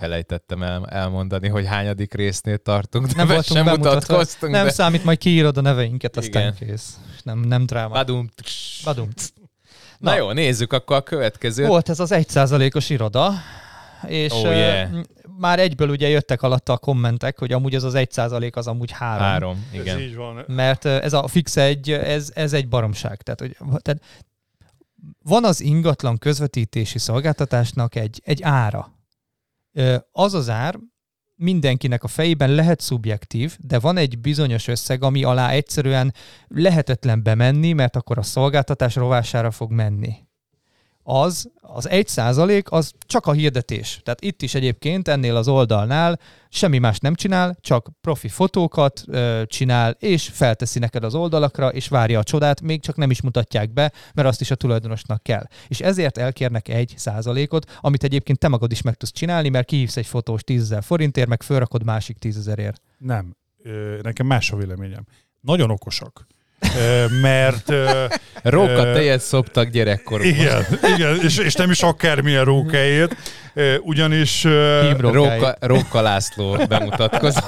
felejtettem 0.47 0.63
el, 0.63 1.01
elmondani, 1.01 1.47
hogy 1.47 1.65
hányadik 1.65 2.13
résznél 2.13 2.57
tartunk, 2.57 3.05
de 3.05 3.13
Nem 3.15 3.27
be 3.27 3.33
voltunk 3.33 3.65
sem 3.65 3.75
mutatkoztunk. 3.75 4.51
Nem 4.51 4.65
de... 4.65 4.71
számít, 4.71 5.03
majd 5.03 5.17
kiírod 5.17 5.57
a 5.57 5.61
neveinket, 5.61 6.17
aztán 6.17 6.53
Igen. 6.53 6.69
kész. 6.69 6.97
Nem, 7.23 7.39
nem 7.39 7.65
dráma. 7.65 7.93
Badum. 7.93 8.29
Badum. 8.83 9.09
Na, 9.99 10.09
Na. 10.09 10.17
jó, 10.17 10.31
nézzük 10.31 10.73
akkor 10.73 10.95
a 10.95 11.01
következőt. 11.01 11.67
Volt 11.67 11.89
ez 11.89 11.99
az 11.99 12.11
1%-os 12.13 12.89
iroda, 12.89 13.33
és 14.07 14.31
Oh, 14.31 14.41
yeah. 14.41 14.89
már 15.37 15.59
egyből 15.59 15.89
ugye 15.89 16.07
jöttek 16.07 16.41
alatta 16.41 16.73
a 16.73 16.77
kommentek, 16.77 17.39
hogy 17.39 17.51
amúgy 17.51 17.75
az 17.75 17.83
az 17.83 17.93
1% 17.95 18.53
az 18.53 18.67
amúgy 18.67 18.91
három. 18.91 19.23
Három, 19.23 19.67
Ez 19.73 19.79
igen. 19.79 19.99
így 19.99 20.15
van. 20.15 20.43
Mert 20.47 20.85
ez 20.85 21.13
a 21.13 21.27
fix 21.27 21.57
egy, 21.57 21.91
ez, 21.91 22.31
ez 22.33 22.53
egy 22.53 22.67
baromság. 22.67 23.21
Tehát, 23.21 23.39
hogy, 23.39 23.57
tehát 23.81 24.01
van 25.23 25.43
az 25.45 25.61
ingatlan 25.61 26.17
közvetítési 26.17 26.99
szolgáltatásnak 26.99 27.95
egy, 27.95 28.21
egy 28.25 28.43
ára. 28.43 28.91
Az 30.11 30.33
az 30.33 30.49
ár 30.49 30.79
mindenkinek 31.35 32.03
a 32.03 32.07
fejében 32.07 32.49
lehet 32.49 32.79
szubjektív, 32.79 33.57
de 33.59 33.79
van 33.79 33.97
egy 33.97 34.19
bizonyos 34.19 34.67
összeg, 34.67 35.03
ami 35.03 35.23
alá 35.23 35.49
egyszerűen 35.49 36.13
lehetetlen 36.47 37.23
bemenni, 37.23 37.73
mert 37.73 37.95
akkor 37.95 38.17
a 38.17 38.21
szolgáltatás 38.21 38.95
rovására 38.95 39.51
fog 39.51 39.71
menni. 39.71 40.13
Az, 41.03 41.51
az 41.61 41.89
egy 41.89 42.07
százalék, 42.07 42.71
az 42.71 42.91
csak 43.05 43.25
a 43.25 43.31
hirdetés. 43.31 43.99
Tehát 44.03 44.21
itt 44.21 44.41
is 44.41 44.55
egyébként 44.55 45.07
ennél 45.07 45.35
az 45.35 45.47
oldalnál 45.47 46.19
semmi 46.49 46.77
más 46.77 46.99
nem 46.99 47.15
csinál, 47.15 47.57
csak 47.61 47.89
profi 48.01 48.27
fotókat 48.27 49.03
ö, 49.07 49.43
csinál, 49.45 49.95
és 49.99 50.29
felteszi 50.29 50.79
neked 50.79 51.03
az 51.03 51.15
oldalakra, 51.15 51.69
és 51.69 51.87
várja 51.87 52.19
a 52.19 52.23
csodát, 52.23 52.61
még 52.61 52.81
csak 52.81 52.95
nem 52.95 53.11
is 53.11 53.21
mutatják 53.21 53.73
be, 53.73 53.91
mert 54.13 54.27
azt 54.27 54.41
is 54.41 54.51
a 54.51 54.55
tulajdonosnak 54.55 55.23
kell. 55.23 55.47
És 55.67 55.81
ezért 55.81 56.17
elkérnek 56.17 56.67
egy 56.67 56.93
százalékot, 56.97 57.77
amit 57.81 58.03
egyébként 58.03 58.39
te 58.39 58.47
magad 58.47 58.71
is 58.71 58.81
meg 58.81 58.95
tudsz 58.95 59.11
csinálni, 59.11 59.49
mert 59.49 59.67
kihívsz 59.67 59.97
egy 59.97 60.07
fotós 60.07 60.43
10 60.43 60.69
000 60.69 60.81
forintért, 60.81 61.27
meg 61.27 61.43
fölrakod 61.43 61.83
másik 61.83 62.17
10 62.17 62.37
ezerért. 62.37 62.81
Nem. 62.97 63.35
Nekem 64.01 64.25
más 64.25 64.51
a 64.51 64.55
véleményem. 64.55 65.05
Nagyon 65.41 65.69
okosak. 65.69 66.27
Mert... 67.21 67.73
Róka 68.43 68.83
tejet 68.93 69.21
szoptak 69.21 69.67
gyerekkorukban. 69.67 70.35
Igen, 70.35 70.65
igen 70.95 71.19
és, 71.21 71.37
és 71.37 71.53
nem 71.53 71.71
is 71.71 71.81
akármilyen 71.81 72.43
rókáért, 72.43 73.15
ugyanis. 73.81 74.43
Róka, 74.97 75.55
Róka 75.59 76.01
László 76.01 76.57
bemutatkozó. 76.67 77.39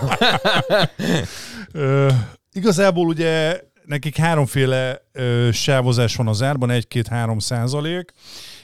ö, 1.71 2.09
igazából 2.53 3.07
ugye 3.07 3.59
nekik 3.85 4.17
háromféle 4.17 5.01
sávozás 5.51 6.15
van 6.15 6.27
az 6.27 6.41
árban, 6.41 6.69
1-2-3 6.89 7.39
százalék, 7.39 8.11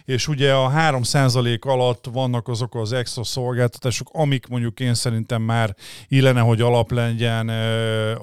és 0.05 0.27
ugye 0.27 0.53
a 0.53 0.69
3 0.69 1.03
százalék 1.03 1.65
alatt 1.65 2.05
vannak 2.13 2.47
azok 2.47 2.75
az 2.75 2.93
extra 2.93 3.23
szolgáltatások, 3.23 4.07
amik 4.11 4.47
mondjuk 4.47 4.79
én 4.79 4.93
szerintem 4.93 5.41
már 5.41 5.75
illene, 6.07 6.39
hogy 6.39 6.61
alap 6.61 6.91
legyen 6.91 7.49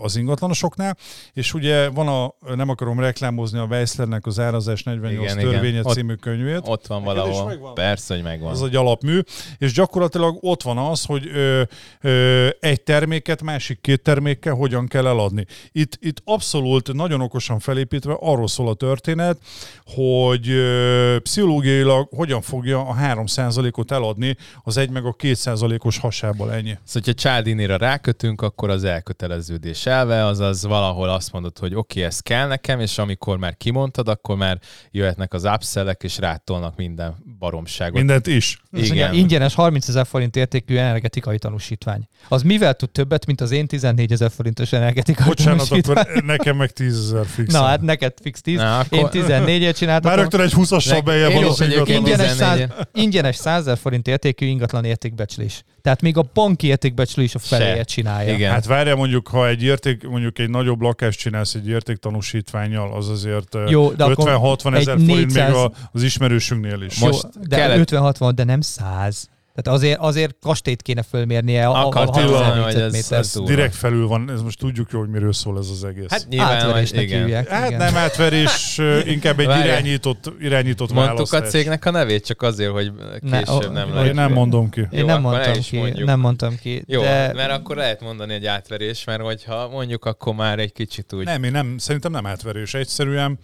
az 0.01 0.17
ingatlanosoknál, 0.17 0.97
és 1.33 1.55
ugye 1.55 1.89
van 1.89 2.09
a, 2.09 2.55
nem 2.55 2.69
akarom 2.69 3.01
reklámozni 3.01 3.59
a 3.59 3.65
Weisslernek 3.65 4.27
az 4.27 4.39
árazás 4.39 4.83
48 4.83 5.13
Igen, 5.23 5.25
igen, 5.39 5.39
igen. 5.49 5.53
törvénye 5.61 5.81
Ott- 5.85 5.95
című 5.95 6.15
könyvét, 6.15 6.61
Ott 6.65 6.87
van 6.87 7.03
Neked 7.03 7.27
is 7.31 7.37
valahol. 7.37 7.73
Persze, 7.73 8.15
hogy 8.15 8.23
megvan. 8.23 8.51
az 8.51 8.63
egy 8.63 8.77
alapmű, 8.77 9.21
és 9.59 9.73
gyakorlatilag 9.73 10.37
ott 10.41 10.63
van 10.63 10.79
az, 10.79 11.05
hogy 11.05 11.27
ö, 11.27 11.63
ö, 12.01 12.49
egy 12.61 12.83
terméket 12.83 13.43
másik 13.43 13.81
két 13.81 14.03
termékkel 14.03 14.55
hogyan 14.55 14.87
kell 14.87 15.07
eladni. 15.07 15.45
Itt, 15.73 15.99
itt 16.01 16.23
abszolút 16.25 16.93
nagyon 16.93 17.21
okosan 17.21 17.59
felépítve 17.59 18.17
arról 18.21 18.49
szól 18.49 18.69
a 18.69 18.75
történet, 18.75 19.39
hogy 19.85 20.49
ö, 20.51 21.17
pszichológiailag 21.69 22.09
hogyan 22.17 22.41
fogja 22.41 22.81
a 22.87 22.95
3%-ot 22.95 23.93
eladni 23.93 24.37
az 24.63 24.77
1 24.77 24.91
meg 24.91 25.05
a 25.05 25.15
2%-os 25.15 25.99
hasából 25.99 26.53
ennyi. 26.53 26.69
Szóval, 26.69 26.81
hogyha 26.93 27.13
Csáldinira 27.15 27.77
rákötünk, 27.77 28.43
akkor 28.43 28.71
az 28.71 28.85
elköteleződés 28.85 29.87
elve, 29.87 30.25
azaz 30.25 30.63
valahol 30.65 31.09
azt 31.09 31.33
mondod, 31.33 31.59
hogy 31.59 31.75
oké, 31.75 31.99
okay, 31.99 32.03
ez 32.03 32.21
kell 32.21 32.47
nekem, 32.47 32.81
és 32.81 32.99
amikor 32.99 33.39
már 33.39 33.57
kimondtad, 33.57 34.09
akkor 34.09 34.37
már 34.37 34.59
jöhetnek 34.91 35.33
az 35.35 35.45
upsellek, 35.45 36.03
és 36.03 36.19
rátolnak 36.19 36.77
minden 36.77 37.17
baromságot. 37.39 37.95
Mindent 37.95 38.27
is. 38.27 38.63
Igen. 38.73 39.15
ingyenes 39.15 39.55
30 39.55 39.89
ezer 39.89 40.07
forint 40.07 40.37
értékű 40.37 40.77
energetikai 40.77 41.39
tanúsítvány. 41.39 42.09
Az 42.29 42.43
mivel 42.43 42.75
tud 42.75 42.91
többet, 42.91 43.27
mint 43.27 43.41
az 43.41 43.51
én 43.51 43.67
14 43.67 44.13
ezer 44.13 44.31
forintos 44.31 44.73
energetikai 44.73 45.27
Bocsánat, 45.27 45.69
tanúsítvány? 45.69 46.05
akkor 46.05 46.23
nekem 46.23 46.57
meg 46.57 46.71
10 46.71 46.99
ezer 46.99 47.27
fix. 47.27 47.53
Na 47.53 47.63
hát 47.63 47.81
neked 47.81 48.13
fix 48.23 48.41
10, 48.41 48.57
Na, 48.57 48.79
akkor- 48.79 48.99
én 48.99 49.23
14-et 49.25 49.77
csináltam. 49.77 50.11
Már 50.11 50.21
rögtön 50.21 50.41
egy 50.41 50.53
20-assal 50.57 50.91
Nek- 50.91 51.05
beljebb 51.05 51.31
én 51.31 51.43
van 51.43 51.55
egyébként 51.61 51.89
ingatlan. 51.89 52.27
ingyenes, 52.27 52.37
14. 52.37 52.69
száz, 52.69 52.87
ingyenes 52.93 53.37
100 53.37 53.61
ezer 53.61 53.79
forint 53.79 54.09
értékű 54.09 54.47
ingatlan 54.47 54.85
értékbecslés. 54.85 55.63
Tehát 55.83 56.03
még 56.03 56.17
a 56.17 56.31
banki 56.35 56.67
értékbecslés 56.67 57.35
a 57.35 57.39
feléje 57.39 57.77
Se. 57.77 57.83
csinálja. 57.83 58.33
Igen. 58.35 58.53
Hát 58.53 58.67
várjál 58.67 58.97
mondjuk, 58.97 59.29
ha 59.29 59.49
egy 59.49 59.63
érték, 59.63 60.09
mondjuk 60.09 60.39
egy 60.39 60.51
nagyobb 60.51 60.81
lakást 60.81 61.19
csinálsz 61.19 61.55
egy 61.55 61.69
értéktanúsítványjal, 61.69 62.95
az 62.95 63.09
azért 63.09 63.55
ö, 63.55 63.69
Jó, 63.69 63.91
de 63.93 64.05
akkor 64.05 64.31
50-60 64.63 64.75
ezer 64.77 64.99
forint 64.99 65.07
400 65.07 65.49
még 65.49 65.57
a, 65.57 65.73
az 65.93 66.03
ismerősünknél 66.03 66.83
is. 66.83 67.01
Jó, 67.01 67.07
Most 67.07 67.49
de 67.49 67.57
kellett- 67.57 67.91
50-60, 67.91 68.33
de 68.35 68.45
nem 68.45 68.61
100. 68.61 69.29
Tehát 69.63 69.79
azért, 69.79 69.99
azért 69.99 70.37
kastélyt 70.41 70.83
kéne 70.83 71.03
fölmérnie 71.03 71.67
a, 71.67 71.71
a, 71.73 71.75
a 71.75 71.87
Akartam 71.87 72.23
6000 72.23 72.41
mondani, 72.41 72.63
hogy 72.63 72.81
ez- 72.81 73.13
ez. 73.13 73.41
Direkt 73.45 73.75
felül 73.75 74.07
van, 74.07 74.31
ez 74.31 74.43
most 74.43 74.59
tudjuk 74.59 74.91
jó, 74.91 74.99
hogy 74.99 75.09
miről 75.09 75.33
szól 75.33 75.59
ez 75.59 75.69
az 75.71 75.85
egész. 75.85 76.07
Hát 76.11 76.27
nyilván, 76.29 76.53
Átverésnek 76.57 77.03
igen. 77.03 77.21
hívják. 77.21 77.49
Hát 77.49 77.67
igen. 77.67 77.79
nem 77.79 77.97
átverés, 77.97 78.79
inkább 79.15 79.41
egy 79.41 79.47
Várjál. 79.47 79.67
irányított, 79.67 80.33
irányított 80.41 80.93
Mondtuk 80.93 81.33
a 81.33 81.41
cégnek 81.43 81.85
a 81.85 81.91
nevét, 81.91 82.27
csak 82.27 82.43
azért, 82.43 82.71
hogy 82.71 82.93
Ne, 83.21 83.39
később 83.43 83.71
ó, 83.71 83.73
nem 83.73 83.89
Én 83.89 83.95
lehet. 83.95 84.09
Én 84.09 84.15
nem 84.15 84.33
mondom 84.33 84.71
ki. 84.71 84.81
Én 84.81 84.89
Jó, 84.91 85.07
nem 85.07 85.21
mondtam 85.21 85.61
ki, 85.61 85.77
mondjuk. 85.79 86.07
nem 86.07 86.21
mondtam 86.21 86.57
ki. 86.61 86.83
Jó, 86.87 87.01
de 87.03 87.33
mert 87.35 87.51
akkor 87.51 87.77
lehet 87.77 88.01
mondani 88.01 88.35
egy 88.35 88.47
átverés, 88.47 89.05
mert 89.05 89.21
hogyha 89.21 89.69
mondjuk, 89.69 90.05
akkor 90.05 90.35
már 90.35 90.59
egy 90.59 90.73
kicsit 90.73 91.13
úgy... 91.13 91.25
Nem, 91.25 91.43
én 91.43 91.53
nem, 91.53 91.79
szerintem 91.79 92.11
nem 92.11 92.27
átverés. 92.27 92.75
Egyszerűen 92.75 93.39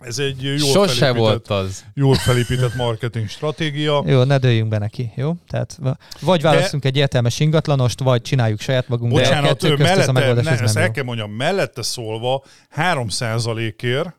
ez 0.00 0.18
egy 0.18 0.42
jól, 0.42 0.58
Sose 0.58 0.94
felépített, 0.94 1.16
volt 1.16 1.48
az. 1.48 1.84
jól 1.94 2.14
felépített 2.14 2.74
marketing 2.74 3.28
stratégia. 3.28 4.02
Jó, 4.06 4.22
ne 4.22 4.38
dőljünk 4.38 4.68
be 4.68 4.78
neki, 4.78 5.12
jó? 5.16 5.34
Tehát 5.48 5.78
vagy 6.20 6.42
választunk 6.42 6.84
egy 6.84 6.96
értelmes 6.96 7.40
ingatlanost, 7.40 8.00
vagy 8.00 8.22
csináljuk 8.22 8.60
saját 8.60 8.88
magunk, 8.88 9.12
de 9.12 9.18
a 9.18 9.22
Bocsánat, 9.22 9.48
kettő 9.48 9.68
ő 9.72 9.76
közt 9.76 9.90
ez 9.90 10.08
a 10.08 10.12
mellette, 10.12 10.12
megoldás, 10.12 10.44
ne, 10.44 10.50
ez 10.50 10.60
ezt 10.60 10.76
el 10.76 10.90
kell 10.90 11.04
mondjam, 11.04 11.30
mellette 11.30 11.82
szólva 11.82 12.44
3%-ért 12.76 14.14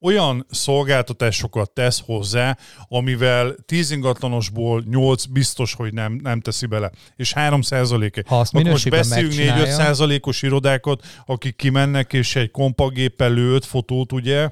olyan 0.00 0.46
szolgáltatásokat 0.50 1.70
tesz 1.70 2.02
hozzá, 2.04 2.56
amivel 2.88 3.54
10 3.66 3.90
ingatlanosból 3.90 4.84
8 4.90 5.24
biztos, 5.24 5.74
hogy 5.74 5.92
nem, 5.92 6.20
nem 6.22 6.40
teszi 6.40 6.66
bele. 6.66 6.90
És 7.16 7.32
3 7.32 7.62
százaléke. 7.62 8.22
Ha 8.26 8.40
azt 8.40 8.54
Akkor 8.54 8.70
most 8.70 8.90
beszéljünk 8.90 9.32
4-5 9.32 9.36
megcsinálja. 9.36 9.72
százalékos 9.72 10.42
irodákat, 10.42 11.06
akik 11.26 11.56
kimennek, 11.56 12.12
és 12.12 12.36
egy 12.36 12.50
kompagéppel 12.50 13.30
lőtt 13.32 13.64
fotót, 13.64 14.12
ugye, 14.12 14.48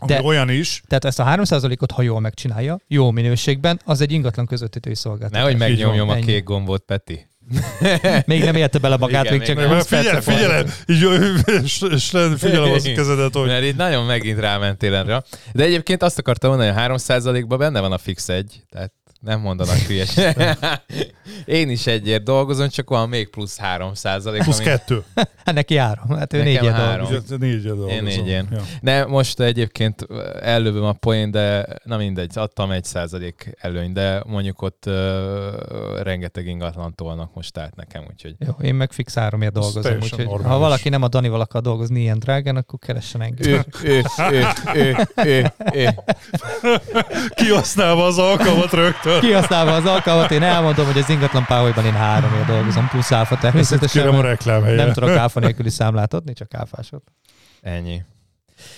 ami 0.00 0.12
De- 0.12 0.22
olyan 0.22 0.48
is. 0.48 0.82
Tehát 0.86 1.04
ezt 1.04 1.20
a 1.20 1.24
3%-ot, 1.24 1.90
ha 1.90 2.02
jól 2.02 2.20
megcsinálja, 2.20 2.80
jó 2.86 3.10
minőségben, 3.10 3.80
az 3.84 4.00
egy 4.00 4.12
ingatlan 4.12 4.46
közvetítői 4.46 4.94
szolgáltatás. 4.94 5.42
Nehogy 5.42 5.58
megnyomjam 5.58 6.08
a 6.08 6.14
kék 6.14 6.44
gombot, 6.44 6.82
Peti. 6.82 7.28
Még 8.26 8.44
nem 8.44 8.54
érte 8.54 8.78
bele 8.78 8.96
magát, 8.96 9.24
Igen, 9.24 9.36
még 9.38 9.46
csak 9.46 9.56
még 9.56 9.66
20 9.66 9.74
Mert 9.74 9.86
figyelj, 9.86 10.04
perce 10.04 10.30
figyelem, 10.32 10.66
így, 11.92 12.38
figyelem 12.38 12.72
az 12.72 12.90
kezedet, 12.94 13.34
hogy 13.34 13.46
Mert 13.46 13.64
itt 13.64 13.76
nagyon 13.76 14.04
megint 14.04 14.38
rámentél 14.38 14.94
erre. 14.94 15.22
De 15.52 15.64
egyébként 15.64 16.02
azt 16.02 16.18
akartam 16.18 16.50
mondani, 16.50 16.70
hogy 16.70 17.00
3%-ban 17.00 17.58
benne 17.58 17.80
van 17.80 17.92
a 17.92 17.98
fix 17.98 18.28
egy, 18.28 18.62
tehát 18.70 18.92
nem 19.20 19.40
mondanak 19.40 19.76
hülyes. 19.76 20.16
Én 21.44 21.70
is 21.70 21.86
egyért 21.86 22.22
dolgozom, 22.22 22.68
csak 22.68 22.88
van 22.88 23.08
még 23.08 23.28
plusz 23.28 23.58
3 23.58 23.94
százalék. 23.94 24.42
plusz 24.42 24.58
kettő. 24.60 25.02
Hát 25.44 25.54
neki 25.54 25.76
három, 25.76 26.08
hát 26.18 26.32
ő 26.32 26.54
három. 26.54 27.08
dolgozik. 27.08 27.38
Négyet 27.38 27.62
dolgozol. 27.62 27.90
Én 27.90 28.02
négyen. 28.02 28.48
Ja. 28.50 28.60
De 28.80 29.06
most 29.06 29.40
egyébként 29.40 30.06
ellövöm 30.40 30.84
a 30.84 30.92
poén, 30.92 31.30
de 31.30 31.66
na 31.84 31.96
mindegy, 31.96 32.38
adtam 32.38 32.70
egy 32.70 32.84
százalék 32.84 33.54
előny, 33.60 33.92
de 33.92 34.22
mondjuk 34.26 34.62
ott 34.62 34.84
uh, 34.86 34.94
rengeteg 36.02 36.46
ingatlan 36.46 36.94
tolnak 36.94 37.34
most 37.34 37.58
át 37.58 37.76
nekem, 37.76 38.04
úgyhogy 38.10 38.34
Jó, 38.38 38.52
én 38.62 38.74
meg 38.74 38.92
fix 38.92 39.14
háromért 39.14 39.52
dolgozom, 39.52 39.94
úgyhogy 40.02 40.24
normális. 40.24 40.52
ha 40.52 40.58
valaki 40.58 40.88
nem 40.88 41.02
a 41.02 41.08
Danival 41.08 41.40
akar 41.40 41.60
dolgozni 41.62 42.00
ilyen 42.00 42.18
drágán, 42.18 42.56
akkor 42.56 42.78
keressen 42.78 43.22
engem. 43.22 43.52
ő, 43.52 43.64
ő, 43.84 44.02
ő, 44.30 44.44
ő, 44.74 44.96
ő, 45.24 45.52
ő. 45.72 45.88
Kihasználva 47.34 48.04
az 48.04 48.18
alkalmat 48.18 48.72
rögtön. 48.72 49.09
Kihasználva 49.18 49.74
az 49.74 49.84
alkalmat, 49.84 50.30
én 50.30 50.42
elmondom, 50.42 50.86
hogy 50.86 50.98
az 50.98 51.08
ingatlan 51.08 51.44
páholyban 51.44 51.84
én 51.84 51.92
háromért 51.92 52.46
dolgozom, 52.46 52.88
plusz 52.88 53.12
áfa 53.12 53.38
természetesen. 53.38 54.02
Kérem 54.02 54.18
a 54.18 54.22
reklám 54.22 54.62
helye. 54.62 54.84
Nem 54.84 54.92
tudok 54.92 55.16
áfa 55.16 55.40
nélküli 55.40 55.70
számlát 55.70 56.14
adni, 56.14 56.32
csak 56.32 56.54
áfásot. 56.54 57.02
Ennyi. 57.60 58.02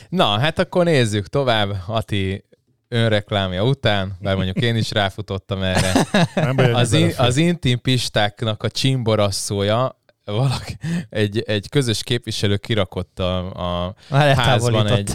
Na, 0.09 0.39
hát 0.39 0.59
akkor 0.59 0.85
nézzük 0.85 1.27
tovább. 1.27 1.77
Ati 1.87 2.45
önreklámja 2.89 3.65
után, 3.65 4.17
bár 4.21 4.35
mondjuk 4.35 4.57
én 4.57 4.77
is 4.77 4.91
ráfutottam 4.91 5.63
erre. 5.63 5.93
Nem 6.35 6.57
baj, 6.57 6.73
Az, 6.73 6.93
in, 6.93 7.13
az 7.17 7.37
intim 7.37 7.81
pistáknak 7.81 8.63
a 8.63 8.71
csimborasszója 8.71 10.02
valaki, 10.25 10.77
egy, 11.09 11.43
egy 11.47 11.69
közös 11.69 12.03
képviselő 12.03 12.57
kirakott 12.57 13.19
a, 13.19 13.39
a 13.85 13.95
Már 14.11 14.37
házban 14.37 14.87
egy, 14.87 15.15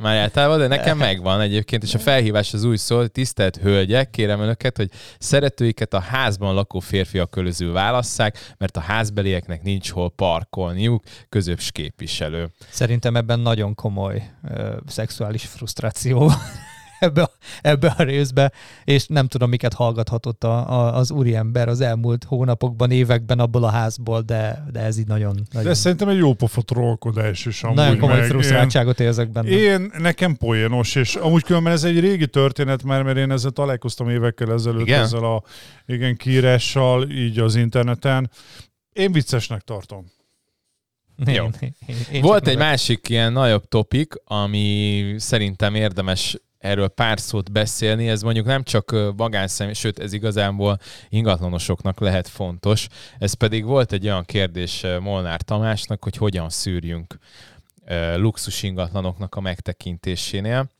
már 0.00 0.16
eltávol, 0.16 0.58
de 0.58 0.66
nekem 0.66 0.98
megvan 1.08 1.40
egyébként, 1.40 1.82
és 1.82 1.94
a 1.94 1.98
felhívás 1.98 2.54
az 2.54 2.64
új 2.64 2.76
szó, 2.76 2.96
hogy 2.96 3.12
tisztelt 3.12 3.56
hölgyek, 3.56 4.10
kérem 4.10 4.40
önöket, 4.40 4.76
hogy 4.76 4.90
szeretőiket 5.18 5.94
a 5.94 6.00
házban 6.00 6.54
lakó 6.54 6.78
férfiak 6.78 7.30
közül 7.30 7.72
válasszák, 7.72 8.54
mert 8.58 8.76
a 8.76 8.80
házbelieknek 8.80 9.62
nincs 9.62 9.90
hol 9.90 10.10
parkolniuk, 10.10 11.04
közös 11.28 11.70
képviselő. 11.72 12.50
Szerintem 12.70 13.16
ebben 13.16 13.40
nagyon 13.40 13.74
komoly 13.74 14.30
ö, 14.48 14.76
szexuális 14.86 15.44
frusztráció 15.44 16.32
ebbe 16.98 17.22
a, 17.22 17.30
ebbe 17.62 17.94
a 17.98 18.02
részbe, 18.02 18.52
és 18.84 19.06
nem 19.06 19.26
tudom, 19.26 19.48
miket 19.48 19.72
hallgathatott 19.74 20.44
a, 20.44 20.70
a, 20.70 20.94
az 20.96 21.10
úriember 21.10 21.68
az 21.68 21.80
elmúlt 21.80 22.24
hónapokban, 22.24 22.90
években 22.90 23.38
abból 23.38 23.64
a 23.64 23.70
házból, 23.70 24.20
de, 24.20 24.64
de 24.72 24.80
ez 24.80 24.98
így 24.98 25.06
nagyon, 25.06 25.34
De 25.34 25.42
nagyon, 25.52 25.74
szerintem 25.74 26.08
egy 26.08 26.16
jó 26.16 26.34
pofa 26.34 26.62
trollkodás 26.62 27.46
is 27.46 27.62
amúgy. 27.62 27.76
nagyon 27.76 27.98
komoly 27.98 28.18
meg 28.18 28.28
frusztráltságot 28.28 29.00
érzek 29.00 29.30
benne. 29.30 29.48
Én, 29.48 29.92
nekem 29.98 30.36
poénos, 30.36 30.94
és 30.94 31.14
amúgy 31.14 31.42
különben 31.42 31.72
ez 31.72 31.84
egy 31.84 32.00
régi 32.00 32.26
történet 32.26 32.82
már, 32.82 33.02
mert 33.02 33.16
én 33.16 33.30
ezzel 33.30 33.50
találkoztam 33.50 34.08
évekkel 34.08 34.52
ezelőtt, 34.52 34.86
Igen? 34.86 35.02
ezzel 35.02 35.24
a 35.24 35.42
igen, 35.86 36.16
kiírással, 36.16 37.10
így 37.10 37.38
az 37.38 37.54
interneten. 37.54 38.30
Én 38.92 39.12
viccesnek 39.12 39.60
tartom. 39.60 40.06
Én, 41.26 41.34
Jó. 41.34 41.44
én, 41.60 41.74
én, 41.86 41.96
én 42.12 42.20
Volt 42.22 42.46
egy 42.46 42.54
nevet- 42.56 42.68
másik 42.70 43.08
ilyen 43.08 43.32
nagyobb 43.32 43.64
topik, 43.68 44.12
ami 44.24 45.14
szerintem 45.18 45.74
érdemes 45.74 46.38
erről 46.58 46.88
pár 46.88 47.20
szót 47.20 47.52
beszélni, 47.52 48.08
ez 48.08 48.22
mondjuk 48.22 48.46
nem 48.46 48.62
csak 48.62 48.96
magánszemély, 49.16 49.74
sőt 49.74 49.98
ez 49.98 50.12
igazából 50.12 50.78
ingatlanosoknak 51.08 52.00
lehet 52.00 52.28
fontos, 52.28 52.86
ez 53.18 53.32
pedig 53.32 53.64
volt 53.64 53.92
egy 53.92 54.04
olyan 54.04 54.24
kérdés 54.24 54.86
Molnár 55.00 55.42
Tamásnak, 55.42 56.02
hogy 56.02 56.16
hogyan 56.16 56.48
szűrjünk 56.48 57.18
luxus 58.16 58.62
ingatlanoknak 58.62 59.34
a 59.34 59.40
megtekintésénél, 59.40 60.70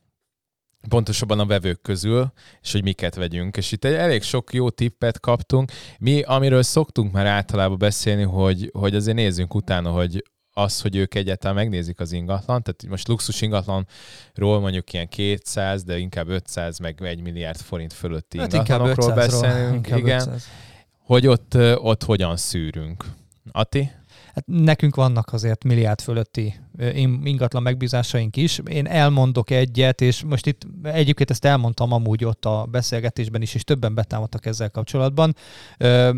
pontosabban 0.88 1.40
a 1.40 1.46
vevők 1.46 1.82
közül, 1.82 2.32
és 2.62 2.72
hogy 2.72 2.82
miket 2.82 3.14
vegyünk. 3.14 3.56
És 3.56 3.72
itt 3.72 3.84
egy 3.84 3.94
elég 3.94 4.22
sok 4.22 4.52
jó 4.52 4.70
tippet 4.70 5.20
kaptunk. 5.20 5.72
Mi, 5.98 6.22
amiről 6.22 6.62
szoktunk 6.62 7.12
már 7.12 7.26
általában 7.26 7.78
beszélni, 7.78 8.22
hogy, 8.22 8.70
hogy 8.72 8.94
azért 8.94 9.16
nézzünk 9.16 9.54
utána, 9.54 9.90
hogy 9.90 10.22
az, 10.58 10.80
hogy 10.80 10.96
ők 10.96 11.14
egyáltalán 11.14 11.56
megnézik 11.56 12.00
az 12.00 12.12
ingatlan, 12.12 12.62
tehát 12.62 12.86
most 12.88 13.08
luxus 13.08 13.40
ingatlanról 13.40 14.60
mondjuk 14.60 14.92
ilyen 14.92 15.08
200, 15.08 15.84
de 15.84 15.98
inkább 15.98 16.28
500, 16.28 16.78
meg 16.78 17.02
1 17.02 17.20
milliárd 17.20 17.60
forint 17.60 17.92
fölötti 17.92 18.38
Hát 18.38 18.52
ingatlanokról 18.52 19.10
500-ról, 19.10 19.14
beszélünk, 19.14 19.86
igen, 19.86 20.20
500. 20.20 20.48
hogy 20.98 21.26
ott, 21.26 21.56
ott 21.76 22.04
hogyan 22.04 22.36
szűrünk. 22.36 23.04
Ati? 23.52 23.90
Hát 24.34 24.44
nekünk 24.46 24.94
vannak 24.94 25.32
azért 25.32 25.64
milliárd 25.64 26.00
fölötti 26.00 26.54
ingatlan 27.24 27.62
megbízásaink 27.62 28.36
is. 28.36 28.60
Én 28.70 28.86
elmondok 28.86 29.50
egyet, 29.50 30.00
és 30.00 30.22
most 30.22 30.46
itt 30.46 30.66
egyébként 30.82 31.30
ezt 31.30 31.44
elmondtam 31.44 31.92
amúgy 31.92 32.24
ott 32.24 32.44
a 32.44 32.66
beszélgetésben 32.70 33.42
is, 33.42 33.54
és 33.54 33.64
többen 33.64 33.94
betámadtak 33.94 34.46
ezzel 34.46 34.70
kapcsolatban. 34.70 35.36
Ö, 35.78 36.14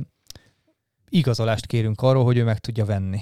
igazolást 1.08 1.66
kérünk 1.66 2.00
arról, 2.00 2.24
hogy 2.24 2.36
ő 2.36 2.44
meg 2.44 2.58
tudja 2.58 2.84
venni. 2.84 3.20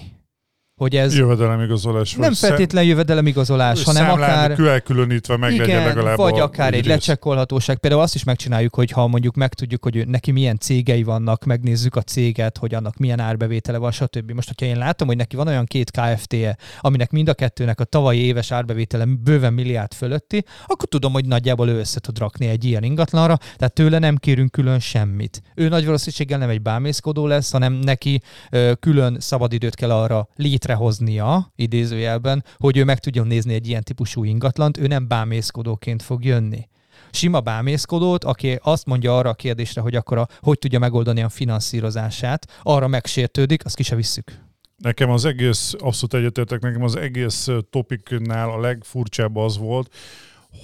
Hogy 0.78 0.96
ez 0.96 1.16
Jövedelemigazolás. 1.16 2.14
nem 2.14 2.34
feltétlen 2.34 2.84
jövedelemigazolás, 2.84 3.84
hanem 3.84 4.10
akár... 4.10 4.60
elkülönítve 4.60 5.36
meg 5.36 5.52
Igen, 5.52 5.84
legalább 5.84 6.16
vagy 6.16 6.38
akár 6.38 6.72
egy 6.72 6.78
ügyrész. 6.78 6.92
lecsekkolhatóság. 6.92 7.78
Például 7.78 8.02
azt 8.02 8.14
is 8.14 8.24
megcsináljuk, 8.24 8.74
hogy 8.74 8.90
ha 8.90 9.06
mondjuk 9.06 9.34
megtudjuk, 9.34 9.82
hogy 9.84 10.08
neki 10.08 10.30
milyen 10.30 10.58
cégei 10.58 11.02
vannak, 11.02 11.44
megnézzük 11.44 11.96
a 11.96 12.02
céget, 12.02 12.58
hogy 12.58 12.74
annak 12.74 12.96
milyen 12.96 13.20
árbevétele 13.20 13.78
van, 13.78 13.90
stb. 13.90 14.30
Most, 14.30 14.48
hogyha 14.48 14.66
én 14.66 14.78
látom, 14.78 15.08
hogy 15.08 15.16
neki 15.16 15.36
van 15.36 15.46
olyan 15.46 15.64
két 15.64 15.90
KFT-je, 15.90 16.56
aminek 16.80 17.10
mind 17.10 17.28
a 17.28 17.34
kettőnek 17.34 17.80
a 17.80 17.84
tavalyi 17.84 18.20
éves 18.20 18.50
árbevétele 18.50 19.04
bőven 19.04 19.52
milliárd 19.52 19.94
fölötti, 19.94 20.44
akkor 20.66 20.88
tudom, 20.88 21.12
hogy 21.12 21.26
nagyjából 21.26 21.68
ő 21.68 21.78
össze 21.78 22.00
tud 22.00 22.18
rakni 22.18 22.46
egy 22.46 22.64
ilyen 22.64 22.82
ingatlanra, 22.82 23.36
tehát 23.56 23.74
tőle 23.74 23.98
nem 23.98 24.16
kérünk 24.16 24.50
külön 24.50 24.78
semmit. 24.78 25.42
Ő 25.54 25.68
nagy 25.68 25.84
valószínűséggel 25.84 26.38
nem 26.38 26.48
egy 26.48 26.62
bámészkodó 26.62 27.26
lesz, 27.26 27.52
hanem 27.52 27.72
neki 27.72 28.20
ö, 28.50 28.72
külön 28.80 29.16
szabadidőt 29.20 29.74
kell 29.74 29.90
arra 29.90 30.28
létrehoznia, 30.68 31.52
idézőjelben, 31.56 32.44
hogy 32.56 32.76
ő 32.76 32.84
meg 32.84 32.98
tudjon 32.98 33.26
nézni 33.26 33.54
egy 33.54 33.68
ilyen 33.68 33.82
típusú 33.82 34.24
ingatlant, 34.24 34.76
ő 34.76 34.86
nem 34.86 35.08
bámészkodóként 35.08 36.02
fog 36.02 36.24
jönni. 36.24 36.68
Sima 37.10 37.40
bámészkodót, 37.40 38.24
aki 38.24 38.58
azt 38.62 38.86
mondja 38.86 39.16
arra 39.16 39.30
a 39.30 39.34
kérdésre, 39.34 39.80
hogy 39.80 39.94
akkor 39.94 40.18
a, 40.18 40.26
hogy 40.40 40.58
tudja 40.58 40.78
megoldani 40.78 41.22
a 41.22 41.28
finanszírozását, 41.28 42.46
arra 42.62 42.88
megsértődik, 42.88 43.64
azt 43.64 43.76
ki 43.76 43.82
se 43.82 43.94
visszük. 43.94 44.46
Nekem 44.76 45.10
az 45.10 45.24
egész, 45.24 45.74
abszolút 45.78 46.14
egyetértek, 46.14 46.60
nekem 46.60 46.82
az 46.82 46.96
egész 46.96 47.48
topiknál 47.70 48.50
a 48.50 48.60
legfurcsább 48.60 49.36
az 49.36 49.58
volt, 49.58 49.94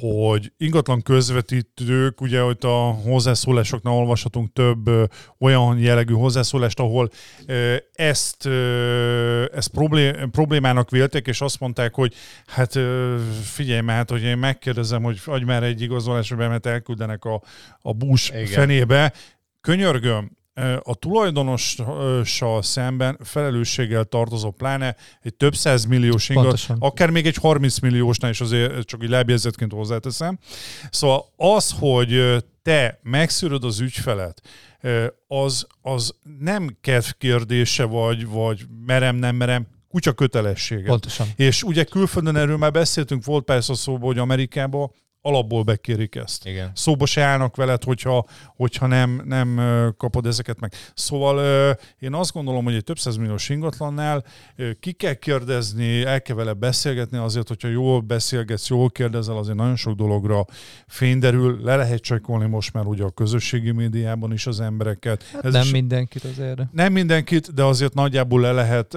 hogy 0.01 0.53
ingatlan 0.57 1.03
közvetítők, 1.03 2.21
ugye 2.21 2.41
hogy 2.41 2.57
a 2.61 2.91
hozzászólásoknál 2.91 3.95
olvashatunk 3.95 4.53
több 4.53 4.87
ö, 4.89 5.05
olyan 5.39 5.79
jellegű 5.79 6.13
hozzászólást, 6.13 6.81
ahol 6.81 7.11
ö, 7.47 7.77
ezt, 7.93 8.47
ö, 8.47 9.45
ezt 9.53 9.69
problém, 9.69 10.31
problémának 10.31 10.91
vélték, 10.91 11.27
és 11.27 11.41
azt 11.41 11.61
mondták, 11.61 11.95
hogy 11.95 12.15
hát 12.47 12.75
ö, 12.75 13.17
figyelj 13.43 13.81
már, 13.81 13.97
hát, 13.97 14.11
hogy 14.11 14.23
én 14.23 14.39
megkérdezem, 14.39 15.03
hogy 15.03 15.21
adj 15.25 15.45
már 15.45 15.63
egy 15.63 15.81
igazolásra 15.81 16.37
be, 16.37 16.49
mert 16.49 16.67
elküldenek 16.67 17.25
a, 17.25 17.43
a 17.81 17.93
bús 17.93 18.29
Igen. 18.29 18.47
fenébe. 18.47 19.13
Könyörgöm, 19.61 20.31
a 20.83 20.95
tulajdonossal 20.95 22.63
szemben 22.63 23.19
felelősséggel 23.23 24.05
tartozó, 24.05 24.51
pláne 24.51 24.97
egy 25.23 25.35
több 25.35 25.55
száz 25.55 25.85
milliós 25.85 26.29
ingat, 26.29 26.45
Pontosan. 26.45 26.77
akár 26.81 27.11
még 27.11 27.27
egy 27.27 27.37
30 27.37 27.79
milliósnál 27.79 28.31
is 28.31 28.41
azért 28.41 28.87
csak 28.87 29.03
egy 29.03 29.09
lábjegyzetként 29.09 29.73
hozzáteszem. 29.73 30.39
Szóval 30.91 31.33
az, 31.37 31.75
hogy 31.79 32.45
te 32.63 32.99
megszűröd 33.03 33.65
az 33.65 33.81
ügyfelet, 33.81 34.43
az, 35.27 35.67
az 35.81 36.15
nem 36.39 36.77
kedv 36.81 37.07
kérdése, 37.19 37.85
vagy, 37.85 38.27
vagy 38.27 38.65
merem, 38.87 39.17
nem 39.17 39.37
merem, 39.37 39.67
kutya 39.89 40.13
kötelessége. 40.13 40.87
Pontosan. 40.87 41.27
És 41.37 41.63
ugye 41.63 41.85
külföldön 41.85 42.37
erről 42.37 42.57
már 42.57 42.71
beszéltünk, 42.71 43.25
volt 43.25 43.45
persze 43.45 43.75
szóba, 43.75 44.07
hogy 44.07 44.19
Amerikában 44.19 44.91
alapból 45.27 45.63
bekérik 45.63 46.15
ezt. 46.15 46.47
Igen. 46.47 46.71
Szóba 46.75 47.07
se 47.07 47.23
állnak 47.23 47.57
veled, 47.57 47.85
hogyha, 47.85 48.25
hogyha 48.57 48.87
nem, 48.87 49.23
nem 49.25 49.61
kapod 49.97 50.27
ezeket 50.27 50.61
meg. 50.61 50.73
Szóval 50.95 51.39
én 51.99 52.15
azt 52.15 52.33
gondolom, 52.33 52.65
hogy 52.65 52.75
egy 52.75 52.85
több 52.85 52.97
milliós 53.19 53.49
ingatlannál 53.49 54.25
ki 54.81 54.93
kell 54.93 55.15
kérdezni, 55.15 56.03
el 56.03 56.23
kell 56.23 56.37
vele 56.37 56.53
beszélgetni 56.53 57.19
azért, 57.19 57.49
hogyha 57.49 57.69
jól 57.69 58.01
beszélgetsz, 58.01 58.69
jól 58.69 58.91
kérdezel, 58.91 59.37
azért 59.37 59.57
nagyon 59.57 59.77
sok 59.77 59.95
dologra 59.95 60.45
fény 60.87 61.19
derül, 61.19 61.61
le 61.63 61.77
lehet 61.77 62.01
csekkolni 62.01 62.47
most 62.47 62.73
már 62.73 62.85
ugye 62.87 63.05
a 63.05 63.11
közösségi 63.11 63.71
médiában 63.71 64.33
is 64.33 64.47
az 64.47 64.61
embereket. 64.61 65.23
Hát 65.33 65.45
Ez 65.45 65.53
nem 65.53 65.63
is- 65.63 65.73
mindenkit 65.73 66.25
azért. 66.25 66.73
nem 66.73 66.93
mindenkit, 66.93 67.55
de 67.55 67.63
azért 67.63 67.95
nagyjából 67.95 68.41
le 68.41 68.53
lehet. 68.53 68.95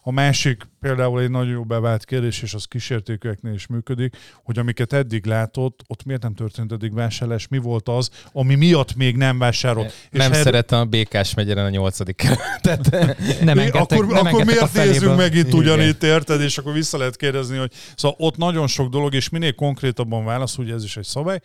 A 0.00 0.10
másik 0.10 0.68
például 0.80 1.20
egy 1.20 1.30
nagyon 1.30 1.52
jó 1.52 1.64
bevált 1.64 2.04
kérdés, 2.04 2.42
és 2.42 2.54
az 2.54 2.64
kísértékeknél 2.64 3.52
is 3.52 3.66
működik, 3.66 4.16
hogy 4.44 4.58
amiket 4.58 4.92
eddig 4.92 5.26
látott, 5.26 5.69
ott 5.86 6.04
miért 6.04 6.22
nem 6.22 6.34
történt 6.34 6.72
eddig 6.72 6.94
vásárlás, 6.94 7.48
mi 7.48 7.58
volt 7.58 7.88
az, 7.88 8.10
ami 8.32 8.54
miatt 8.54 8.94
még 8.94 9.16
nem 9.16 9.38
vásárolt. 9.38 9.92
Nem 10.10 10.32
erről- 10.32 10.44
szeretem 10.44 10.78
a 10.80 10.84
Békás 10.84 11.34
megyeren 11.34 11.64
a 11.64 11.68
nyolcadik 11.68 12.16
kerületet. 12.16 12.90
Nem 13.40 13.58
engedtek, 13.64 13.98
akkor, 13.98 14.06
nem 14.06 14.26
akkor 14.26 14.44
miért 14.44 14.72
nézzünk 14.72 15.16
megint 15.16 15.54
ugyanitt, 15.54 16.02
érted? 16.02 16.40
És 16.40 16.58
akkor 16.58 16.72
vissza 16.72 16.98
lehet 16.98 17.16
kérdezni, 17.16 17.56
hogy 17.56 17.72
szóval 17.96 18.16
ott 18.20 18.36
nagyon 18.36 18.66
sok 18.66 18.88
dolog, 18.88 19.14
és 19.14 19.28
minél 19.28 19.54
konkrétabban 19.54 20.24
válasz, 20.24 20.58
ugye 20.58 20.74
ez 20.74 20.84
is 20.84 20.96
egy 20.96 21.04
szabály, 21.04 21.40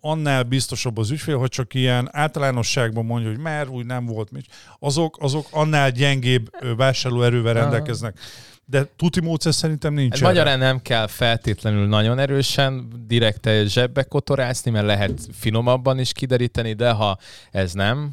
annál 0.00 0.42
biztosabb 0.42 0.98
az 0.98 1.10
ügyfél, 1.10 1.36
hogy 1.36 1.48
csak 1.48 1.74
ilyen 1.74 2.08
általánosságban 2.12 3.04
mondja, 3.04 3.28
hogy 3.28 3.38
már 3.38 3.68
úgy 3.68 3.86
nem 3.86 4.06
volt 4.06 4.30
mit. 4.30 4.46
Azok, 4.78 5.16
azok 5.20 5.46
annál 5.50 5.90
gyengébb 5.90 6.50
vásárlóerővel 6.76 7.56
Aha. 7.56 7.64
De 8.72 8.86
tuti 8.96 9.20
módszer 9.20 9.54
szerintem 9.54 9.94
nincs. 9.94 10.14
Erre. 10.14 10.26
magyarán 10.26 10.58
nem 10.58 10.82
kell 10.82 11.06
feltétlenül 11.06 11.86
nagyon 11.86 12.18
erősen 12.18 12.88
direkt 13.06 13.46
egy 13.46 13.68
zsebbe 13.70 14.02
kotorászni, 14.02 14.70
mert 14.70 14.86
lehet 14.86 15.20
finomabban 15.32 15.98
is 15.98 16.12
kideríteni, 16.12 16.72
de 16.72 16.90
ha 16.90 17.18
ez 17.50 17.72
nem 17.72 18.10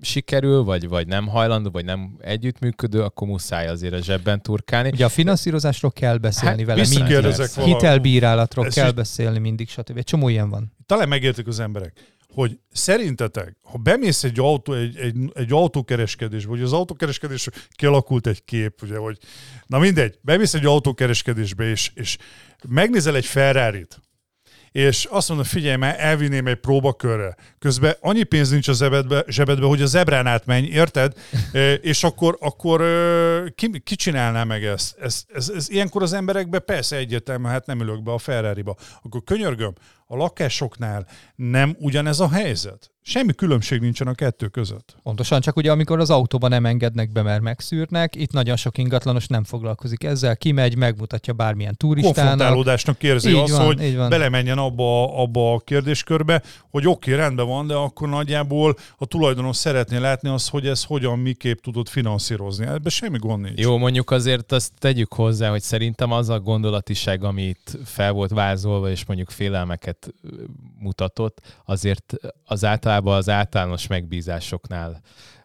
sikerül, 0.00 0.62
vagy, 0.64 0.88
vagy 0.88 1.06
nem 1.06 1.26
hajlandó, 1.26 1.70
vagy 1.70 1.84
nem 1.84 2.16
együttműködő, 2.20 3.02
akkor 3.02 3.28
muszáj 3.28 3.68
azért 3.68 3.94
a 3.94 4.02
zsebben 4.02 4.42
turkálni. 4.42 4.88
Ugye 4.92 5.04
a 5.04 5.08
finanszírozásról 5.08 5.90
kell 5.90 6.16
beszélni 6.16 6.64
Hát, 6.64 6.76
vele. 6.76 6.86
mindig. 6.88 7.46
Hitelbírálatról 7.64 8.66
Ez 8.66 8.74
kell 8.74 8.88
is- 8.88 8.94
beszélni 8.94 9.38
mindig, 9.38 9.68
stb. 9.68 9.96
Egy 9.96 10.04
csomó 10.04 10.28
ilyen 10.28 10.50
van. 10.50 10.72
talán 10.86 11.08
megértik 11.08 11.46
az 11.46 11.60
emberek, 11.60 11.92
hogy 12.32 12.58
szerintetek, 12.72 13.56
ha 13.62 13.78
bemész 13.78 14.24
egy, 14.24 14.38
autó, 14.38 14.72
egy, 14.72 14.96
egy, 14.96 15.14
egy 15.34 15.52
autókereskedésbe, 15.52 16.50
hogy 16.50 16.62
az 16.62 16.72
autókereskedés 16.72 17.48
kialakult 17.70 18.26
egy 18.26 18.44
kép, 18.44 18.82
ugye, 18.82 18.96
hogy 18.96 19.18
na 19.66 19.78
mindegy, 19.78 20.18
bemész 20.22 20.54
egy 20.54 20.66
autókereskedésbe, 20.66 21.64
és, 21.64 21.90
és 21.94 22.16
megnézel 22.68 23.16
egy 23.16 23.26
ferrari 23.26 23.86
és 24.72 25.04
azt 25.04 25.28
mondom, 25.28 25.46
figyelj 25.46 25.76
már, 25.76 25.96
elvinném 25.98 26.46
egy 26.46 26.56
próbakörre. 26.56 27.36
Közben 27.58 27.94
annyi 28.00 28.22
pénz 28.22 28.50
nincs 28.50 28.68
a 28.68 28.72
zsebedbe, 28.72 29.24
zsebedbe 29.28 29.66
hogy 29.66 29.82
a 29.82 29.86
zebrán 29.86 30.26
átmenj, 30.26 30.66
érted? 30.66 31.12
E, 31.52 31.72
és 31.72 32.04
akkor, 32.04 32.36
akkor 32.40 32.84
ki, 33.54 33.80
ki 33.84 33.94
csinálná 33.94 34.44
meg 34.44 34.64
ezt? 34.64 34.98
Ez, 34.98 35.24
ez, 35.34 35.48
ez, 35.56 35.70
ilyenkor 35.70 36.02
az 36.02 36.12
emberekbe 36.12 36.58
persze 36.58 36.96
egyértelmű, 36.96 37.48
hát 37.48 37.66
nem 37.66 37.80
ülök 37.80 38.02
be 38.02 38.12
a 38.12 38.18
Ferrari-ba. 38.18 38.76
Akkor 39.02 39.22
könyörgöm, 39.24 39.72
a 40.12 40.16
lakásoknál 40.16 41.06
nem 41.36 41.76
ugyanez 41.78 42.20
a 42.20 42.28
helyzet? 42.28 42.92
Semmi 43.04 43.34
különbség 43.34 43.80
nincsen 43.80 44.06
a 44.06 44.14
kettő 44.14 44.48
között. 44.48 44.96
Pontosan, 45.02 45.40
csak 45.40 45.56
ugye 45.56 45.70
amikor 45.70 46.00
az 46.00 46.10
autóban 46.10 46.50
nem 46.50 46.66
engednek 46.66 47.12
be, 47.12 47.22
mert 47.22 47.42
megszűrnek, 47.42 48.14
itt 48.14 48.32
nagyon 48.32 48.56
sok 48.56 48.78
ingatlanos 48.78 49.26
nem 49.26 49.44
foglalkozik 49.44 50.04
ezzel, 50.04 50.36
kimegy, 50.36 50.76
megmutatja 50.76 51.32
bármilyen 51.32 51.76
turistának. 51.76 52.28
Konfrontálódásnak 52.28 53.02
érzi 53.02 53.30
Így 53.30 53.36
azt, 53.36 53.56
van, 53.56 53.64
hogy 53.64 53.82
így 53.82 53.96
van. 53.96 54.08
belemenjen 54.08 54.58
abba, 54.58 55.18
abba 55.22 55.52
a 55.52 55.58
kérdéskörbe, 55.58 56.42
hogy 56.70 56.86
oké, 56.86 57.12
okay, 57.12 57.24
rendben 57.24 57.46
van, 57.46 57.66
de 57.66 57.74
akkor 57.74 58.08
nagyjából 58.08 58.76
a 58.96 59.06
tulajdonos 59.06 59.56
szeretné 59.56 59.96
látni 59.96 60.28
azt, 60.28 60.50
hogy 60.50 60.66
ez 60.66 60.84
hogyan, 60.84 61.18
miképp 61.18 61.58
tudod 61.58 61.88
finanszírozni. 61.88 62.66
Ebben 62.66 62.90
semmi 62.90 63.18
gond 63.18 63.42
nincs. 63.42 63.60
Jó, 63.60 63.78
mondjuk 63.78 64.10
azért 64.10 64.52
azt 64.52 64.72
tegyük 64.78 65.12
hozzá, 65.12 65.50
hogy 65.50 65.62
szerintem 65.62 66.12
az 66.12 66.28
a 66.28 66.40
gondolatiság, 66.40 67.24
amit 67.24 67.78
fel 67.84 68.12
volt 68.12 68.30
vázolva, 68.30 68.90
és 68.90 69.04
mondjuk 69.06 69.30
félelmeket 69.30 70.01
mutatott, 70.78 71.40
azért 71.64 72.14
az 72.44 72.64
általában 72.64 73.16
az 73.16 73.28
általános 73.28 73.86
megbízásoknál 73.86 75.00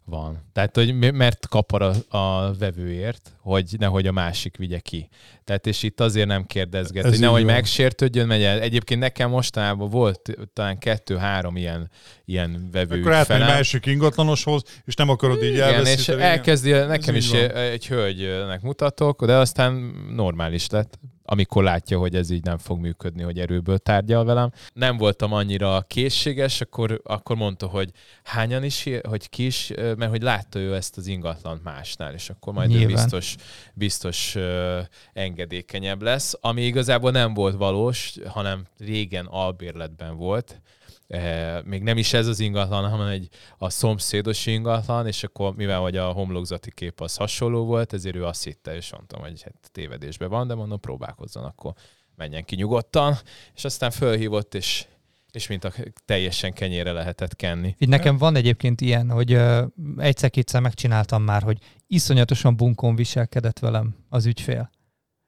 van. 0.10 0.50
Tehát, 0.54 0.76
hogy 0.76 1.14
mert 1.14 1.48
kapar 1.48 1.82
a, 1.82 2.18
a 2.18 2.54
vevőért, 2.60 3.32
hogy 3.42 3.76
nehogy 3.80 4.08
a 4.08 4.12
másik 4.12 4.58
vigye 4.58 4.80
ki. 4.80 5.10
Tehát, 5.44 5.68
és 5.68 5.84
itt 5.84 6.00
azért 6.00 6.28
nem 6.28 6.46
kérdezget, 6.46 7.06
Ez 7.06 7.12
hogy 7.12 7.20
nehogy 7.20 7.44
van. 7.44 7.54
megsértődjön, 7.54 8.28
megy 8.28 8.44
el. 8.44 8.60
Egyébként 8.60 9.00
nekem 9.00 9.30
mostanában 9.30 9.90
volt 9.90 10.38
talán 10.54 10.78
kettő-három 10.78 11.58
ilyen, 11.58 11.90
ilyen 12.26 12.70
vevő 12.72 13.00
Akkor 13.00 13.14
átmegy 13.14 13.40
másik 13.40 13.86
ingatlanoshoz, 13.86 14.62
és 14.86 14.96
nem 14.96 15.10
akarod 15.10 15.44
így 15.44 15.54
Igen, 15.54 15.70
és 15.70 15.74
elveszíteni. 15.76 16.18
igen. 16.18 16.30
elkezdi, 16.32 16.72
nekem 16.72 17.16
is 17.16 17.30
van. 17.30 17.52
egy 17.52 17.88
hölgynek 17.88 18.62
mutatok, 18.62 19.26
de 19.26 19.36
aztán 19.36 19.74
normális 20.16 20.68
lett, 20.70 21.00
amikor 21.30 21.64
látja, 21.64 22.00
hogy 22.00 22.16
ez 22.16 22.30
így 22.30 22.44
nem 22.44 22.58
fog 22.58 22.80
működni, 22.80 23.24
hogy 23.24 23.40
erőből 23.40 23.78
tárgyal 23.78 24.26
velem. 24.26 24.52
Nem 24.74 24.98
voltam 24.98 25.34
annyira 25.34 25.86
készséges, 25.88 26.62
akkor, 26.62 27.02
akkor 27.04 27.36
mondta, 27.36 27.68
hogy 27.68 27.92
hányan 28.24 28.64
is, 28.64 28.90
hogy 29.08 29.30
ki 29.30 29.46
is, 29.46 29.72
mert 29.76 30.10
hogy 30.10 30.22
látta 30.22 30.60
ő 30.60 30.76
ezt 30.76 30.98
az 30.98 31.08
ingatlant 31.08 31.64
másnál, 31.64 32.14
és 32.14 32.30
akkor 32.30 32.54
majd 32.54 32.72
ő 32.72 32.78
Nyilván. 32.78 32.96
biztos, 32.96 33.36
biztos 33.74 34.36
ö, 34.36 34.80
engedékenyebb 35.14 36.02
lesz, 36.02 36.38
ami 36.42 36.62
igazából 36.62 37.12
nem 37.12 37.34
volt 37.34 37.56
valós, 37.56 38.14
hanem 38.28 38.66
régen 38.78 39.26
albérletben 39.26 40.16
volt, 40.18 40.62
Eh, 41.08 41.62
még 41.64 41.84
nem 41.84 41.98
is 41.98 42.14
ez 42.14 42.28
az 42.28 42.40
ingatlan, 42.40 42.90
hanem 42.90 43.08
egy 43.08 43.30
a 43.58 43.70
szomszédos 43.70 44.46
ingatlan, 44.46 45.08
és 45.08 45.24
akkor 45.24 45.56
mivel 45.56 45.80
hogy 45.80 45.98
a 45.98 46.12
homlokzati 46.12 46.72
kép 46.72 47.02
az 47.02 47.16
hasonló 47.16 47.66
volt, 47.66 47.94
ezért 47.94 48.16
ő 48.16 48.26
azt 48.26 48.44
hitte, 48.44 48.76
és 48.76 48.92
mondtam, 48.92 49.22
hogy 49.22 49.42
hát 49.42 49.70
tévedésben 49.72 50.30
van, 50.30 50.48
de 50.48 50.54
mondom, 50.54 50.80
próbálkozzon, 50.80 51.44
akkor 51.44 51.74
menjen 52.16 52.44
ki 52.46 52.56
nyugodtan, 52.56 53.18
és 53.56 53.66
aztán 53.66 53.92
fölhívott, 53.92 54.56
és, 54.56 54.86
és 55.32 55.48
mint 55.48 55.64
a 55.64 55.74
teljesen 56.06 56.54
kenyére 56.54 56.92
lehetett 56.92 57.36
kenni. 57.36 57.76
Így 57.78 57.90
nekem 57.90 58.18
van 58.18 58.36
egyébként 58.36 58.82
ilyen, 58.82 59.10
hogy 59.10 59.34
uh, 59.34 59.68
egyszer-kétszer 59.98 60.62
megcsináltam 60.62 61.24
már, 61.24 61.44
hogy 61.44 61.58
iszonyatosan 61.88 62.56
bunkon 62.56 62.96
viselkedett 62.96 63.60
velem 63.60 63.96
az 64.10 64.26
ügyfél. 64.26 64.70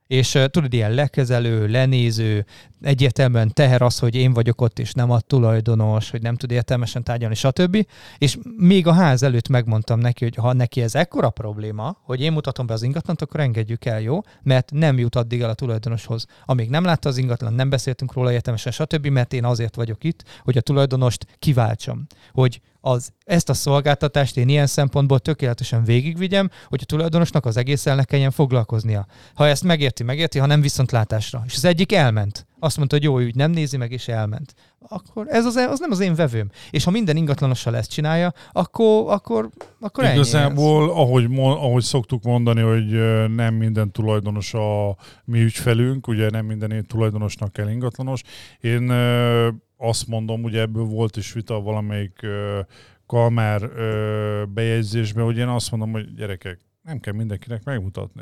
És 0.10 0.38
tudod, 0.52 0.74
ilyen 0.74 0.92
lekezelő, 0.92 1.68
lenéző, 1.68 2.46
egyértelműen 2.82 3.54
teher 3.54 3.82
az, 3.82 4.00
hogy 4.00 4.16
én 4.16 4.34
vagyok 4.34 4.62
ott, 4.62 4.80
és 4.80 4.94
nem 4.94 5.12
a 5.12 5.20
tulajdonos, 5.20 6.10
hogy 6.10 6.22
nem 6.22 6.36
tud 6.36 6.52
értelmesen 6.52 7.04
tárgyalni, 7.04 7.36
stb. 7.36 7.88
És 8.18 8.38
még 8.58 8.88
a 8.88 8.94
ház 8.94 9.24
előtt 9.24 9.48
megmondtam 9.48 10.00
neki, 10.00 10.24
hogy 10.24 10.36
ha 10.36 10.54
neki 10.54 10.82
ez 10.82 10.96
ekkora 10.96 11.30
probléma, 11.30 11.98
hogy 12.04 12.22
én 12.22 12.32
mutatom 12.32 12.66
be 12.66 12.74
az 12.74 12.84
ingatlant, 12.84 13.22
akkor 13.22 13.40
engedjük 13.40 13.86
el, 13.86 14.02
jó? 14.02 14.20
Mert 14.44 14.72
nem 14.72 14.98
jut 14.98 15.16
addig 15.16 15.42
el 15.42 15.50
a 15.50 15.54
tulajdonoshoz. 15.54 16.26
Amíg 16.46 16.70
nem 16.70 16.84
látta 16.84 17.10
az 17.10 17.18
ingatlan, 17.18 17.54
nem 17.54 17.70
beszéltünk 17.70 18.14
róla 18.14 18.32
értelmesen, 18.32 18.72
stb., 18.72 19.08
mert 19.08 19.34
én 19.34 19.46
azért 19.46 19.76
vagyok 19.76 20.04
itt, 20.04 20.24
hogy 20.44 20.58
a 20.58 20.62
tulajdonost 20.62 21.26
kiváltsam. 21.40 22.08
Hogy 22.34 22.62
az, 22.82 23.12
ezt 23.26 23.50
a 23.50 23.54
szolgáltatást 23.54 24.38
én 24.38 24.50
ilyen 24.50 24.68
szempontból 24.68 25.20
tökéletesen 25.20 25.84
végigvigyem, 25.84 26.50
hogy 26.68 26.80
a 26.82 26.86
tulajdonosnak 26.86 27.46
az 27.46 27.58
egésszel 27.58 27.96
ne 27.96 28.04
kelljen 28.04 28.32
foglalkoznia. 28.32 29.06
Ha 29.34 29.48
ezt 29.48 29.64
megérti, 29.64 30.04
megérti, 30.04 30.40
ha 30.40 30.46
nem 30.46 30.62
viszont 30.62 30.92
látásra. 30.92 31.44
És 31.46 31.56
az 31.56 31.66
egyik 31.66 31.92
elment. 31.92 32.48
Azt 32.60 32.78
mondta, 32.78 32.96
hogy 32.96 33.06
jó 33.06 33.20
ügy, 33.20 33.36
nem 33.36 33.52
nézi 33.52 33.78
meg, 33.78 33.92
és 33.92 34.08
elment. 34.08 34.54
Akkor 34.88 35.26
ez 35.30 35.46
az, 35.46 35.56
az 35.56 35.80
nem 35.80 35.92
az 35.92 36.00
én 36.00 36.16
vevőm. 36.16 36.50
És 36.70 36.84
ha 36.84 36.92
minden 36.92 37.16
ingatlanossal 37.16 37.76
ezt 37.76 37.92
csinálja, 37.92 38.34
akkor, 38.52 39.14
akkor, 39.14 39.50
akkor. 39.80 40.04
Igazából, 40.04 40.90
ahogy, 40.90 41.26
ahogy 41.38 41.84
szoktuk 41.84 42.24
mondani, 42.24 42.62
hogy 42.62 42.86
nem 43.36 43.54
minden 43.54 43.92
tulajdonos 43.92 44.54
a 44.54 44.96
mi 45.26 45.42
ügyfelünk, 45.42 46.08
ugye 46.08 46.30
nem 46.30 46.46
minden 46.46 46.86
tulajdonosnak 46.88 47.54
kell 47.54 47.70
ingatlanos. 47.70 48.22
Én 48.60 48.92
azt 49.82 50.08
mondom, 50.08 50.44
ugye 50.44 50.60
ebből 50.60 50.84
volt 50.84 51.18
is 51.18 51.34
vita 51.34 51.62
valamelyik 51.62 52.22
ö, 52.22 52.60
Kalmár 53.06 53.64
ö, 53.64 54.44
bejegyzésben, 54.54 55.24
hogy 55.24 55.38
én 55.38 55.48
azt 55.48 55.72
mondom, 55.72 55.92
hogy 55.92 56.14
gyerekek, 56.14 56.60
nem 56.82 57.00
kell 57.00 57.14
mindenkinek 57.14 57.64
megmutatni. 57.64 58.22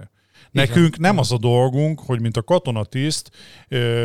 Nekünk 0.52 0.98
nem 0.98 1.18
az 1.18 1.32
a 1.32 1.38
dolgunk, 1.38 2.00
hogy 2.00 2.22
mint 2.22 2.38
a 2.38 2.42
katonatiszt 2.42 3.32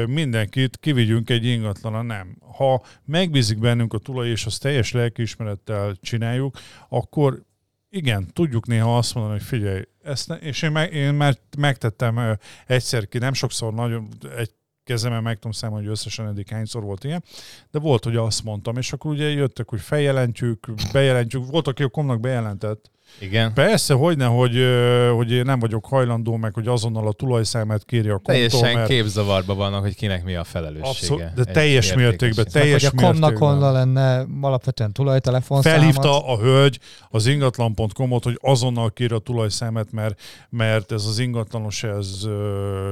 mindenkit 0.06 0.76
kivigyünk 0.76 1.30
egy 1.30 1.44
ingatlana, 1.44 2.02
nem. 2.02 2.36
Ha 2.56 2.82
megbízik 3.04 3.58
bennünk 3.58 3.92
a 3.92 3.98
tulaj, 3.98 4.28
és 4.28 4.46
azt 4.46 4.62
teljes 4.62 4.92
lelkiismerettel 4.92 5.96
csináljuk, 6.00 6.58
akkor 6.88 7.42
igen, 7.88 8.26
tudjuk 8.32 8.66
néha 8.66 8.96
azt 8.96 9.14
mondani, 9.14 9.38
hogy 9.38 9.46
figyelj, 9.46 9.82
ezt 10.02 10.28
ne, 10.28 10.34
és 10.34 10.62
én, 10.62 10.70
meg, 10.70 10.92
én 10.92 11.14
már 11.14 11.38
megtettem 11.58 12.38
egyszer 12.66 13.08
ki, 13.08 13.18
nem 13.18 13.32
sokszor 13.32 13.74
nagyon, 13.74 14.08
egy 14.36 14.50
kezemen 14.84 15.22
meg 15.22 15.34
tudom 15.34 15.52
számolni, 15.52 15.84
hogy 15.84 15.92
összesen 15.92 16.26
eddig 16.26 16.48
hányszor 16.48 16.82
volt 16.82 17.04
ilyen, 17.04 17.24
de 17.70 17.78
volt, 17.78 18.04
hogy 18.04 18.16
azt 18.16 18.44
mondtam, 18.44 18.76
és 18.76 18.92
akkor 18.92 19.10
ugye 19.10 19.28
jöttek, 19.28 19.68
hogy 19.68 19.80
feljelentjük, 19.80 20.66
bejelentjük, 20.92 21.46
volt, 21.46 21.66
aki 21.66 21.82
a 21.82 21.88
komnak 21.88 22.20
bejelentett, 22.20 22.90
Igen. 23.18 23.52
Persze, 23.52 23.94
hogy, 23.94 24.56
ö, 24.56 25.10
hogy 25.16 25.32
én 25.32 25.44
nem 25.44 25.58
vagyok 25.58 25.86
hajlandó, 25.86 26.36
meg 26.36 26.54
hogy 26.54 26.66
azonnal 26.66 27.06
a 27.06 27.12
tulajszámát 27.12 27.84
kéri 27.84 28.08
a 28.08 28.12
komtól, 28.12 28.34
Teljesen 28.34 28.74
mert 28.74 28.88
képzavarba 28.88 29.54
vannak, 29.54 29.82
hogy 29.82 29.94
kinek 29.94 30.24
mi 30.24 30.34
a 30.34 30.44
felelőssége. 30.44 30.88
abszolút, 30.88 31.34
de 31.34 31.44
teljes 31.44 31.94
mértékben, 31.94 32.46
teljes 32.52 32.82
Vagy 32.82 32.92
a 32.96 33.02
komnak 33.02 33.30
mértékben. 33.30 33.48
honnan 33.48 33.72
lenne 33.72 34.26
alapvetően 34.40 34.92
tulajtelefonszámot. 34.92 35.78
Felhívta 35.78 36.26
a 36.26 36.38
hölgy 36.38 36.78
az 37.08 37.26
ingatlan.com-ot, 37.26 38.24
hogy 38.24 38.38
azonnal 38.42 38.90
kér 38.90 39.12
a 39.12 39.18
tulajszámát, 39.18 39.92
mert, 39.92 40.20
mert 40.48 40.92
ez 40.92 41.04
az 41.04 41.18
ingatlanos, 41.18 41.82
ez 41.82 42.28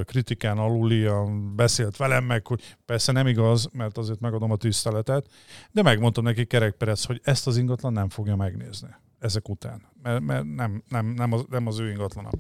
kritikán 0.04 0.58
alulian 0.58 1.54
beszélt 1.56 1.96
velem 1.96 2.24
meg, 2.24 2.46
hogy 2.46 2.60
persze 2.86 3.12
nem 3.12 3.26
igaz, 3.26 3.68
mert 3.72 3.98
azért 3.98 4.20
megadom 4.20 4.50
a 4.50 4.56
tiszteletet, 4.56 5.26
de 5.72 5.82
megmondtam 5.82 6.24
neki 6.24 6.44
Kerek 6.44 6.74
Perec, 6.74 7.04
hogy 7.04 7.20
ezt 7.24 7.46
az 7.46 7.56
ingatlan 7.56 7.92
nem 7.92 8.08
fogja 8.08 8.36
megnézni 8.36 8.88
ezek 9.20 9.48
után, 9.48 9.82
mert, 10.02 10.20
mert 10.20 10.44
nem, 10.56 10.82
nem, 10.88 11.06
nem, 11.16 11.32
az, 11.32 11.44
nem 11.50 11.66
az 11.66 11.78
ő 11.78 11.90
ingatlana. 11.90 12.30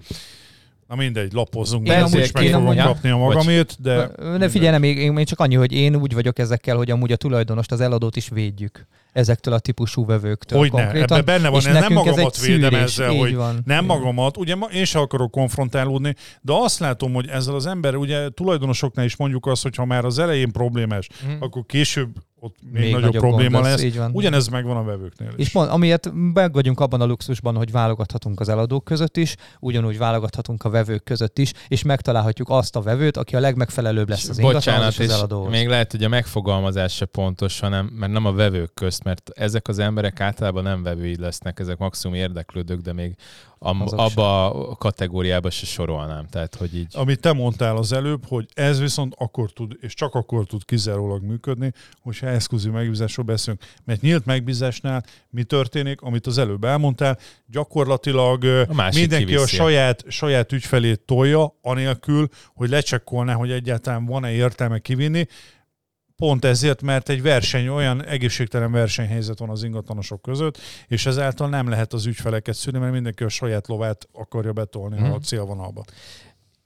Na 0.88 0.96
mindegy, 0.96 1.32
lapozzunk, 1.32 1.88
Én 1.88 1.92
amúgy- 2.02 2.14
és 2.14 2.32
meg 2.32 2.44
fogom 2.46 2.66
amúgy- 2.66 2.82
kapni 2.82 3.10
a 3.10 3.16
magamét, 3.16 3.76
de... 3.80 4.10
Ne 4.38 4.48
figyelj, 4.48 4.78
még, 4.78 4.96
én 4.98 5.12
még 5.12 5.26
csak 5.26 5.40
annyi, 5.40 5.54
hogy 5.54 5.72
én 5.72 5.96
úgy 5.96 6.14
vagyok 6.14 6.38
ezekkel, 6.38 6.76
hogy 6.76 6.90
amúgy 6.90 7.12
a 7.12 7.16
tulajdonost, 7.16 7.72
az 7.72 7.80
eladót 7.80 8.16
is 8.16 8.28
védjük 8.28 8.86
ezektől 9.12 9.54
a 9.54 9.58
típusú 9.58 10.04
vevőktől. 10.06 10.58
Hogy 10.58 10.72
ne, 10.72 10.80
konkrétan. 10.82 11.18
ebben 11.18 11.34
benne 11.36 11.48
van, 11.48 11.60
És 11.60 11.66
én 11.66 11.72
nem 11.72 11.82
ez 11.82 11.88
magamat 11.88 12.18
egy 12.18 12.46
védem 12.46 12.70
szűrés, 12.70 12.82
ezzel, 12.82 13.14
hogy 13.16 13.34
van. 13.34 13.60
nem 13.64 13.84
magamat, 13.84 14.36
ugye 14.36 14.54
én 14.72 14.84
sem 14.84 15.00
akarok 15.00 15.30
konfrontálódni, 15.30 16.14
de 16.40 16.52
azt 16.52 16.78
látom, 16.78 17.12
hogy 17.12 17.28
ezzel 17.28 17.54
az 17.54 17.66
ember, 17.66 17.94
ugye 17.96 18.28
tulajdonosoknál 18.28 19.04
is 19.04 19.16
mondjuk 19.16 19.46
azt, 19.46 19.62
hogy 19.62 19.74
ha 19.76 19.84
már 19.84 20.04
az 20.04 20.18
elején 20.18 20.52
problémás, 20.52 21.08
Mhm. 21.26 21.42
akkor 21.42 21.62
később 21.66 22.08
ott 22.40 22.56
még, 22.62 22.82
Még 22.82 22.92
nagyobb, 22.92 23.06
nagyobb 23.06 23.22
probléma 23.22 23.60
gond 23.60 23.70
lesz, 23.70 23.82
így 23.82 23.96
van. 23.96 24.10
Ugyanez 24.14 24.48
megvan 24.48 24.76
a 24.76 24.82
vevőknél 24.82 25.28
is. 25.36 25.46
És 25.46 25.52
pont, 25.52 25.70
amiért 25.70 26.10
meg 26.12 26.52
vagyunk 26.52 26.80
abban 26.80 27.00
a 27.00 27.04
luxusban, 27.04 27.56
hogy 27.56 27.70
válogathatunk 27.70 28.40
az 28.40 28.48
eladók 28.48 28.84
között 28.84 29.16
is, 29.16 29.34
ugyanúgy 29.60 29.98
válogathatunk 29.98 30.64
a 30.64 30.70
vevők 30.70 31.04
között 31.04 31.38
is, 31.38 31.52
és 31.68 31.82
megtalálhatjuk 31.82 32.48
azt 32.48 32.76
a 32.76 32.80
vevőt, 32.80 33.16
aki 33.16 33.36
a 33.36 33.40
legmegfelelőbb 33.40 34.08
lesz 34.08 34.28
az 34.28 34.38
ingatlanhoz 34.38 34.64
Bocsánat, 34.64 34.92
és 34.92 34.98
az 34.98 35.04
és 35.04 35.12
eladóhoz. 35.12 35.50
még 35.50 35.68
lehet, 35.68 35.90
hogy 35.90 36.04
a 36.04 36.08
megfogalmazás 36.08 36.94
se 36.94 37.04
pontos, 37.04 37.60
hanem, 37.60 37.86
mert 37.86 38.12
nem 38.12 38.24
a 38.24 38.32
vevők 38.32 38.74
közt, 38.74 39.04
mert 39.04 39.30
ezek 39.34 39.68
az 39.68 39.78
emberek 39.78 40.20
általában 40.20 40.62
nem 40.62 40.82
vevői 40.82 41.16
lesznek, 41.18 41.58
ezek 41.58 41.78
maximum 41.78 42.16
érdeklődők, 42.16 42.80
de 42.80 42.92
még 42.92 43.16
Azok 43.62 43.98
abba 43.98 44.54
a 44.70 44.76
kategóriába 44.76 45.50
se 45.50 45.66
sorolnám. 45.66 46.26
Tehát, 46.30 46.54
hogy 46.54 46.76
így... 46.76 46.92
Amit 46.96 47.20
te 47.20 47.32
mondtál 47.32 47.76
az 47.76 47.92
előbb, 47.92 48.26
hogy 48.26 48.48
ez 48.54 48.80
viszont 48.80 49.14
akkor 49.18 49.52
tud, 49.52 49.76
és 49.80 49.94
csak 49.94 50.14
akkor 50.14 50.46
tud 50.46 50.64
kizárólag 50.64 51.22
működni, 51.22 51.72
hogyha 52.02 52.26
exkluzív 52.30 52.72
megbízásról 52.72 53.26
beszélünk. 53.26 53.62
Mert 53.84 54.00
nyílt 54.00 54.24
megbízásnál 54.24 55.04
mi 55.30 55.42
történik, 55.44 56.00
amit 56.00 56.26
az 56.26 56.38
előbb 56.38 56.64
elmondtál, 56.64 57.18
gyakorlatilag 57.46 58.44
A 58.44 58.90
mindenki 58.94 59.24
a 59.24 59.26
kiviszi. 59.36 59.56
saját, 59.56 60.04
saját 60.08 60.52
ügyfelét 60.52 61.00
tolja, 61.00 61.58
anélkül, 61.62 62.28
hogy 62.54 62.68
lecsekkolná, 62.68 63.34
hogy 63.34 63.50
egyáltalán 63.50 64.04
van-e 64.06 64.30
értelme 64.32 64.78
kivinni. 64.78 65.26
pont 66.16 66.44
ezért, 66.44 66.82
mert 66.82 67.08
egy 67.08 67.22
verseny, 67.22 67.68
olyan 67.68 68.04
egészségtelen 68.04 68.72
versenyhelyzet 68.72 69.38
van 69.38 69.48
az 69.50 69.62
ingatlanosok 69.62 70.22
között, 70.22 70.58
és 70.86 71.06
ezáltal 71.06 71.48
nem 71.48 71.68
lehet 71.68 71.92
az 71.92 72.06
ügyfeleket 72.06 72.54
szűrni, 72.54 72.78
mert 72.78 72.92
mindenki 72.92 73.24
a 73.24 73.28
saját 73.28 73.66
lovát 73.68 74.08
akarja 74.12 74.52
betolni 74.52 75.00
Mhm. 75.00 75.10
a 75.10 75.18
célvonalba. 75.18 75.84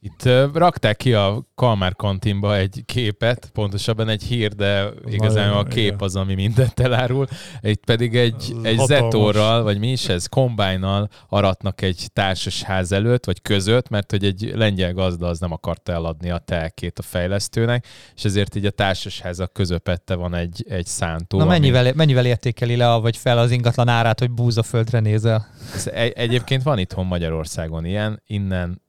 Itt 0.04 0.28
rakták 0.52 0.96
ki 0.96 1.12
a 1.14 1.42
Kalmár 1.54 1.94
kantinba 1.96 2.56
egy 2.56 2.82
képet, 2.86 3.50
pontosabban 3.52 4.08
egy 4.08 4.22
hír, 4.22 4.54
de 4.54 4.88
igazán 5.06 5.48
nagyon- 5.48 5.64
a 5.64 5.68
kép 5.68 5.84
igen. 5.84 5.98
az, 6.00 6.16
ami 6.16 6.34
mindent 6.34 6.80
elárul. 6.80 7.26
Itt 7.60 7.84
pedig 7.84 8.16
egy, 8.16 8.54
egy 8.62 8.78
zetorral, 8.78 9.62
vagy 9.62 9.78
mi 9.78 9.90
is 9.90 10.08
ez, 10.08 10.26
kombájnal 10.26 11.08
aratnak 11.28 11.80
egy 11.82 12.08
társasház 12.12 12.92
előtt, 12.92 13.24
vagy 13.24 13.42
között, 13.42 13.88
mert 13.88 14.10
hogy 14.10 14.24
egy 14.24 14.52
lengyel 14.54 14.92
gazda 14.92 15.26
az 15.26 15.38
nem 15.38 15.52
akarta 15.52 15.92
eladni 15.92 16.30
a 16.30 16.38
telkét 16.38 16.98
a 16.98 17.02
fejlesztőnek, 17.02 17.86
és 18.16 18.24
ezért 18.24 18.54
így 18.54 18.66
a 18.66 18.70
társasházak 18.70 19.52
közepette 19.52 20.14
van 20.14 20.34
egy, 20.34 20.64
egy 20.68 20.86
szántó. 20.86 21.36
Na 21.38 21.42
ami- 21.44 21.52
mennyivel, 21.52 21.92
mennyivel 21.94 22.26
értékeli 22.26 22.76
le, 22.76 22.96
vagy 22.96 23.16
fel 23.16 23.38
az 23.38 23.50
ingatlan 23.50 23.88
árát, 23.88 24.18
hogy 24.18 24.30
búzaföldre 24.30 25.00
nézel? 25.00 25.46
Ez 25.74 25.86
egy, 25.86 26.12
egyébként 26.16 26.62
van 26.62 26.78
itthon 26.78 27.06
Magyarországon 27.06 27.84
ilyen, 27.84 28.22
innen 28.26 28.82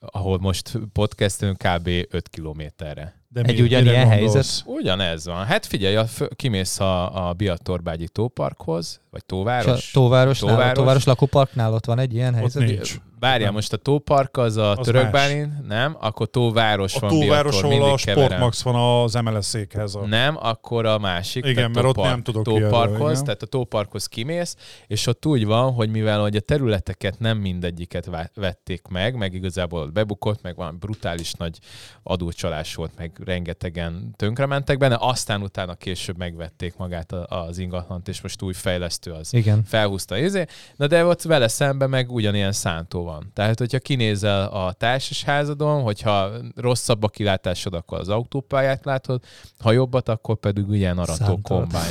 ahol 0.00 0.38
most 0.38 0.78
podcastünk 0.92 1.58
kb. 1.58 1.86
5 2.10 2.28
kilométerre. 2.28 3.20
De 3.28 3.42
Egy 3.42 3.56
mi- 3.56 3.62
ugyanilyen 3.62 4.08
helyzet? 4.08 4.62
Ugyanez 4.66 5.26
van. 5.26 5.44
Hát 5.44 5.66
figyelj, 5.66 5.96
a, 5.96 6.04
kimész 6.36 6.80
a, 6.80 7.28
a 7.28 7.32
Biatorbágyi 7.32 8.08
tóparkhoz, 8.08 9.00
vagy 9.16 9.24
tóváros. 9.24 9.90
Tóváros. 9.90 10.42
a 10.42 10.72
Tóváros 10.72 11.04
lakóparknál 11.04 11.72
ott 11.72 11.84
van 11.84 11.98
egy 11.98 12.14
ilyen 12.14 12.34
Ott 12.34 12.38
helyzet? 12.40 12.62
nincs. 12.62 12.96
Várjál, 13.20 13.50
most 13.50 13.72
a 13.72 13.76
tópark 13.76 14.36
az 14.36 14.56
a 14.56 14.70
Az 14.70 14.86
török 14.86 15.02
más. 15.02 15.12
Bálin, 15.12 15.64
nem? 15.68 15.96
Akkor 16.00 16.26
tóváros 16.30 16.94
A 16.96 17.00
van 17.00 17.18
Biator, 17.18 17.64
ahol 17.64 17.92
a. 17.92 17.96
Sportmax 17.96 18.62
van 18.62 19.02
az 19.02 19.14
MLS 19.14 19.44
székhez. 19.44 19.94
A... 19.94 20.06
Nem, 20.06 20.36
akkor 20.40 20.86
a 20.86 20.98
másik. 20.98 21.44
Igen, 21.44 21.70
mert 21.70 21.86
ott 21.86 21.94
tópark- 21.94 22.10
nem 22.10 22.22
tudok 22.22 22.44
Tóparkhoz, 22.44 23.10
igen. 23.12 23.24
tehát 23.24 23.42
a 23.42 23.46
tóparkhoz 23.46 24.06
kimész, 24.06 24.56
és 24.86 25.06
ott 25.06 25.26
úgy 25.26 25.44
van, 25.46 25.72
hogy 25.72 25.90
mivel 25.90 26.20
hogy 26.20 26.36
a 26.36 26.40
területeket 26.40 27.18
nem 27.18 27.38
mindegyiket 27.38 28.10
vették 28.34 28.82
meg, 28.88 29.14
meg 29.16 29.34
igazából 29.34 29.80
ott 29.80 29.92
bebukott, 29.92 30.42
meg 30.42 30.56
van 30.56 30.76
brutális 30.78 31.32
nagy 31.32 31.58
adócsalás 32.02 32.74
volt, 32.74 32.92
meg 32.96 33.20
rengetegen 33.24 34.14
tönkrementek 34.16 34.78
benne, 34.78 34.96
aztán 35.00 35.42
utána 35.42 35.74
később 35.74 36.16
megvették 36.18 36.76
magát 36.76 37.12
a- 37.12 37.26
az 37.46 37.58
ingatlant, 37.58 38.08
és 38.08 38.20
most 38.20 38.42
új 38.42 38.52
fejlesztő 38.52 39.05
az 39.14 39.34
Igen. 39.34 39.64
felhúzta 39.64 40.18
izé. 40.18 40.44
Na 40.76 40.86
de 40.86 41.04
ott 41.04 41.22
vele 41.22 41.48
szemben 41.48 41.90
meg 41.90 42.10
ugyanilyen 42.12 42.52
szántó 42.52 43.04
van. 43.04 43.30
Tehát, 43.34 43.58
hogyha 43.58 43.78
kinézel 43.78 44.44
a 44.46 44.72
társasházadon, 44.72 45.82
hogyha 45.82 46.30
rosszabb 46.56 47.02
a 47.02 47.08
kilátásod, 47.08 47.74
akkor 47.74 47.98
az 47.98 48.08
autópályát 48.08 48.84
látod, 48.84 49.22
ha 49.58 49.72
jobbat, 49.72 50.08
akkor 50.08 50.36
pedig 50.36 50.64
ilyen 50.70 50.98
arató 50.98 51.38
kombány. 51.42 51.90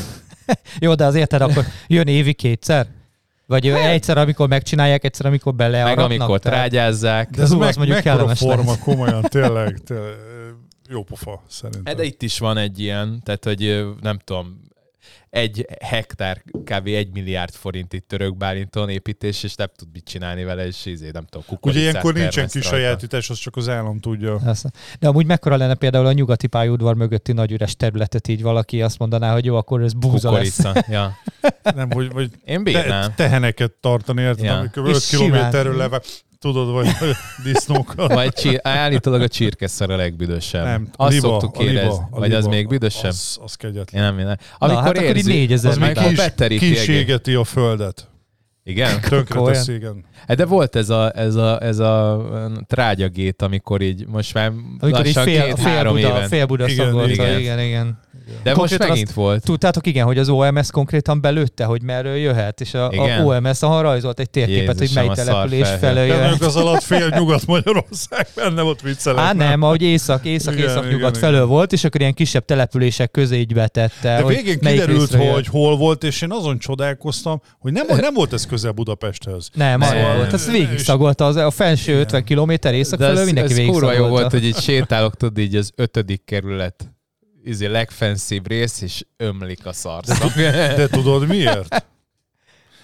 Jó, 0.80 0.94
de 0.96 1.06
az 1.06 1.16
érted, 1.16 1.42
akkor 1.42 1.64
jön 1.88 2.08
évi 2.08 2.34
kétszer? 2.34 2.88
Vagy 3.48 3.66
ő 3.66 3.76
egyszer, 3.76 4.18
amikor 4.18 4.48
megcsinálják, 4.48 5.04
egyszer, 5.04 5.26
amikor 5.26 5.54
Meg 5.54 5.68
belearatnak? 5.72 6.06
amikor 6.06 6.40
Tehát- 6.40 6.60
trágyázzák. 6.60 7.30
De 7.30 7.42
ez 7.42 7.50
Hú, 7.52 7.54
az 7.62 7.66
meg, 7.66 7.76
mondjuk 7.76 7.98
mekkora 7.98 8.16
kellemes 8.16 8.40
forma, 8.40 8.64
lehet. 8.64 8.80
komolyan, 8.80 9.22
tényleg, 9.36 9.78
tényleg 9.78 10.14
jó 10.90 11.04
pofa, 11.04 11.42
szerintem. 11.48 11.82
Hát 11.86 11.96
De 11.96 12.04
itt 12.04 12.22
is 12.22 12.40
van 12.40 12.58
egy 12.58 12.80
ilyen, 12.80 13.22
tehát 13.24 13.44
hogy 13.44 13.86
nem 14.02 14.18
tudom, 14.24 14.62
egy 15.30 15.66
hektár, 15.84 16.44
kb. 16.64 16.88
egy 16.88 17.14
milliárd 17.14 17.54
forint 17.54 17.94
itt 17.94 18.08
török 18.08 18.38
Bálinton 18.38 18.90
építés, 18.90 19.44
és 19.44 19.56
nem 19.56 19.68
tud 19.76 19.88
mit 19.94 20.04
csinálni 20.06 20.44
vele, 20.44 20.66
és 20.66 20.86
izé, 20.86 21.10
nem 21.12 21.26
tudom, 21.26 21.44
Ugye 21.48 21.56
kukoricát 21.56 21.82
ilyenkor 21.84 22.14
nincsen 22.14 22.48
kisajátítás, 22.48 23.30
az 23.30 23.38
csak 23.38 23.56
az 23.56 23.70
állam 23.70 24.00
tudja. 24.00 24.40
De 25.00 25.08
amúgy 25.08 25.26
mekkora 25.26 25.56
lenne 25.58 25.76
például 25.76 26.06
a 26.06 26.12
nyugati 26.12 26.48
pályaudvar 26.48 26.96
mögötti 26.96 27.32
nagy 27.32 27.52
üres 27.52 27.76
területet 27.76 28.28
így 28.28 28.42
valaki 28.42 28.82
azt 28.82 29.00
mondaná, 29.00 29.34
hogy 29.34 29.46
jó, 29.46 29.56
akkor 29.56 29.82
ez 29.82 29.94
búza 29.94 30.32
lesz. 30.32 30.56
Kukorica. 30.56 30.86
Ja. 30.90 31.18
Nem, 31.76 31.92
hogy, 31.92 32.12
vagy 32.12 32.32
Én 32.46 32.64
te, 32.64 33.14
teheneket 33.16 33.72
tartani, 33.72 34.22
érted, 34.22 34.46
Ja. 34.46 34.58
amikor 34.58 34.88
És 34.88 34.96
5 34.96 35.02
simán. 35.02 35.26
kilométerről 35.26 35.76
leve, 35.76 36.02
tudod, 36.52 36.72
vagy 36.72 36.88
disznókat. 37.44 38.14
Vagy 38.14 38.34
csí- 38.34 38.60
állítólag 38.68 39.22
a 39.22 39.28
csirkeszar 39.28 39.92
a 39.92 39.96
legbüdösebb. 39.96 40.64
Nem, 40.64 40.88
Azt 40.96 41.14
liba, 41.14 41.28
szoktuk 41.28 41.58
a 41.58 41.64
liba, 41.64 42.08
Vagy 42.12 42.34
az 42.34 42.44
liba, 42.44 42.56
még 42.56 42.68
büdösebb? 42.68 43.10
Az, 43.12 43.38
az 43.44 43.56
Én 43.64 43.72
kegyetlen. 43.72 44.04
nem 44.04 44.16
minden. 44.16 44.40
Na, 44.60 44.66
Amikor 44.66 44.84
hát 44.84 44.98
akkor 44.98 45.16
így 45.18 45.28
érzi, 45.28 45.34
4000 45.34 45.72
Az 45.72 45.78
meg 45.78 45.98
beteríti 46.16 47.34
a 47.36 47.44
földet. 47.44 48.08
Igen? 48.68 49.02
Tönkre 49.02 49.36
Komolyan? 49.36 49.54
teszi, 49.58 49.74
igen. 49.74 50.06
Hát 50.28 50.38
De 50.38 50.46
volt 50.46 50.76
ez 50.76 50.90
a, 50.90 51.12
ez 51.16 51.36
a, 51.36 51.62
ez 51.62 51.80
a 51.80 52.22
trágyagét, 52.68 53.42
amikor 53.42 53.82
így 53.82 54.08
most 54.08 54.34
már 54.34 54.48
Amikor 54.48 54.90
így 54.90 55.06
lassan 55.16 55.24
fél, 55.24 55.44
két, 55.46 55.56
fél, 55.60 55.66
három 55.74 55.96
Buda, 55.96 56.08
éven. 56.08 56.28
fél 56.28 56.46
Buda 56.46 56.68
Igen, 56.68 56.86
szagolta, 56.86 57.10
igen. 57.12 57.40
igen, 57.40 57.60
igen. 57.60 58.04
De 58.44 58.50
most 58.50 58.58
Konkrétan 58.58 58.88
megint 58.88 59.08
azt 59.08 59.16
volt. 59.16 59.44
Tudtátok, 59.44 59.88
igen, 59.88 60.06
hogy 60.06 60.18
az 60.18 60.30
OMS 60.30 60.72
konkrétan 60.72 61.22
belőtte, 61.22 61.64
hogy 61.64 61.82
merről 61.82 62.16
jöhet, 62.16 62.62
és 62.62 62.74
a, 62.74 62.90
Igen. 62.92 63.20
a 63.20 63.24
OMS 63.24 63.62
ahol 63.62 63.82
rajzolt 63.82 64.20
egy 64.20 64.30
térképet, 64.30 64.80
Jézusom, 64.80 65.06
hogy 65.06 65.16
mely 65.16 65.26
település 65.26 65.68
felől 65.80 65.94
De 65.94 66.06
jöhet. 66.06 66.22
mondjuk 66.22 66.42
az 66.50 66.56
alatt 66.56 66.82
fél 66.84 67.08
Nyugat-Magyarország 67.10 68.28
benne 68.36 68.62
volt 68.62 68.82
viccelek. 68.82 69.20
Á, 69.26 69.34
nem, 69.34 69.62
ahogy 69.62 69.82
észak, 69.82 70.26
észak, 70.26 70.54
Igen, 70.54 70.66
észak, 70.66 70.84
igen, 70.84 70.96
nyugat 70.96 71.16
igen. 71.18 71.30
felől 71.30 71.46
volt, 71.46 71.72
és 71.74 71.84
akkor 71.84 72.02
ilyen 72.02 72.14
kisebb 72.14 72.46
települések 72.46 73.12
közé 73.12 73.40
így 73.40 73.54
betette. 73.54 74.16
De 74.16 74.22
hogy 74.22 74.36
végén 74.36 74.60
kiderült, 74.60 75.14
hogy 75.14 75.48
hol 75.48 75.78
volt, 75.78 76.04
és 76.04 76.22
én 76.22 76.32
azon 76.32 76.58
csodálkoztam, 76.60 77.42
hogy 77.60 77.72
nem, 77.72 77.86
nem 77.88 78.14
volt 78.14 78.34
ez 78.34 78.46
közel 78.56 78.72
Budapesthez. 78.72 79.50
Nem, 79.54 79.82
az 79.82 79.90
Nem. 79.90 80.16
volt. 80.16 80.34
Ez 80.34 80.52
végig 80.52 80.80
szagolta 80.80 81.26
az, 81.26 81.36
a 81.36 81.52
felső 81.52 81.92
Igen. 81.92 82.02
50 82.02 82.24
km 82.24 82.68
észak 82.68 83.00
De 83.00 83.06
felől, 83.06 83.20
ez, 83.20 83.26
mindenki 83.26 83.52
ez 83.52 83.58
végig 83.58 83.72
kurva 83.72 83.92
jó 83.92 84.08
volt, 84.08 84.32
hogy 84.32 84.46
így 84.46 84.58
sétálok, 84.70 85.16
tudod, 85.16 85.38
így 85.38 85.56
az 85.56 85.72
ötödik 85.76 86.22
kerület 86.26 86.94
izé 87.44 87.66
legfenszibb 87.66 88.48
rész, 88.48 88.82
és 88.82 89.06
ömlik 89.18 89.66
a 89.66 89.74
szarszak. 89.74 90.34
De 90.36 90.88
tudod 90.98 91.28
miért? 91.28 91.86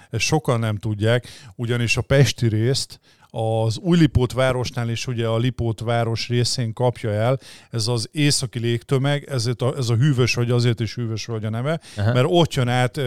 Ezt 0.10 0.24
sokan 0.24 0.60
nem 0.60 0.78
tudják, 0.78 1.28
ugyanis 1.56 1.98
a 1.98 2.02
Pesti 2.02 2.48
részt 2.48 3.00
az 3.34 3.78
új 3.78 3.98
Lipót 3.98 4.32
városnál 4.34 4.90
is 4.90 5.08
ugye 5.08 5.28
a 5.28 5.38
Lipót 5.38 5.80
város 5.80 6.28
részén 6.28 6.74
kapja 6.74 7.10
el, 7.12 7.40
ez 7.70 7.88
az 7.88 8.10
északi 8.12 8.60
légtömeg, 8.60 9.30
ezért 9.30 9.62
a, 9.62 9.74
ez 9.78 9.90
a 9.90 9.96
hűvös 9.96 10.34
vagy 10.36 10.52
azért 10.52 10.80
is 10.80 10.96
hűvös 10.96 11.26
vagy 11.26 11.46
a 11.46 11.50
neve, 11.50 11.80
Aha. 11.98 12.14
mert 12.14 12.26
ott 12.30 12.54
jön 12.54 12.68
át 12.68 12.98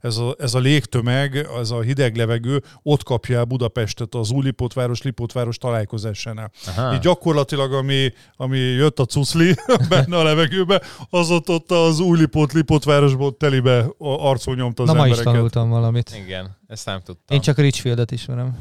ez 0.00 0.16
a, 0.16 0.34
ez 0.38 0.54
a 0.54 0.58
légtömeg, 0.58 1.36
ez 1.60 1.70
a 1.70 1.80
hideg 1.80 2.16
levegő, 2.16 2.62
ott 2.82 3.02
kapja 3.02 3.38
el 3.38 3.44
Budapestet 3.44 4.14
az 4.14 4.30
új 4.30 4.42
Lipót 4.44 4.72
város, 4.72 5.02
Lipót 5.02 5.32
város 5.32 5.56
találkozásánál. 5.58 6.50
Aha. 6.66 6.94
Így 6.94 7.00
gyakorlatilag, 7.00 7.72
ami, 7.72 8.12
ami 8.36 8.58
jött 8.58 8.98
a 8.98 9.04
cuszli 9.04 9.54
benne 9.88 10.16
a 10.18 10.22
levegőbe, 10.22 10.82
az 11.10 11.30
ott, 11.30 11.48
ott 11.48 11.70
az 11.70 12.00
új 12.00 12.18
Lipót, 12.18 12.52
Lipót 12.52 12.84
városból 12.84 13.36
telibe 13.36 13.78
a- 13.98 14.28
arcon 14.28 14.54
nyomta 14.54 14.82
az 14.82 14.88
Na 14.88 14.94
ma 14.94 15.06
is 15.06 15.10
embereket. 15.10 15.32
tanultam 15.34 15.68
valamit. 15.68 16.10
Igen, 16.24 16.56
ezt 16.66 16.86
nem 16.86 16.96
tudtam. 17.02 17.36
Én 17.36 17.40
csak 17.42 17.58
Richfieldet 17.58 18.10
ismerem. 18.10 18.58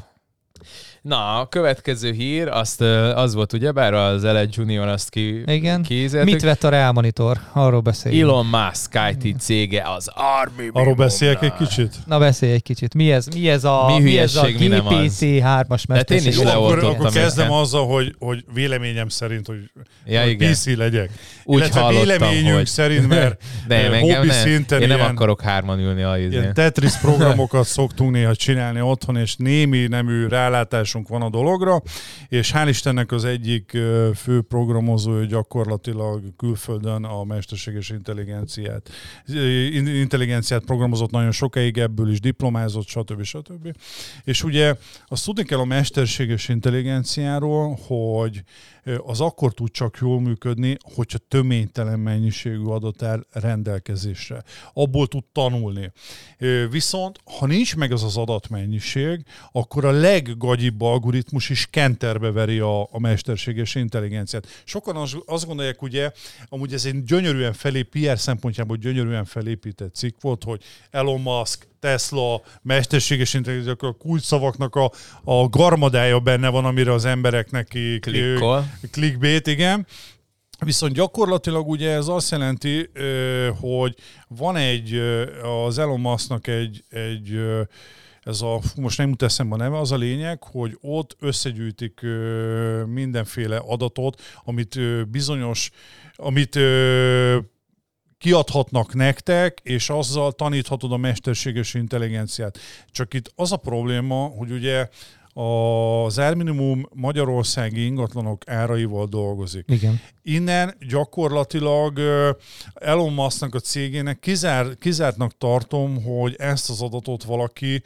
Na, 1.04 1.40
a 1.40 1.46
következő 1.46 2.12
hír, 2.12 2.48
azt, 2.48 2.82
az 3.16 3.34
volt 3.34 3.54
ugyebár 3.54 3.94
az 3.94 4.24
LA 4.24 4.42
Junior, 4.50 4.88
azt 4.88 5.10
ki, 5.10 5.44
Igen. 5.46 5.82
kiízeltük. 5.82 6.32
Mit 6.34 6.42
vett 6.42 6.64
a 6.64 6.70
Real 6.70 6.92
Monitor? 6.92 7.38
Arról 7.52 7.80
beszéljünk. 7.80 8.30
Elon 8.30 8.46
Musk 8.46 9.00
IT 9.18 9.40
cége 9.42 9.84
az 9.96 10.10
Army 10.42 10.70
Arról 10.74 10.96
beszéljek 10.96 11.42
egy 11.42 11.54
kicsit? 11.54 11.96
Na 12.06 12.20
beszélj 12.20 12.52
egy 12.54 12.64
kicsit. 12.64 12.94
Mi 12.94 13.12
ez, 13.12 13.28
mi 13.28 13.50
ez 13.50 13.64
a, 13.64 13.86
Mi 13.88 14.00
mi 14.04 14.18
ez 14.18 14.36
a 14.36 14.42
hülyesség, 14.42 14.60
mi 14.70 14.76
nem 14.76 14.88
az? 14.88 14.94
GPT 14.94 15.22
3-as 15.22 15.84
De 15.88 16.16
én 16.16 16.18
is 16.18 16.24
mesterség? 16.24 16.34
Jó, 16.38 16.50
akkor, 16.50 16.84
akkor 16.84 17.12
kezdem 17.12 17.46
őket. 17.46 17.60
azzal, 17.60 17.88
hogy, 17.88 18.16
hogy 18.20 18.46
véleményem 18.54 19.08
szerint, 19.08 19.48
hogy, 19.48 19.72
Ja, 20.06 20.22
hogy 20.22 20.30
igen. 20.30 20.52
PC 20.52 20.66
legyek. 20.78 21.10
Úgy 21.44 21.58
Illetve 21.58 21.80
hallottam, 21.80 22.06
véleményünk 22.08 22.56
hogy... 22.56 22.66
szerint, 22.66 23.08
mert 23.08 23.42
Nem, 23.68 23.92
hobbi 23.92 24.12
nem. 24.28 24.30
szinten 24.30 24.82
Én 24.82 24.88
nem 24.88 24.98
ilyen- 24.98 25.10
akarok 25.10 25.42
hárman 25.42 25.80
ülni 25.80 26.02
a 26.04 26.18
Tetris 26.54 26.98
programokat 27.02 27.66
szoktunk 27.66 28.12
néha 28.12 28.36
csinálni 28.36 28.82
otthon, 28.82 29.18
és 29.18 29.36
némi 29.36 29.88
nemű 29.88 30.28
rálátásunk 30.94 31.08
van 31.08 31.22
a 31.22 31.30
dologra, 31.30 31.82
és 32.28 32.52
hál' 32.56 32.68
Istennek 32.70 33.12
az 33.12 33.26
egyik 33.26 33.78
fő 34.16 34.42
programozó 34.42 35.24
gyakorlatilag 35.24 36.36
külföldön 36.36 37.04
a 37.04 37.24
mesterséges 37.24 37.90
intelligenciát, 37.90 38.90
intelligenciát 39.78 40.66
programozott 40.66 41.12
nagyon 41.12 41.32
sokáig, 41.32 41.78
ebből 41.78 42.12
is 42.12 42.20
diplomázott, 42.20 42.88
stb. 42.88 43.24
stb. 43.24 43.76
És 44.24 44.44
ugye 44.44 44.76
azt 45.08 45.26
tudni 45.26 45.44
kell 45.44 45.60
a 45.60 45.66
mesterséges 45.66 46.50
intelligenciáról, 46.50 47.78
hogy 47.88 48.44
az 49.06 49.22
akkor 49.22 49.54
tud 49.54 49.72
csak 49.72 49.98
jól 50.02 50.22
működni, 50.22 50.78
hogyha 50.96 51.18
töménytelen 51.28 52.00
mennyiségű 52.00 52.64
adat 52.64 53.04
áll 53.04 53.26
rendelkezésre. 53.32 54.44
Abból 54.74 55.08
tud 55.08 55.24
tanulni. 55.32 55.92
Viszont, 56.70 57.20
ha 57.40 57.46
nincs 57.46 57.76
meg 57.76 57.92
az 57.92 58.04
az 58.04 58.18
adatmennyiség, 58.18 59.24
akkor 59.52 59.86
a 59.86 59.92
leggagyibb 59.92 60.82
algoritmus 60.84 61.50
is 61.50 61.68
kenterbe 61.70 62.32
veri 62.32 62.60
a, 62.60 62.82
a 62.82 63.00
mesterséges 63.00 63.76
intelligenciát. 63.76 64.62
Sokan 64.64 64.96
az, 64.96 65.18
azt 65.26 65.46
gondolják, 65.46 65.82
ugye, 65.82 66.12
amúgy 66.50 66.74
ez 66.74 66.86
egy 66.86 67.04
gyönyörűen 67.04 67.54
felép, 67.54 67.90
PR 67.90 68.20
szempontjából 68.20 68.78
gyönyörűen 68.78 69.26
felépített 69.26 69.96
cikk 69.96 70.16
volt, 70.22 70.44
hogy 70.44 70.62
Elon 70.92 71.22
Musk, 71.22 71.68
Tesla, 71.80 72.42
mesterséges 72.62 73.34
intelligencia, 73.34 73.90
a 73.90 73.92
kulcsszavaknak 73.92 74.76
a, 74.76 74.92
a 75.24 75.48
garmadája 75.50 76.20
benne 76.20 76.50
van, 76.50 76.66
amire 76.66 76.94
az 76.94 77.06
emberek 77.06 77.52
neki 77.52 78.00
Klikkol. 78.00 78.66
clickbait, 78.92 79.48
igen. 79.48 79.88
Viszont 80.60 80.94
gyakorlatilag 80.94 81.68
ugye 81.68 81.90
ez 81.90 82.08
azt 82.08 82.32
jelenti, 82.32 82.90
hogy 83.60 83.96
van 84.28 84.56
egy, 84.56 85.02
az 85.66 85.78
Elon 85.78 86.00
Musknak 86.00 86.48
egy, 86.48 86.84
egy 86.90 87.40
ez 88.24 88.42
a, 88.42 88.60
fú, 88.62 88.82
most 88.82 88.98
nem 88.98 89.10
jut 89.10 89.22
eszembe 89.22 89.56
a 89.56 89.58
neve, 89.58 89.78
az 89.78 89.92
a 89.92 89.96
lényeg, 89.96 90.44
hogy 90.44 90.78
ott 90.82 91.16
összegyűjtik 91.20 92.02
mindenféle 92.86 93.58
adatot, 93.58 94.22
amit 94.44 94.80
bizonyos, 95.10 95.72
amit 96.16 96.60
kiadhatnak 98.18 98.94
nektek, 98.94 99.60
és 99.64 99.90
azzal 99.90 100.32
taníthatod 100.32 100.92
a 100.92 100.98
mesterséges 100.98 101.74
intelligenciát. 101.74 102.60
Csak 102.92 103.14
itt 103.14 103.32
az 103.36 103.52
a 103.52 103.58
probléma, 103.58 104.26
hogy 104.26 104.52
ugye 104.52 104.90
az 105.34 106.18
Erminimum 106.18 106.88
Magyarországi 106.94 107.86
ingatlanok 107.86 108.50
áraival 108.50 109.06
dolgozik. 109.06 109.66
Igen. 109.68 110.00
Innen 110.22 110.76
gyakorlatilag 110.90 112.00
Elon 112.74 113.14
Musknak 113.14 113.56
a 113.56 113.60
cégének 113.60 114.20
kizár, 114.20 114.66
kizártnak 114.80 115.38
tartom, 115.38 116.04
hogy 116.04 116.36
ezt 116.38 116.70
az 116.70 116.82
adatot 116.82 117.24
valaki 117.24 117.84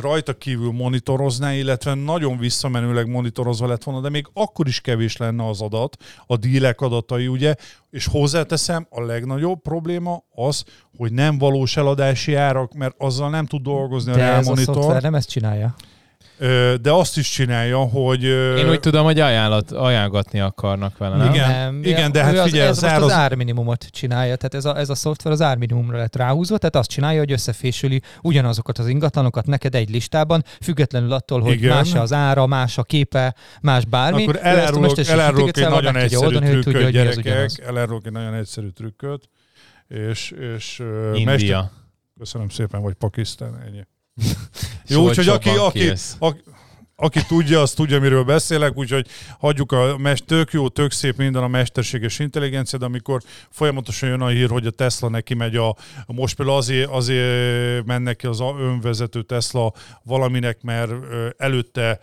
rajta 0.00 0.32
kívül 0.32 0.72
monitorozná, 0.72 1.52
illetve 1.52 1.94
nagyon 1.94 2.38
visszamenőleg 2.38 3.08
monitorozva 3.08 3.66
lett 3.66 3.82
volna, 3.84 4.00
de 4.00 4.08
még 4.08 4.26
akkor 4.32 4.66
is 4.68 4.80
kevés 4.80 5.16
lenne 5.16 5.48
az 5.48 5.60
adat, 5.60 5.96
a 6.26 6.36
dílek 6.36 6.80
adatai, 6.80 7.26
ugye, 7.26 7.54
és 7.90 8.06
hozzáteszem, 8.06 8.86
a 8.90 9.00
legnagyobb 9.00 9.62
probléma 9.62 10.22
az, 10.34 10.64
hogy 10.96 11.12
nem 11.12 11.38
valós 11.38 11.76
eladási 11.76 12.34
árak, 12.34 12.72
mert 12.72 12.94
azzal 12.98 13.30
nem 13.30 13.46
tud 13.46 13.62
dolgozni 13.62 14.12
a 14.12 14.14
De 14.14 14.22
ez 14.22 14.28
a 14.28 14.30
Real 14.30 14.42
Monitor. 14.42 14.74
szoftver 14.74 15.02
nem 15.02 15.14
ezt 15.14 15.28
csinálja. 15.28 15.74
De 16.80 16.92
azt 16.92 17.16
is 17.18 17.30
csinálja, 17.30 17.78
hogy... 17.78 18.22
Én 18.58 18.68
úgy 18.70 18.80
tudom, 18.80 19.04
hogy 19.04 19.20
ajánlat, 19.20 19.70
ajánlgatni 19.72 20.40
akarnak 20.40 20.98
vele, 20.98 21.16
nem? 21.16 21.32
Igen, 21.34 21.50
nem, 21.50 21.80
igen, 21.82 22.12
de 22.12 22.24
hát 22.24 22.34
ő 22.34 22.38
az, 22.38 22.44
figyelj, 22.50 22.68
ez 22.68 22.76
az 22.76 22.82
most 22.82 22.94
ár 22.94 23.00
az 23.00 23.04
az- 23.06 23.12
árminimumot 23.12 23.84
csinálja, 23.90 24.36
tehát 24.36 24.54
ez 24.54 24.64
a, 24.64 24.78
ez 24.78 24.90
a 24.90 24.94
szoftver 24.94 25.32
az 25.32 25.40
árminimumra 25.40 25.98
lett 25.98 26.16
ráhúzva, 26.16 26.58
tehát 26.58 26.76
azt 26.76 26.88
csinálja, 26.88 27.18
hogy 27.18 27.32
összefésüli 27.32 28.02
ugyanazokat 28.22 28.78
az 28.78 28.88
ingatlanokat 28.88 29.46
neked 29.46 29.74
egy 29.74 29.90
listában, 29.90 30.44
függetlenül 30.60 31.12
attól, 31.12 31.40
hogy 31.40 31.52
Igen. 31.52 31.76
más 31.76 31.94
az 31.94 32.12
ára, 32.12 32.46
más 32.46 32.78
a 32.78 32.82
képe, 32.82 33.34
más 33.60 33.84
bármi. 33.84 34.22
Akkor 34.22 34.38
elárulok, 34.42 34.98
elárulok 34.98 35.56
egy 35.56 35.68
nagyon 35.68 35.82
tudja 35.84 36.00
egyszerű 36.00 36.24
oldani, 36.24 36.46
hogy 36.46 36.60
tudja, 36.60 36.80
trükköt, 36.80 37.06
az 37.06 37.22
gyerekek. 37.22 37.66
Elárulok 37.66 38.06
egy 38.06 38.12
nagyon 38.12 38.34
egyszerű 38.34 38.68
trükköt. 38.68 39.28
És, 39.88 40.34
és 40.56 40.82
India. 41.14 41.24
Mester, 41.24 41.64
köszönöm 42.18 42.48
szépen, 42.48 42.82
vagy 42.82 42.94
Pakisztán, 42.94 43.62
ennyi. 43.66 43.86
jo, 44.88 45.00
úgyhogy 45.00 45.28
aki, 45.28 45.48
aki, 45.48 45.92
aki, 46.18 46.42
aki 46.96 47.20
tudja, 47.28 47.60
az 47.60 47.72
tudja, 47.72 48.00
miről 48.00 48.24
beszélek, 48.24 48.76
úgyhogy 48.76 49.06
hagyjuk 49.38 49.72
a 49.72 49.96
mest, 49.98 50.24
tök 50.24 50.52
jó, 50.52 50.68
tök 50.68 50.90
szép 50.90 51.16
minden 51.16 51.42
a 51.42 51.48
mesterséges 51.48 52.18
intelligencia, 52.18 52.78
de 52.78 52.84
amikor 52.84 53.22
folyamatosan 53.50 54.08
jön 54.08 54.20
a 54.20 54.26
hír, 54.26 54.50
hogy 54.50 54.66
a 54.66 54.70
Tesla 54.70 55.08
neki 55.08 55.34
megy 55.34 55.56
a, 55.56 55.76
most 56.06 56.36
például 56.36 56.56
azért, 56.56 56.90
azért 56.90 57.84
mennek 57.84 58.16
ki 58.16 58.26
az 58.26 58.40
önvezető 58.40 59.22
Tesla 59.22 59.72
valaminek, 60.02 60.62
mert 60.62 60.92
előtte 61.36 62.00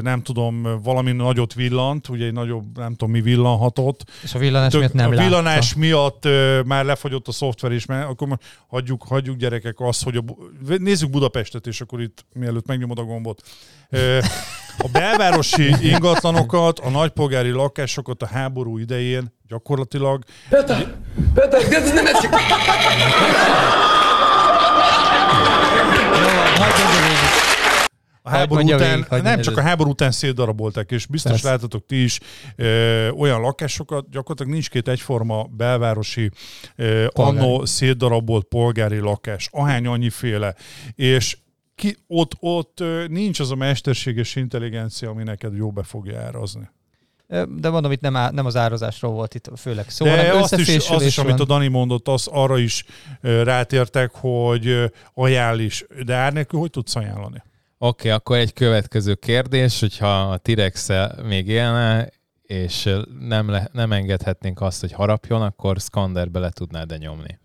nem 0.00 0.22
tudom, 0.22 0.82
valami 0.82 1.12
nagyot 1.12 1.54
villant, 1.54 2.08
ugye 2.08 2.26
egy 2.26 2.32
nagyobb, 2.32 2.76
nem 2.76 2.94
tudom 2.94 3.10
mi 3.10 3.20
villanhatott, 3.20 4.04
És 4.22 4.34
a 4.34 4.38
villanás 4.38 4.72
miatt 4.74 4.92
nem 4.92 5.10
a 5.10 5.14
látta. 5.14 5.28
villanás 5.28 5.74
miatt 5.74 6.24
ö, 6.24 6.60
már 6.62 6.84
lefagyott 6.84 7.28
a 7.28 7.32
szoftver 7.32 7.72
is, 7.72 7.86
mert 7.86 8.08
akkor 8.08 8.38
hagyjuk, 8.68 9.02
hagyjuk 9.02 9.36
gyerekek 9.36 9.80
azt, 9.80 10.02
hogy 10.04 10.16
a, 10.16 10.24
nézzük 10.78 11.10
Budapestet, 11.10 11.66
és 11.66 11.80
akkor 11.80 12.00
itt 12.00 12.24
mielőtt 12.32 12.66
megnyomod 12.66 12.98
a 12.98 13.02
gombot. 13.02 13.42
A 14.78 14.88
belvárosi 14.92 15.74
ingatlanokat, 15.80 16.78
a 16.78 16.90
nagypolgári 16.90 17.50
lakásokat 17.50 18.22
a 18.22 18.26
háború 18.26 18.78
idején 18.78 19.32
gyakorlatilag... 19.48 20.22
Peter! 20.48 20.94
Peter, 21.34 21.60
ez 21.72 21.92
nem 21.92 22.06
eszik! 22.06 22.30
Hát 28.22 28.34
a 28.34 28.38
háború 28.38 28.54
mondja 28.54 28.76
után, 28.76 29.06
végig, 29.08 29.24
nem 29.24 29.40
csak 29.40 29.56
a 29.56 29.60
háború 29.60 29.90
után 29.90 30.10
szétdarabolták, 30.10 30.90
és 30.90 31.06
biztos 31.06 31.30
Persze. 31.30 31.48
láttatok 31.48 31.86
ti 31.86 32.02
is 32.02 32.20
ö, 32.56 33.08
olyan 33.08 33.40
lakásokat, 33.40 34.10
gyakorlatilag 34.10 34.52
nincs 34.52 34.70
két 34.70 34.88
egyforma 34.88 35.44
belvárosi 35.44 36.30
ö, 36.76 37.06
annó 37.12 37.64
szétdarabolt 37.64 38.44
polgári 38.44 38.98
lakás, 38.98 39.48
ahány 39.52 39.86
annyiféle, 39.86 40.54
és 40.94 41.36
ki, 41.78 41.96
ott, 42.06 42.32
ott 42.40 42.82
nincs 43.08 43.40
az 43.40 43.50
a 43.50 43.54
mesterséges 43.54 44.36
intelligencia, 44.36 45.10
ami 45.10 45.22
neked 45.22 45.56
jó 45.56 45.70
be 45.70 45.82
fogja 45.82 46.20
árazni. 46.20 46.70
De 47.48 47.70
mondom, 47.70 47.92
itt 47.92 48.00
nem, 48.00 48.16
á, 48.16 48.30
nem 48.30 48.46
az 48.46 48.56
árazásról 48.56 49.12
volt 49.12 49.34
itt 49.34 49.50
főleg 49.56 49.90
szó, 49.90 50.04
De 50.04 50.10
hanem 50.10 50.42
azt 50.42 50.52
is, 50.52 50.58
összefésülés 50.58 50.90
az 50.90 51.02
is, 51.02 51.18
amit 51.18 51.40
a 51.40 51.44
Dani 51.44 51.68
mondott, 51.68 52.08
az 52.08 52.26
arra 52.26 52.58
is 52.58 52.84
rátértek, 53.20 54.10
hogy 54.12 54.92
ajánl 55.14 55.58
is. 55.58 55.86
De 56.04 56.14
ár 56.14 56.32
nélkül 56.32 56.60
hogy 56.60 56.70
tudsz 56.70 56.96
ajánlani? 56.96 57.42
Oké, 57.78 58.08
okay, 58.08 58.10
akkor 58.10 58.36
egy 58.36 58.52
következő 58.52 59.14
kérdés, 59.14 59.80
hogyha 59.80 60.20
a 60.20 60.36
t 60.36 60.50
még 61.22 61.48
élne, 61.48 62.08
és 62.42 62.90
nem, 63.20 63.50
le, 63.50 63.68
nem 63.72 63.92
engedhetnénk 63.92 64.60
azt, 64.60 64.80
hogy 64.80 64.92
harapjon, 64.92 65.42
akkor 65.42 65.76
Skanderbe 65.80 66.38
le 66.38 66.50
tudnád-e 66.50 66.96
nyomni? 66.96 67.38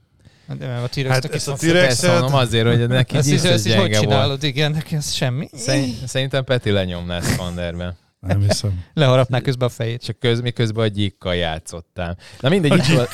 De 0.47 0.67
mert 0.67 0.83
a 0.83 0.87
T-Rex 0.87 1.07
Hát 1.09 1.23
hát 1.23 1.33
ezt 1.33 2.03
a 2.03 2.11
mondom 2.11 2.33
azért, 2.33 2.67
hogy 2.67 2.87
neki 2.87 3.15
ezt, 3.17 3.31
is, 3.31 3.41
ezt 3.43 3.65
is 3.65 3.73
hogy 3.73 3.89
csinálod, 3.91 4.43
igen, 4.43 4.71
neki 4.71 4.95
ez 4.95 5.13
semmi. 5.13 5.49
Szerint- 5.53 6.07
Szerintem 6.07 6.43
Peti 6.43 6.71
lenyomná 6.71 7.21
Skanderbe. 7.21 7.95
Nem 8.27 8.41
hiszem. 8.41 8.83
Leharapná 8.93 9.39
közben 9.39 9.67
a 9.67 9.71
fejét. 9.71 10.03
Csak 10.03 10.19
köz, 10.19 10.41
miközben 10.41 10.83
a 10.83 10.87
gyíkkal 10.87 11.35
játszottál. 11.35 12.17
Na 12.39 12.49
mindegy, 12.49 12.73
itt 12.77 12.85
volt. 12.85 13.09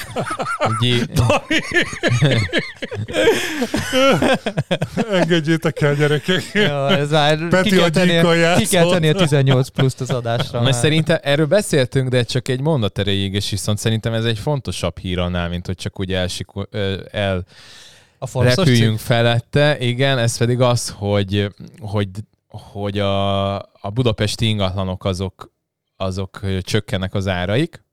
a 0.57 0.77
gyí- 0.81 1.11
Engedjétek 5.11 5.81
el, 5.81 5.95
gyerekek. 5.95 6.43
Ja, 6.53 6.89
ez 6.97 7.09
már 7.09 7.47
Peti 7.47 7.69
ki, 7.69 7.75
kell 7.75 7.85
a 7.85 7.89
tenni, 7.89 8.57
ki 8.57 8.65
kell 8.67 8.89
tenni 8.89 9.09
a 9.09 9.13
18 9.13 9.67
pluszt 9.67 10.01
az 10.01 10.09
adásra. 10.09 10.61
Mert 10.61 10.77
szerintem 10.77 11.17
erről 11.21 11.45
beszéltünk, 11.45 12.09
de 12.09 12.23
csak 12.23 12.47
egy 12.47 12.61
mondat 12.61 12.99
erejéig, 12.99 13.33
és 13.33 13.49
viszont 13.49 13.77
szerintem 13.77 14.13
ez 14.13 14.25
egy 14.25 14.39
fontosabb 14.39 14.97
hír 14.97 15.19
annál, 15.19 15.49
mint 15.49 15.65
hogy 15.65 15.75
csak 15.75 15.99
úgy 15.99 16.13
elsiku, 16.13 16.61
ö, 16.69 16.99
el 17.11 17.45
a 18.19 18.43
repüljünk 18.43 18.97
cikk? 18.97 19.07
felette. 19.07 19.77
Igen, 19.79 20.17
ez 20.17 20.37
pedig 20.37 20.59
az, 20.61 20.93
hogy, 20.97 21.47
hogy, 21.79 22.07
hogy 22.49 22.99
a, 22.99 23.55
a 23.57 23.89
budapesti 23.93 24.47
ingatlanok 24.47 25.05
azok, 25.05 25.53
azok 25.95 26.61
csökkennek 26.61 27.13
az 27.13 27.27
áraik. 27.27 27.87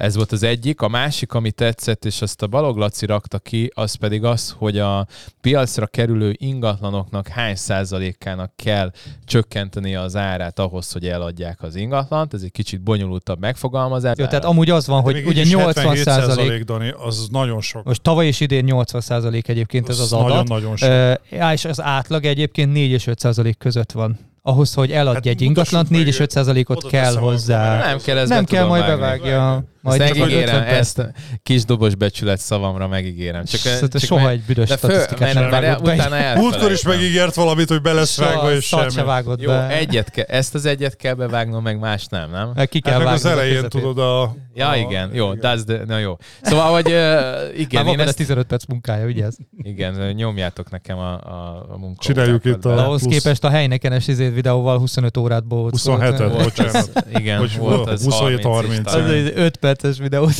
Ez 0.00 0.16
volt 0.16 0.32
az 0.32 0.42
egyik. 0.42 0.80
A 0.80 0.88
másik, 0.88 1.32
ami 1.32 1.50
tetszett, 1.50 2.04
és 2.04 2.22
azt 2.22 2.42
a 2.42 2.46
Balog 2.46 2.76
Laci 2.76 3.06
rakta 3.06 3.38
ki, 3.38 3.70
az 3.74 3.94
pedig 3.94 4.24
az, 4.24 4.54
hogy 4.58 4.78
a 4.78 5.06
piacra 5.40 5.86
kerülő 5.86 6.34
ingatlanoknak 6.38 7.28
hány 7.28 7.54
százalékának 7.54 8.52
kell 8.56 8.92
csökkenteni 9.24 9.94
az 9.94 10.16
árát 10.16 10.58
ahhoz, 10.58 10.92
hogy 10.92 11.06
eladják 11.06 11.62
az 11.62 11.74
ingatlant. 11.76 12.34
Ez 12.34 12.42
egy 12.42 12.50
kicsit 12.52 12.80
bonyolultabb 12.80 13.40
megfogalmazás. 13.40 14.14
Jó, 14.18 14.26
tehát 14.26 14.44
amúgy 14.44 14.70
az 14.70 14.86
van, 14.86 15.00
hogy 15.02 15.14
Még 15.14 15.26
ugye 15.26 15.40
így 15.40 15.46
is 15.46 15.52
80 15.52 15.96
százalék, 15.96 16.62
77%, 16.62 16.64
Dani, 16.64 16.94
az 16.98 17.26
nagyon 17.30 17.60
sok. 17.60 17.84
most 17.84 18.02
tavaly 18.02 18.26
és 18.26 18.40
idén 18.40 18.64
80 18.64 19.00
százalék 19.00 19.48
egyébként 19.48 19.88
ez 19.88 19.98
az 19.98 20.12
adat. 20.12 20.28
Nagyon-nagyon 20.28 20.76
sok. 20.76 20.90
Ja, 21.30 21.52
és 21.52 21.64
az 21.64 21.80
átlag 21.80 22.24
egyébként 22.24 22.72
4 22.72 22.90
és 22.90 23.06
5 23.06 23.18
százalék 23.18 23.58
között 23.58 23.92
van. 23.92 24.18
Ahhoz, 24.42 24.74
hogy 24.74 24.90
eladj 24.92 25.14
Hát 25.14 25.26
egy 25.26 25.40
ingatlant, 25.40 25.90
meg, 25.90 25.98
4 25.98 26.08
és 26.08 26.18
5 26.18 26.30
százalékot 26.30 26.86
kell 26.86 27.16
hozzá. 27.16 27.86
nem 27.86 27.98
kell, 27.98 28.18
ezt 28.18 28.28
Nem 28.28 28.44
kell, 28.44 28.66
majd 28.66 28.86
bevágja. 28.86 29.64
Majd 29.82 30.00
Ezt 30.00 30.18
megígérem, 30.18 30.42
50 30.54 30.64
perc. 30.64 30.78
ezt 30.78 30.98
a 30.98 31.10
kis 31.42 31.64
dobos 31.64 31.94
becsület 31.94 32.38
szavamra 32.38 32.88
megígérem. 32.88 33.44
Csak, 33.44 33.60
Csak 33.60 33.88
csak 33.88 34.00
soha 34.00 34.24
meg- 34.24 34.32
egy 34.32 34.42
büdös 34.46 34.68
de 34.68 34.76
föl, 34.76 34.90
statisztikát 34.90 35.34
nem 35.34 35.50
vágott 35.50 35.84
be. 36.10 36.34
Múltkor 36.40 36.70
is 36.72 36.82
megígért 36.82 37.34
valamit, 37.34 37.68
hogy 37.68 37.82
be 37.82 37.92
lesz 37.92 38.18
vágva, 38.18 38.52
és 38.52 38.64
se 38.66 38.88
semmi. 38.90 39.06
vágott 39.06 39.40
Jó, 39.40 39.48
be. 39.50 39.68
egyet 39.68 40.10
ke- 40.10 40.30
ezt 40.30 40.54
az 40.54 40.64
egyet 40.66 40.96
kell 40.96 41.14
bevágnom, 41.14 41.62
meg 41.62 41.78
más 41.78 42.06
nem, 42.06 42.30
nem? 42.30 42.66
Ki 42.66 42.80
kell 42.80 42.92
Hát 42.92 43.04
meg 43.04 43.12
az 43.12 43.24
a 43.24 43.30
elején 43.30 43.54
közepét. 43.54 43.80
tudod 43.80 43.98
a... 43.98 44.34
Ja, 44.54 44.68
a, 44.68 44.76
igen, 44.76 45.10
jó, 45.14 45.32
that's 45.34 45.64
the, 45.66 45.82
na 45.86 45.98
jó. 45.98 46.16
Szóval, 46.42 46.72
hogy 46.72 46.86
uh, 46.86 47.58
igen, 47.60 47.84
Már 47.84 47.96
van 47.96 48.06
ezt, 48.06 48.16
15 48.16 48.46
perc 48.46 48.64
munkája, 48.68 49.06
ugye 49.06 49.24
ez? 49.24 49.36
igen, 49.62 50.12
nyomjátok 50.14 50.70
nekem 50.70 50.98
a, 50.98 51.12
a, 51.12 51.66
a 51.70 51.76
munka. 51.78 52.02
Csináljuk 52.02 52.44
itt 52.44 52.64
a- 52.64 52.84
ahhoz 52.84 53.02
képest 53.02 53.44
a 53.44 53.48
helynekenes 53.50 54.08
izét 54.08 54.34
videóval 54.34 54.78
25 54.78 55.16
órát 55.16 55.46
bohóckolt. 55.46 56.00
27-et, 56.00 56.28
Volt 56.32 56.42
bocsánat. 56.42 56.90
igen, 57.14 57.38
Hogy 57.38 57.56
volt 57.58 57.88
az 57.88 58.06
27-30. 58.10 58.40
30 58.42 58.78
is 58.78 59.34
Az 59.70 59.76
talán. 59.78 59.78
egy 59.78 59.78
5 59.78 59.78
perces 59.78 59.98
videót. 59.98 60.34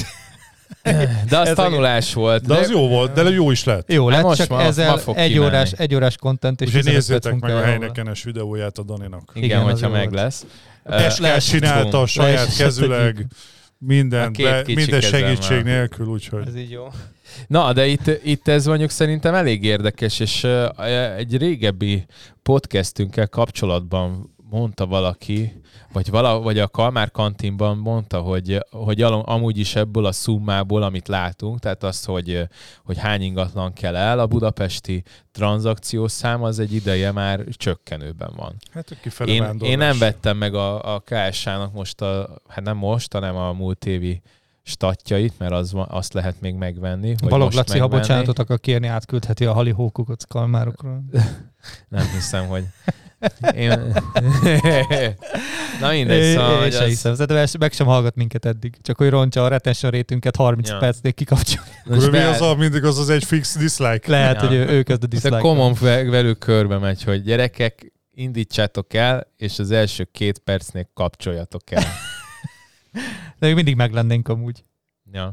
De 1.29 1.39
az 1.39 1.49
Ez 1.49 1.55
tanulás 1.55 2.15
volt. 2.15 2.47
De 2.47 2.55
az 2.55 2.71
jó 2.71 2.89
volt, 2.89 3.13
de 3.13 3.23
jó 3.23 3.51
is 3.51 3.65
lett. 3.65 3.93
Jó, 3.93 4.07
Hát 4.07 4.17
lett, 4.17 4.25
most 4.27 4.39
csak 4.41 4.49
ma- 4.49 4.57
ma 4.57 4.63
ezzel 4.63 4.97
fog 4.97 5.17
egy 5.17 5.31
kimenni. 5.33 5.47
órás, 5.49 5.73
egy 5.73 5.95
órás 5.95 6.17
content 6.17 6.61
és 6.61 6.67
Úgyhogy 6.67 6.83
15 6.83 7.07
perc 7.09 7.25
nézzétek 7.25 7.41
meg 7.41 7.57
a 7.63 7.67
helynekenes 7.67 8.23
videóját 8.23 8.79
a 8.79 8.83
Daninak. 8.83 9.31
Igen, 9.35 9.45
Igen, 9.49 9.63
hogyha 9.63 9.89
meg 9.89 10.11
volt. 10.11 10.15
lesz. 10.15 10.45
Lehet, 11.19 11.49
csinálta 11.49 12.01
a 12.01 12.07
saját 12.07 12.49
is 12.49 12.57
kezüleg, 12.57 13.27
minden, 13.79 14.29
A 14.29 14.31
két 14.31 14.45
be, 14.47 14.63
minden 14.67 15.01
segítség 15.01 15.63
nélkül, 15.63 16.07
úgyhogy... 16.07 16.47
Ez 16.47 16.57
így 16.57 16.71
jó. 16.71 16.87
Na, 17.47 17.73
de 17.73 17.87
itt, 17.87 18.11
itt 18.25 18.49
ez 18.49 18.67
mondjuk 18.67 18.91
szerintem 18.91 19.35
elég 19.35 19.65
érdekes, 19.65 20.21
és 20.21 20.47
egy 21.17 21.37
régebbi 21.37 22.05
podcastünkkel 22.43 23.27
kapcsolatban 23.27 24.35
mondta 24.51 24.87
valaki, 24.87 25.61
vagy, 25.93 26.11
vala, 26.11 26.41
vagy 26.41 26.59
a 26.59 26.69
Kalmár 26.69 27.11
kantinban 27.11 27.79
mondta, 27.79 28.21
hogy, 28.21 28.59
hogy 28.71 29.03
amúgy 29.03 29.59
is 29.59 29.77
ebből 29.77 30.05
a 30.07 30.13
szummából, 30.13 30.83
amit 30.83 31.09
látunk, 31.09 31.59
tehát 31.59 31.83
az, 31.83 32.05
hogy, 32.05 32.49
hogy 32.85 32.99
hány 32.99 33.23
ingatlan 33.23 33.73
kell 33.73 33.97
el, 33.97 34.19
a 34.19 34.27
budapesti 34.27 35.03
tranzakciós 35.33 36.13
szám 36.13 36.43
az 36.43 36.59
egy 36.59 36.73
ideje 36.73 37.13
már 37.13 37.45
csökkenőben 37.51 38.33
van. 38.37 38.57
Hát 38.73 38.97
Én, 39.25 39.43
vándorlás. 39.43 39.71
én 39.71 39.79
nem 39.79 39.99
vettem 39.99 40.37
meg 40.37 40.55
a, 40.55 40.95
a 40.95 41.03
KSH-nak 41.05 41.73
most, 41.73 42.01
a, 42.01 42.41
hát 42.49 42.65
nem 42.65 42.77
most, 42.77 43.13
hanem 43.13 43.37
a 43.37 43.53
múlt 43.53 43.87
évi 43.87 44.23
statjait, 44.63 45.39
mert 45.39 45.53
az, 45.53 45.73
azt 45.75 46.13
lehet 46.13 46.41
még 46.41 46.55
megvenni. 46.55 47.15
Balog 47.29 47.53
Laci, 47.53 47.79
ha 47.79 47.79
megvenni. 47.79 48.01
bocsánatot 48.01 48.39
akar 48.39 48.61
kérni, 48.61 48.87
átküldheti 48.87 49.45
a 49.45 49.53
halihókukat 49.53 50.27
kalmárokról. 50.27 51.05
Nem 51.89 52.07
hiszem, 52.07 52.47
hogy... 52.47 52.65
Én... 53.55 53.69
Na 55.81 55.91
mindegy, 55.91 56.23
Én, 56.23 56.35
szóval, 56.35 56.55
én 56.55 56.61
hogy 56.63 56.73
se 56.73 56.83
az... 56.83 56.89
hiszem. 56.89 57.15
Szerintem 57.15 57.47
meg 57.59 57.73
sem 57.73 57.87
hallgat 57.87 58.15
minket 58.15 58.45
eddig. 58.45 58.77
Csak 58.83 58.97
hogy 58.97 59.09
roncsa 59.11 59.45
a 59.45 59.49
retention 59.49 59.91
rétünket 59.91 60.37
30 60.37 60.69
Ja. 60.69 60.77
percnél 60.79 61.13
kikapcsol. 61.13 61.63
Most 61.85 62.05
mi 62.05 62.11
be- 62.11 62.29
az 62.29 62.41
a, 62.41 62.55
mindig 62.55 62.85
az 62.85 62.99
az 62.99 63.09
egy 63.09 63.25
fix 63.25 63.57
dislike. 63.59 64.11
Lehet, 64.11 64.41
Ja. 64.43 64.47
hogy 64.49 64.57
ő, 64.57 64.67
ő 64.69 64.83
kezd 64.83 65.03
a 65.03 65.07
dislike 65.07 65.39
common 65.39 65.75
ve- 65.81 66.09
velük 66.09 66.39
körbe 66.39 66.79
megy, 66.79 67.03
hogy 67.05 67.23
gyerekek, 67.23 67.93
indítsátok 68.15 68.95
el, 68.95 69.27
és 69.37 69.59
az 69.59 69.71
első 69.71 70.09
két 70.13 70.39
percnél 70.39 70.91
kapcsoljatok 70.95 71.71
el. 71.71 71.85
De 73.39 73.47
még 73.47 73.55
mindig 73.55 73.77
meglennénk 73.77 74.29
amúgy. 74.29 74.65
ja. 75.13 75.33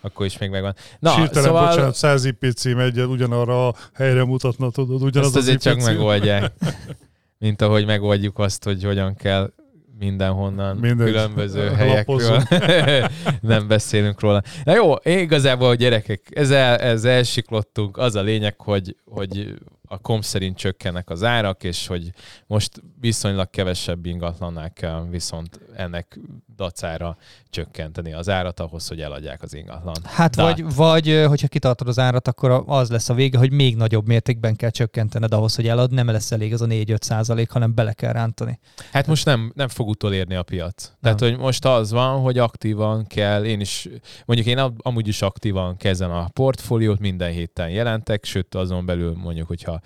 Akkor 0.00 0.26
is 0.26 0.38
még 0.38 0.50
megvan. 0.50 0.74
Na, 0.98 1.10
Sírtelen, 1.10 1.44
szóval 1.44 1.68
bocsánat, 1.68 1.94
100 1.94 2.24
IP 2.24 2.52
cím 2.54 2.78
egyet 2.78 3.06
ugyanarra 3.06 3.68
a 3.68 3.74
helyre 3.94 4.24
mutatna, 4.24 4.70
tudod, 4.70 5.02
ugyanaz 5.02 5.26
ezt 5.28 5.36
az 5.36 5.42
azért 5.42 5.56
IP 5.56 5.62
csak 5.62 5.80
cím. 5.80 5.84
megoldják. 5.94 6.52
Mint 7.38 7.62
ahogy 7.62 7.86
megoldjuk 7.86 8.38
azt, 8.38 8.64
hogy 8.64 8.84
hogyan 8.84 9.14
kell 9.14 9.52
mindenhonnan, 9.98 10.76
Mindegy. 10.76 11.06
különböző 11.06 11.68
helyekről. 11.76 12.42
Nem 13.40 13.68
beszélünk 13.68 14.20
róla. 14.20 14.42
Na 14.64 14.74
jó, 14.74 14.94
igazából, 15.02 15.74
gyerekek, 15.74 16.20
ezzel, 16.30 16.76
ezzel 16.76 17.12
elsiklottunk. 17.12 17.96
Az 17.96 18.14
a 18.14 18.22
lényeg, 18.22 18.60
hogy, 18.60 18.96
hogy 19.04 19.54
a 19.88 19.98
kom 19.98 20.20
szerint 20.20 20.56
csökkennek 20.56 21.10
az 21.10 21.22
árak, 21.22 21.64
és 21.64 21.86
hogy 21.86 22.10
most 22.46 22.82
viszonylag 23.00 23.50
kevesebb 23.50 24.06
ingatlannál 24.06 24.72
kell 24.72 25.06
viszont 25.10 25.60
ennek 25.76 26.18
dacára 26.56 27.16
csökkenteni 27.50 28.12
az 28.12 28.28
árat 28.28 28.60
ahhoz, 28.60 28.88
hogy 28.88 29.00
eladják 29.00 29.42
az 29.42 29.54
ingatlant. 29.54 30.06
Hát 30.06 30.36
De- 30.36 30.42
vagy, 30.42 30.74
vagy, 30.74 31.24
hogyha 31.26 31.48
kitartod 31.48 31.88
az 31.88 31.98
árat, 31.98 32.28
akkor 32.28 32.62
az 32.66 32.90
lesz 32.90 33.08
a 33.08 33.14
vége, 33.14 33.38
hogy 33.38 33.52
még 33.52 33.76
nagyobb 33.76 34.06
mértékben 34.06 34.56
kell 34.56 34.70
csökkentened 34.70 35.32
ahhoz, 35.32 35.54
hogy 35.54 35.68
elad. 35.68 35.92
Nem 35.92 36.06
lesz 36.06 36.32
elég 36.32 36.52
az 36.52 36.60
a 36.60 36.66
4-5 36.66 37.00
százalék, 37.00 37.50
hanem 37.50 37.74
bele 37.74 37.92
kell 37.92 38.12
rántani. 38.12 38.58
Hát 38.92 39.06
most 39.06 39.24
nem, 39.24 39.52
nem 39.54 39.68
fog 39.68 39.88
utolérni 39.88 40.34
a 40.34 40.42
piac. 40.42 40.92
Tehát, 41.02 41.20
hogy 41.20 41.38
most 41.38 41.64
az 41.64 41.90
van, 41.90 42.20
hogy 42.20 42.38
aktívan 42.38 43.06
kell, 43.06 43.44
én 43.44 43.60
is, 43.60 43.88
mondjuk 44.24 44.48
én 44.48 44.58
am- 44.58 44.76
amúgy 44.82 45.08
is 45.08 45.22
aktívan 45.22 45.76
kezdem 45.76 46.10
a 46.10 46.28
portfóliót, 46.32 46.98
minden 46.98 47.30
héten 47.30 47.70
jelentek, 47.70 48.24
sőt 48.24 48.54
azon 48.54 48.86
belül 48.86 49.14
mondjuk, 49.16 49.46
hogyha 49.46 49.80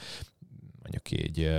mondjuk 0.91 1.25
így 1.25 1.51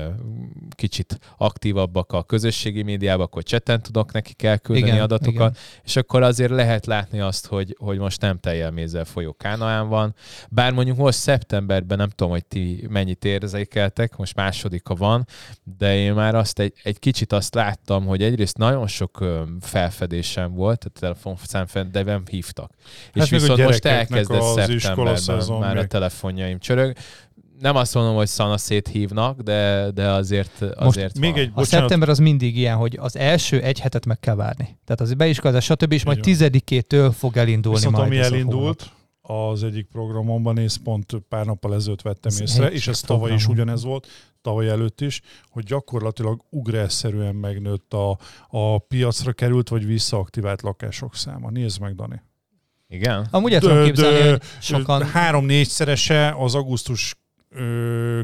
kicsit 0.70 1.20
aktívabbak 1.38 2.12
a 2.12 2.24
közösségi 2.24 2.82
médiában, 2.82 3.26
akkor 3.26 3.44
cseten 3.44 3.82
tudok 3.82 4.12
nekik 4.12 4.44
elküldeni 4.44 4.88
Igen, 4.88 5.02
adatokat, 5.02 5.34
igen. 5.34 5.54
és 5.84 5.96
akkor 5.96 6.24
azért 6.24 6.52
lehet 6.52 6.86
látni 6.86 7.20
azt, 7.20 7.46
hogy, 7.48 7.76
hogy 7.80 7.98
most 7.98 8.22
nem 8.22 8.40
teljel 8.40 8.72
mézzel 8.72 9.06
folyó 9.06 9.34
Kánaán 9.34 9.88
van, 9.88 10.16
bár 10.50 10.72
mondjuk 10.72 10.98
most 10.98 11.18
szeptemberben 11.18 11.98
nem 11.98 12.10
tudom, 12.10 12.32
hogy 12.32 12.46
ti 12.46 12.88
mennyit 12.90 13.26
érzékeltek, 13.26 14.18
most 14.18 14.36
másodika 14.36 14.96
van, 14.96 15.28
de 15.78 15.96
én 15.96 16.14
már 16.14 16.36
azt 16.36 16.60
egy, 16.60 16.74
egy 16.84 17.00
kicsit 17.00 17.34
azt 17.34 17.56
láttam, 17.56 18.06
hogy 18.06 18.24
egyrészt 18.24 18.58
nagyon 18.58 18.88
sok 18.88 19.26
felfedésem 19.60 20.54
volt, 20.54 20.84
a 20.84 20.90
telefonszám 20.90 21.66
fel, 21.66 21.88
de 21.92 22.04
nem 22.04 22.24
hívtak. 22.30 22.72
Hát 23.14 23.24
és 23.24 23.30
viszont 23.30 23.64
most 23.64 23.86
elkezdett 23.86 24.42
szeptemberben 24.42 25.60
már 25.60 25.78
a 25.78 25.86
telefonjaim 25.86 26.60
csörög. 26.60 26.96
Nem 27.62 27.76
azt 27.76 27.94
mondom, 27.94 28.16
hogy 28.16 28.28
szanaszét 28.28 28.88
hívnak, 28.88 29.42
de, 29.42 29.92
de 29.92 30.10
azért, 30.10 30.62
azért 30.62 31.14
Most 31.14 31.20
még 31.20 31.32
van. 31.32 31.40
egy, 31.40 31.48
A 31.48 31.52
bocsánat, 31.54 31.68
szeptember 31.68 32.10
az 32.10 32.18
mindig 32.18 32.58
ilyen, 32.58 32.76
hogy 32.76 32.98
az 33.02 33.18
első 33.18 33.62
egy 33.62 33.80
hetet 33.80 34.06
meg 34.06 34.20
kell 34.20 34.36
várni. 34.36 34.78
Tehát 34.86 35.02
az 35.02 35.14
beiskolázás, 35.14 35.64
stb. 35.64 35.92
és 35.92 36.04
majd 36.06 36.18
van. 36.18 36.26
tizedikétől 36.26 37.12
fog 37.12 37.38
elindulni 37.38 37.78
Viszont 37.78 37.96
majd 37.96 38.08
ami 38.08 38.18
ez 38.18 38.32
a 38.32 38.34
elindult, 38.34 38.92
az 39.22 39.64
egyik 39.64 39.88
programomban, 39.92 40.58
és 40.58 40.74
pont 40.84 41.22
pár 41.30 41.46
nappal 41.46 41.76
ezelőtt 41.76 42.02
vettem 42.02 42.32
Ez 42.32 42.42
észre, 42.42 42.72
és 42.72 42.88
ez 42.88 43.00
tavaly 43.00 43.34
is 43.34 43.48
ugyanez 43.48 43.84
volt, 43.84 44.08
tavaly 44.42 44.70
előtt 44.70 45.02
is, 45.02 45.22
hogy 45.50 45.64
gyakorlatilag 45.64 46.42
ugrásszerűen 46.50 47.36
megnőtt 47.36 47.94
a, 47.94 48.18
a 48.50 48.80
piacra 48.80 49.34
került, 49.34 49.70
vagy 49.70 49.86
visszaaktivált 49.86 50.62
lakások 50.62 51.16
száma. 51.16 51.50
Nézd 51.50 51.80
meg, 51.80 51.96
Dani. 51.96 52.22
Igen? 52.88 53.28
Amúgy 53.32 53.54
el 53.54 53.60
tudom 53.60 53.84
képzelni, 53.84 54.30
hogy 54.30 54.42
sokan... 54.60 55.04
Három-négyszerese 55.04 56.36
az 56.38 56.56
augusztus 56.56 57.16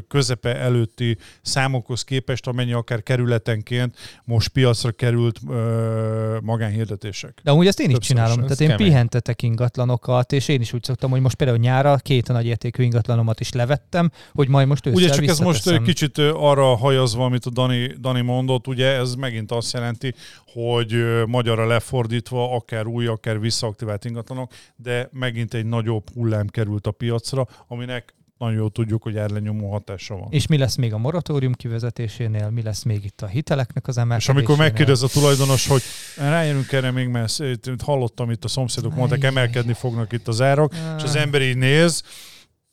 közepe 0.08 0.56
előtti 0.56 1.16
számokhoz 1.42 2.04
képest, 2.04 2.46
amennyi 2.46 2.72
akár 2.72 3.02
kerületenként 3.02 3.96
most 4.24 4.48
piacra 4.48 4.90
került 4.90 5.38
ö, 5.48 6.38
magánhirdetések. 6.42 7.40
De 7.42 7.50
amúgy 7.50 7.66
ezt 7.66 7.80
én 7.80 7.86
is 7.86 7.92
Többször 7.92 8.16
csinálom. 8.16 8.32
is, 8.32 8.42
Tehát 8.42 8.50
ez 8.50 8.60
én 8.60 8.68
kemény. 8.68 8.86
pihentetek 8.86 9.42
ingatlanokat, 9.42 10.32
és 10.32 10.48
én 10.48 10.60
is 10.60 10.72
úgy 10.72 10.84
szoktam, 10.84 11.10
hogy 11.10 11.20
most 11.20 11.36
például 11.36 11.58
nyára 11.58 11.96
két 11.96 12.28
nagy 12.28 12.46
értékű 12.46 12.82
ingatlanomat 12.82 13.40
is 13.40 13.52
levettem, 13.52 14.10
hogy 14.32 14.48
majd 14.48 14.68
most 14.68 14.86
ősszel 14.86 15.00
Ugye 15.02 15.10
csak 15.14 15.24
ez 15.24 15.38
most 15.38 15.82
kicsit 15.82 16.18
arra 16.18 16.76
hajazva, 16.76 17.24
amit 17.24 17.44
a 17.46 17.50
Dani, 17.50 17.86
Dani 18.00 18.20
mondott, 18.20 18.66
ugye 18.66 18.86
ez 18.86 19.14
megint 19.14 19.52
azt 19.52 19.72
jelenti, 19.72 20.14
hogy 20.52 21.04
magyarra 21.26 21.66
lefordítva 21.66 22.54
akár 22.54 22.86
új, 22.86 23.06
akár 23.06 23.40
visszaaktivált 23.40 24.04
ingatlanok, 24.04 24.52
de 24.76 25.08
megint 25.12 25.54
egy 25.54 25.66
nagyobb 25.66 26.04
hullám 26.14 26.46
került 26.46 26.86
a 26.86 26.90
piacra, 26.90 27.46
aminek 27.66 28.16
nagyon 28.38 28.54
jól 28.54 28.70
tudjuk, 28.70 29.02
hogy 29.02 29.16
árlenyomó 29.18 29.70
hatása 29.70 30.16
van. 30.16 30.26
És 30.30 30.46
mi 30.46 30.58
lesz 30.58 30.76
még 30.76 30.92
a 30.92 30.98
moratórium 30.98 31.52
kivezetésénél, 31.52 32.50
mi 32.50 32.62
lesz 32.62 32.82
még 32.82 33.04
itt 33.04 33.20
a 33.22 33.26
hiteleknek 33.26 33.86
az 33.86 33.96
És 33.96 34.02
emelkedésénél. 34.02 34.40
amikor 34.40 34.64
megkérdez 34.64 35.02
a 35.02 35.08
tulajdonos, 35.08 35.66
hogy 35.66 35.82
rájönünk 36.16 36.72
erre 36.72 36.90
még, 36.90 37.08
mert 37.08 37.38
itt 37.38 37.80
hallottam 37.82 38.30
itt 38.30 38.44
a 38.44 38.48
szomszédok 38.48 38.94
mondták, 38.94 39.24
emelkedni 39.24 39.72
fognak 39.72 40.12
itt 40.12 40.28
az 40.28 40.40
árak, 40.40 40.74
és 40.96 41.02
az 41.02 41.16
ember 41.16 41.42
így 41.42 41.56
néz, 41.56 42.02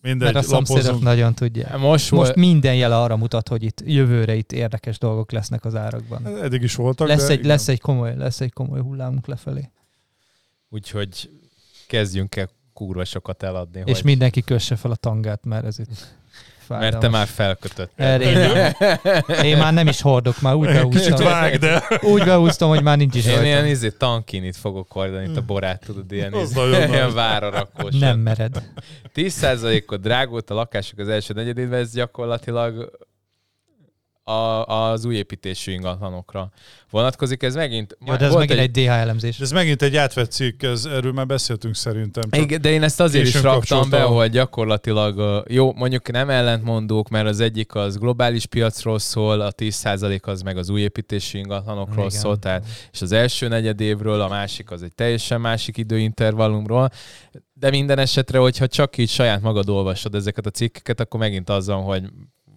mindegy, 0.01 0.33
Mert 0.33 0.45
a 0.45 0.49
szomszédok 0.49 1.01
nagyon 1.01 1.33
tudják. 1.33 1.71
Most, 1.71 1.81
Most 1.83 2.09
volt, 2.09 2.35
minden 2.35 2.75
jele 2.75 2.97
arra 2.97 3.17
mutat, 3.17 3.47
hogy 3.47 3.63
itt 3.63 3.81
jövőre 3.85 4.35
itt 4.35 4.51
érdekes 4.51 4.97
dolgok 4.97 5.31
lesznek 5.31 5.65
az 5.65 5.75
árakban. 5.75 6.27
Eddig 6.41 6.61
is 6.61 6.75
voltak, 6.75 7.07
Lesz 7.07 7.25
de 7.25 7.31
egy, 7.31 7.37
igen. 7.37 7.47
lesz, 7.49 7.67
egy 7.67 7.79
komoly, 7.81 8.15
lesz 8.17 8.41
egy 8.41 8.53
komoly 8.53 8.79
hullámunk 8.81 9.27
lefelé. 9.27 9.69
úgyhogy 10.69 11.29
kezdjünk 11.87 12.35
el 12.35 12.49
kurva 12.75 13.05
sokat 13.05 13.43
eladni. 13.43 13.81
És 13.85 13.93
hogy, 13.95 14.03
mindenki 14.03 14.41
kösse 14.41 14.75
fel 14.75 14.91
a 14.91 14.95
tangát, 14.95 15.39
mert 15.43 15.65
ez 15.65 15.79
itt 15.79 15.87
fájdalmas. 16.57 16.91
Mert 16.91 16.99
te 16.99 17.09
már 17.17 17.27
felkötötted. 17.27 17.89
Erre 17.95 18.73
én, 19.43 19.43
én 19.43 19.57
már 19.57 19.73
nem 19.73 19.87
is 19.87 20.01
hordok, 20.01 20.41
már 20.41 20.53
úgy 20.53 20.87
Kicsit 20.89 21.17
vág, 21.17 21.57
de 21.57 21.83
Úgy 22.01 22.23
behúztam, 22.23 22.69
hogy 22.69 22.83
már 22.83 22.97
nincs 22.97 23.15
is 23.15 23.25
Én 23.25 23.31
rajta. 23.31 23.45
ilyen 23.45 23.65
izé, 23.65 23.89
tankinit 23.89 24.55
fogok 24.57 24.91
hordani, 24.91 25.29
itt 25.29 25.37
a 25.37 25.41
borát, 25.41 25.83
tudod, 25.85 26.11
ilyen, 26.11 26.33
Az 26.33 26.51
izé, 26.51 26.67
ilyen 26.67 26.89
nagy. 26.89 27.13
vára 27.13 27.49
rakós. 27.49 27.95
Nem 27.95 28.19
mered. 28.19 28.63
10%-ot 29.15 30.01
drágult 30.01 30.49
a 30.49 30.53
lakások 30.53 30.99
az 30.99 31.07
első 31.07 31.33
negyedévben, 31.33 31.79
ez 31.79 31.91
gyakorlatilag 31.93 32.91
a, 34.27 34.65
az 34.65 35.05
új 35.05 35.15
építésű 35.15 35.71
ingatlanokra 35.71 36.51
vonatkozik. 36.89 37.43
Ez 37.43 37.55
megint... 37.55 37.97
Jó, 38.05 38.15
de 38.15 38.25
ez 38.25 38.31
volt 38.31 38.47
megint 38.47 38.77
egy 38.77 38.85
DH 38.85 38.91
elemzés. 38.91 39.39
Ez 39.39 39.51
megint 39.51 39.81
egy 39.81 39.95
átvett 39.95 40.31
cikk, 40.31 40.63
ez, 40.63 40.85
erről 40.85 41.11
már 41.11 41.25
beszéltünk 41.25 41.75
szerintem. 41.75 42.23
Igen, 42.31 42.61
de 42.61 42.69
én 42.71 42.83
ezt 42.83 42.99
azért 42.99 43.27
is 43.27 43.41
raktam 43.41 43.89
be, 43.89 44.01
hogy 44.01 44.31
gyakorlatilag 44.31 45.43
jó, 45.47 45.73
mondjuk 45.73 46.11
nem 46.11 46.29
ellentmondók, 46.29 47.09
mert 47.09 47.27
az 47.27 47.39
egyik 47.39 47.75
az 47.75 47.97
globális 47.97 48.45
piacról 48.45 48.99
szól, 48.99 49.41
a 49.41 49.51
10% 49.51 50.21
az 50.21 50.41
meg 50.41 50.57
az 50.57 50.69
új 50.69 50.81
építési 50.81 51.37
ingatlanokról 51.37 52.05
Igen. 52.05 52.19
szól, 52.19 52.37
tehát 52.39 52.65
és 52.91 53.01
az 53.01 53.11
első 53.11 53.47
negyed 53.47 53.81
évről, 53.81 54.21
a 54.21 54.27
másik 54.27 54.71
az 54.71 54.83
egy 54.83 54.93
teljesen 54.93 55.41
másik 55.41 55.77
időintervallumról, 55.77 56.89
de 57.53 57.69
minden 57.69 57.99
esetre, 57.99 58.37
hogyha 58.37 58.67
csak 58.67 58.97
így 58.97 59.09
saját 59.09 59.41
magad 59.41 59.69
olvasod 59.69 60.15
ezeket 60.15 60.45
a 60.45 60.49
cikkeket, 60.49 60.99
akkor 60.99 61.19
megint 61.19 61.49
az 61.49 61.67
van, 61.67 61.83
hogy 61.83 62.03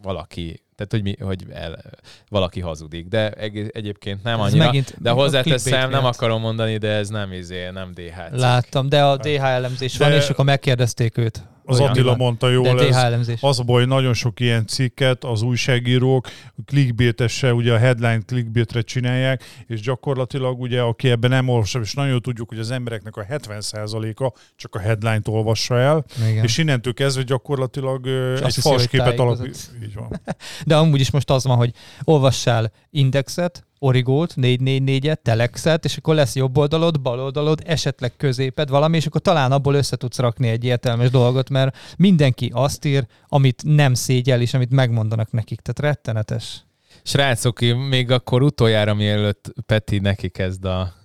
valaki, 0.03 0.62
tehát 0.76 0.92
hogy, 0.92 1.03
mi, 1.03 1.16
hogy 1.20 1.44
el, 1.53 1.80
valaki 2.28 2.61
hazudik, 2.61 3.07
de 3.09 3.30
egy, 3.30 3.70
egyébként 3.72 4.22
nem 4.22 4.40
Ez 4.40 4.46
annyira. 4.46 4.64
megint 4.64 4.94
De 4.99 5.11
hozzáteszem, 5.11 5.90
nem 5.90 6.05
akarom 6.05 6.40
mondani, 6.40 6.76
de 6.76 6.88
ez 6.88 7.09
nem 7.09 7.32
izé, 7.32 7.70
nem 7.70 7.90
DH 7.94 8.01
cikk. 8.24 8.40
Láttam, 8.40 8.88
de 8.88 9.05
a 9.05 9.16
DH 9.16 9.42
elemzés 9.42 9.96
De- 9.96 10.05
van, 10.09 10.14
és 10.14 10.28
akkor 10.28 10.44
megkérdezték 10.44 11.16
őt, 11.16 11.42
az 11.68 11.78
Olyan. 11.78 11.90
Attila 11.90 12.16
mondta 12.16 12.48
jól, 12.48 12.80
ez, 12.82 12.96
az 13.40 13.58
a 13.58 13.62
baj, 13.62 13.78
hogy 13.78 13.88
nagyon 13.88 14.14
sok 14.14 14.40
ilyen 14.40 14.66
cikket 14.66 15.24
az 15.24 15.42
újságírók 15.42 16.28
clickbaitesse, 16.66 17.54
ugye 17.54 17.72
a 17.72 17.78
headline 17.78 18.20
clickbaitre 18.26 18.82
csinálják, 18.82 19.44
és 19.66 19.80
gyakorlatilag 19.80 20.60
ugye, 20.60 20.80
aki 20.80 21.10
ebben 21.10 21.30
nem 21.30 21.48
olvassa, 21.48 21.80
és 21.80 21.94
nagyon 21.94 22.20
tudjuk, 22.20 22.48
hogy 22.48 22.58
az 22.58 22.70
embereknek 22.70 23.16
a 23.16 23.24
70%-a 23.24 24.38
csak 24.56 24.74
a 24.74 24.78
headline-t 24.78 25.28
olvassa 25.28 25.78
el, 25.78 26.04
Igen. 26.28 26.44
és 26.44 26.58
innentől 26.58 26.94
kezdve 26.94 27.22
gyakorlatilag 27.22 28.06
És 28.34 28.40
egy 28.40 28.54
falsképet 28.54 29.16
van. 29.16 30.20
De 30.66 30.76
amúgy 30.76 31.00
is 31.00 31.10
most 31.10 31.30
az 31.30 31.44
van, 31.44 31.56
hogy 31.56 31.72
olvassál 32.04 32.72
indexet, 32.90 33.67
origót, 33.78 34.34
444-et, 34.36 35.22
telexet, 35.22 35.84
és 35.84 35.96
akkor 35.96 36.14
lesz 36.14 36.34
jobb 36.34 36.58
oldalod, 36.58 37.00
bal 37.00 37.20
oldalod, 37.20 37.62
esetleg 37.66 38.16
középed 38.16 38.68
valami, 38.68 38.96
és 38.96 39.06
akkor 39.06 39.20
talán 39.20 39.52
abból 39.52 39.74
össze 39.74 39.96
tudsz 39.96 40.18
rakni 40.18 40.48
egy 40.48 40.64
értelmes 40.64 41.10
dolgot, 41.10 41.50
mert 41.50 41.76
mindenki 41.96 42.50
azt 42.54 42.84
ír, 42.84 43.06
amit 43.28 43.62
nem 43.64 43.94
szégyel, 43.94 44.40
és 44.40 44.54
amit 44.54 44.70
megmondanak 44.70 45.30
nekik. 45.30 45.60
Tehát 45.60 45.94
rettenetes. 45.94 46.62
Srácok, 47.02 47.60
még 47.88 48.10
akkor 48.10 48.42
utoljára, 48.42 48.94
mielőtt 48.94 49.52
Peti 49.66 49.98
neki 49.98 50.28
kezd 50.28 50.64
a 50.64 50.97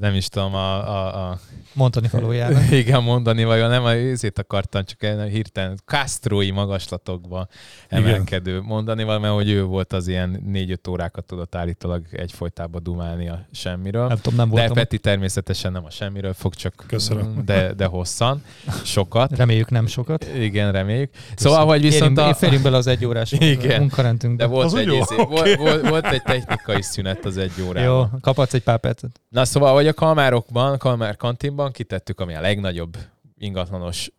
nem 0.00 0.14
is 0.14 0.28
tudom, 0.28 0.54
a, 0.54 0.88
a, 0.88 1.30
a 1.30 1.38
Mondani 1.74 2.08
valójában. 2.10 2.72
igen, 2.82 3.02
mondani, 3.02 3.44
vagy 3.44 3.60
nem, 3.60 3.86
ezért 3.86 4.38
akartam 4.38 4.84
csak 4.84 5.02
egy 5.02 5.30
hirtelen 5.30 5.78
Castrói 5.84 6.50
magaslatokba 6.50 7.48
Igen. 7.90 8.04
emelkedő 8.04 8.60
mondani, 8.60 9.04
mert 9.04 9.26
hogy 9.26 9.50
ő 9.50 9.64
volt 9.64 9.92
az 9.92 10.08
ilyen 10.08 10.42
négy-öt 10.46 10.86
órákat 10.88 11.24
tudott 11.24 11.54
állítólag 11.54 12.02
egyfolytában 12.10 12.82
dumálni 12.82 13.28
a 13.28 13.46
semmiről. 13.52 14.06
Nem 14.06 14.16
tudom, 14.16 14.38
nem 14.38 14.48
De 14.48 14.54
voltam. 14.54 14.74
Peti 14.74 14.98
természetesen 14.98 15.72
nem 15.72 15.84
a 15.84 15.90
semmiről 15.90 16.32
fog, 16.32 16.54
csak 16.54 16.84
Köszönöm. 16.86 17.34
De, 17.44 17.72
de 17.72 17.84
hosszan, 17.84 18.42
sokat. 18.84 19.36
Reméljük 19.36 19.70
nem 19.70 19.86
sokat. 19.86 20.26
Igen, 20.38 20.72
reméljük. 20.72 21.10
Szóval, 21.36 21.66
hogy 21.66 21.82
viszont 21.82 22.18
Érjünk, 22.18 22.34
a... 22.34 22.38
férjünk 22.38 22.62
bele 22.62 22.76
az 22.76 22.86
egy 22.86 23.04
órás 23.04 23.32
Igen. 23.54 23.80
munkarendünkbe. 23.80 24.44
De 24.44 24.50
volt 24.50 24.66
Az 24.66 24.74
egy, 24.74 24.86
jó, 24.86 24.98
izé, 24.98 25.14
oké. 25.16 25.24
volt, 25.34 25.56
volt, 25.56 25.88
volt 25.88 26.06
egy 26.06 26.22
technikai 26.22 26.82
szünet 26.82 27.24
az 27.24 27.36
egy 27.36 27.52
órában. 27.66 27.82
Jó, 27.82 28.18
kaphatsz 28.20 28.54
egy 28.54 28.62
pár 28.62 28.78
percet. 28.78 29.20
Na 29.28 29.44
szóval, 29.44 29.72
hogy 29.82 29.90
a 29.90 29.94
Kalmárokban, 29.94 30.78
Kalmár 30.78 31.16
kantinban 31.16 31.72
kitettük, 31.72 32.20
ami 32.20 32.34
a 32.34 32.40
legnagyobb 32.40 32.96
ingatlanos 33.38 34.10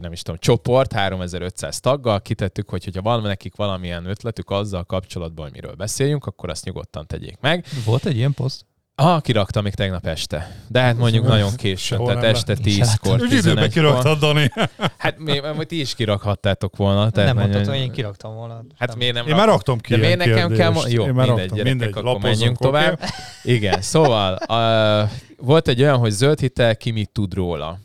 nem 0.00 0.12
is 0.12 0.22
tudom, 0.22 0.40
csoport, 0.40 0.92
3500 0.92 1.80
taggal, 1.80 2.20
kitettük, 2.20 2.68
hogy 2.68 2.84
hogyha 2.84 3.02
van 3.02 3.22
nekik 3.22 3.56
valamilyen 3.56 4.06
ötletük 4.06 4.50
azzal 4.50 4.84
kapcsolatban, 4.84 5.44
hogy 5.44 5.54
miről 5.54 5.74
beszéljünk, 5.74 6.26
akkor 6.26 6.50
azt 6.50 6.64
nyugodtan 6.64 7.06
tegyék 7.06 7.38
meg. 7.40 7.64
Volt 7.84 8.06
egy 8.06 8.16
ilyen 8.16 8.34
poszt? 8.34 8.64
Ah, 8.96 9.20
kiraktam 9.20 9.62
még 9.62 9.74
tegnap 9.74 10.06
este. 10.06 10.56
De 10.68 10.80
hát 10.80 10.96
mondjuk 10.96 11.26
nagyon 11.26 11.54
későn, 11.56 12.04
tehát 12.04 12.24
este 12.24 12.56
Én 12.64 12.72
se 12.74 12.84
10-kor, 12.84 13.20
Úgy 13.20 13.32
időben 13.32 13.64
11-kor. 13.64 13.68
kiraktad, 13.68 14.18
Dani. 14.18 14.50
Hát 14.98 15.18
mi, 15.18 15.40
mi, 15.56 15.64
ti 15.64 15.80
is 15.80 15.94
kirakhattátok 15.94 16.76
volna. 16.76 17.10
Tehát 17.10 17.34
nem 17.34 17.42
mondtad, 17.42 17.66
hogy 17.66 17.78
én 17.78 17.90
kiraktam 17.90 18.34
volna. 18.34 18.64
Hát 18.78 18.88
Nem. 18.88 18.98
miért 18.98 19.14
nem 19.14 19.26
Én 19.26 19.34
már 19.34 19.46
raktam 19.46 19.78
ki 19.78 19.90
De 19.94 19.96
miért 20.00 20.18
nekem 20.18 20.52
kell... 20.52 20.72
Jó, 20.88 21.04
Én 21.04 21.12
már 21.12 21.26
mindegy, 21.26 21.48
raktam, 21.48 21.56
gyerekek, 21.56 21.78
mindegy, 21.78 22.04
akkor 22.04 22.20
menjünk 22.20 22.56
tovább. 22.56 23.00
Igen, 23.42 23.80
szóval 23.80 24.38
uh, 24.48 25.10
volt 25.36 25.68
egy 25.68 25.82
olyan, 25.82 25.98
hogy 25.98 26.10
zöld 26.10 26.40
hitel, 26.40 26.76
ki 26.76 26.90
mit 26.90 27.10
tud 27.10 27.34
róla. 27.34 27.78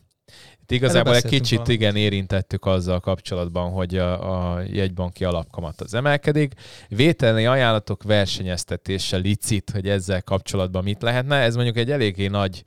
Itt 0.69 0.75
igazából 0.75 1.15
egy 1.15 1.25
kicsit 1.25 1.57
valamit. 1.57 1.75
igen 1.75 1.95
érintettük 1.95 2.65
azzal 2.65 2.99
kapcsolatban, 2.99 3.71
hogy 3.71 3.97
a, 3.97 4.53
a 4.55 4.61
jegybanki 4.61 5.23
alapkamat 5.23 5.81
az 5.81 5.93
emelkedik. 5.93 6.53
Vételni 6.87 7.45
ajánlatok 7.45 8.03
versenyeztetése 8.03 9.17
licit, 9.17 9.69
hogy 9.69 9.89
ezzel 9.89 10.21
kapcsolatban 10.21 10.83
mit 10.83 11.01
lehetne. 11.01 11.35
Ez 11.35 11.55
mondjuk 11.55 11.77
egy 11.77 11.91
eléggé 11.91 12.27
nagy 12.27 12.63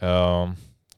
uh, 0.00 0.48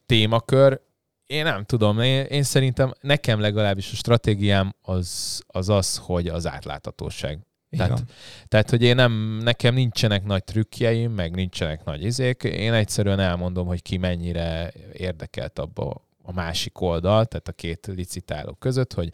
témakör. 0.07 0.81
Én 1.27 1.45
nem 1.45 1.65
tudom, 1.65 2.01
én, 2.01 2.25
én 2.25 2.43
szerintem 2.43 2.93
nekem 3.01 3.41
legalábbis 3.41 3.93
a 3.93 3.97
stratégiám 3.97 4.75
az 4.83 5.41
az, 5.47 5.69
az 5.69 5.97
hogy 5.97 6.29
az 6.29 6.47
átláthatóság. 6.47 7.39
Tehát-. 7.77 8.05
Tehát, 8.49 8.71
hogy 8.71 8.83
én 8.83 8.95
nem, 8.95 9.39
nekem 9.43 9.75
nincsenek 9.75 10.25
nagy 10.25 10.45
trükkjeim, 10.45 11.13
meg 11.13 11.35
nincsenek 11.35 11.85
nagy 11.85 12.05
izék. 12.05 12.43
Én 12.43 12.73
egyszerűen 12.73 13.21
elmondom, 13.21 13.67
hogy 13.67 13.83
ki 13.83 13.97
mennyire 13.97 14.73
érdekelt 14.93 15.59
abba 15.59 16.13
a 16.27 16.33
másik 16.33 16.81
oldal, 16.81 17.25
tehát 17.25 17.49
a 17.49 17.53
két 17.53 17.87
licitáló 17.87 18.53
között, 18.53 18.93
hogy, 18.93 19.11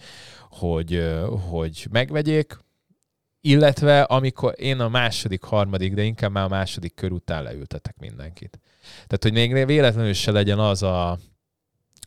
hogy, 0.51 1.03
hogy 1.49 1.87
megvegyék, 1.91 2.59
illetve 3.41 4.03
amikor 4.03 4.55
én 4.57 4.81
a 4.81 4.89
második, 4.89 5.43
harmadik, 5.43 5.95
de 5.95 6.03
inkább 6.03 6.31
már 6.31 6.45
a 6.45 6.49
második 6.49 6.95
kör 6.95 7.13
után 7.13 7.43
leültetek 7.43 7.97
mindenkit. 7.99 8.61
Tehát, 9.07 9.23
hogy 9.23 9.33
még 9.33 9.67
véletlenül 9.67 10.13
se 10.13 10.31
legyen 10.31 10.59
az 10.59 10.83
a, 10.83 11.19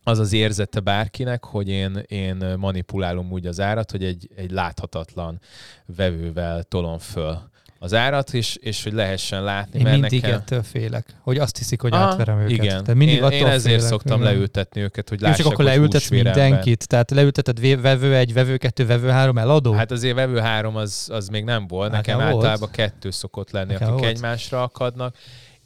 az 0.02 0.18
az 0.18 0.32
érzete 0.32 0.80
bárkinek, 0.80 1.44
hogy 1.44 1.68
én, 1.68 2.02
én 2.06 2.36
manipulálom 2.58 3.32
úgy 3.32 3.46
az 3.46 3.60
árat, 3.60 3.90
hogy 3.90 4.04
egy, 4.04 4.30
egy 4.36 4.50
láthatatlan 4.50 5.40
vevővel 5.86 6.62
tolom 6.62 6.98
föl 6.98 7.52
az 7.84 7.94
árat, 7.94 8.34
és, 8.34 8.56
és 8.56 8.82
hogy 8.82 8.92
lehessen 8.92 9.42
látni. 9.42 9.78
Én 9.78 9.84
mert 9.84 10.00
mindig 10.00 10.22
nekem... 10.22 10.38
ettől 10.38 10.62
félek, 10.62 11.06
hogy 11.20 11.38
azt 11.38 11.58
hiszik, 11.58 11.80
hogy 11.80 11.92
Aha, 11.92 12.02
átverem 12.02 12.38
őket. 12.38 12.50
Igen, 12.50 12.66
Tehát 12.68 12.94
mindig 12.94 13.16
én, 13.16 13.22
attól 13.22 13.38
én 13.38 13.46
ezért 13.46 13.74
félek, 13.74 13.90
szoktam 13.90 14.20
igen. 14.20 14.32
leültetni 14.32 14.80
őket, 14.80 15.08
hogy 15.08 15.20
Jó, 15.20 15.26
lássák, 15.26 15.42
csak 15.42 15.52
akkor 15.52 15.64
leültetsz 15.64 16.08
mindenkit, 16.08 16.88
tehát 16.88 17.10
leülteted 17.10 17.80
vevő 17.80 18.16
egy, 18.16 18.32
vevő 18.32 18.56
kettő, 18.56 18.86
vevő 18.86 19.08
három 19.08 19.38
eladó? 19.38 19.72
Hát 19.72 19.90
azért 19.90 20.14
vevő 20.14 20.38
három 20.38 20.76
az, 20.76 21.08
az 21.12 21.28
még 21.28 21.44
nem 21.44 21.66
volt. 21.66 21.90
Nekem 21.90 22.16
Nekem 22.16 22.32
volt. 22.32 22.44
általában 22.44 22.70
kettő 22.70 23.10
szokott 23.10 23.50
lenni, 23.50 23.72
Nekem 23.72 23.88
akik 23.88 24.00
volt. 24.00 24.14
egymásra 24.16 24.62
akadnak. 24.62 25.16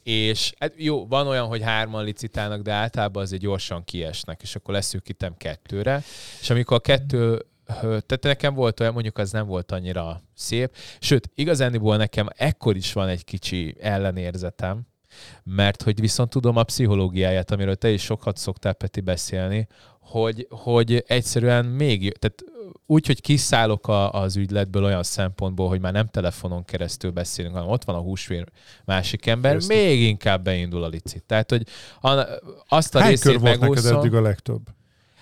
És 0.02 0.52
hát 0.58 0.72
jó, 0.76 1.06
van 1.06 1.26
olyan, 1.26 1.46
hogy 1.46 1.62
hárman 1.62 2.04
licitálnak, 2.04 2.62
de 2.62 2.72
általában 2.72 3.22
azért 3.22 3.42
gyorsan 3.42 3.84
kiesnek, 3.84 4.42
és 4.42 4.54
akkor 4.54 4.74
leszűkítem 4.74 5.34
kettőre. 5.36 6.02
És 6.40 6.50
amikor 6.50 6.76
a 6.76 6.80
kettő 6.80 7.44
tehát 7.80 8.22
nekem 8.22 8.54
volt 8.54 8.80
olyan, 8.80 8.92
mondjuk 8.92 9.18
az 9.18 9.30
nem 9.30 9.46
volt 9.46 9.72
annyira 9.72 10.22
szép. 10.34 10.74
Sőt, 11.00 11.30
igazániból 11.34 11.96
nekem 11.96 12.28
ekkor 12.36 12.76
is 12.76 12.92
van 12.92 13.08
egy 13.08 13.24
kicsi 13.24 13.76
ellenérzetem, 13.80 14.86
mert 15.44 15.82
hogy 15.82 16.00
viszont 16.00 16.30
tudom 16.30 16.56
a 16.56 16.62
pszichológiáját, 16.62 17.50
amiről 17.50 17.76
te 17.76 17.90
is 17.90 18.02
sokat 18.02 18.36
szoktál, 18.36 18.72
Peti, 18.72 19.00
beszélni, 19.00 19.66
hogy, 20.00 20.46
hogy 20.50 21.04
egyszerűen 21.06 21.64
még, 21.64 22.18
tehát 22.18 22.44
úgy, 22.86 23.06
hogy 23.06 23.20
kiszállok 23.20 23.88
a, 23.88 24.12
az 24.12 24.36
ügyletből 24.36 24.84
olyan 24.84 25.02
szempontból, 25.02 25.68
hogy 25.68 25.80
már 25.80 25.92
nem 25.92 26.06
telefonon 26.06 26.64
keresztül 26.64 27.10
beszélünk, 27.10 27.54
hanem 27.54 27.70
ott 27.70 27.84
van 27.84 27.96
a 27.96 28.00
húsvér 28.00 28.44
másik 28.84 29.26
ember, 29.26 29.54
Köztük. 29.54 29.76
még 29.76 30.02
inkább 30.02 30.42
beindul 30.42 30.84
a 30.84 30.88
licit. 30.88 31.24
Tehát, 31.26 31.50
hogy 31.50 31.66
a, 32.00 32.24
azt 32.68 32.94
a 32.94 32.98
Hány 32.98 33.08
részét 33.08 33.24
kör 33.24 33.40
volt 33.40 33.60
neked 33.60 33.68
megúszom. 33.68 33.98
eddig 33.98 34.14
a 34.14 34.20
legtöbb? 34.20 34.60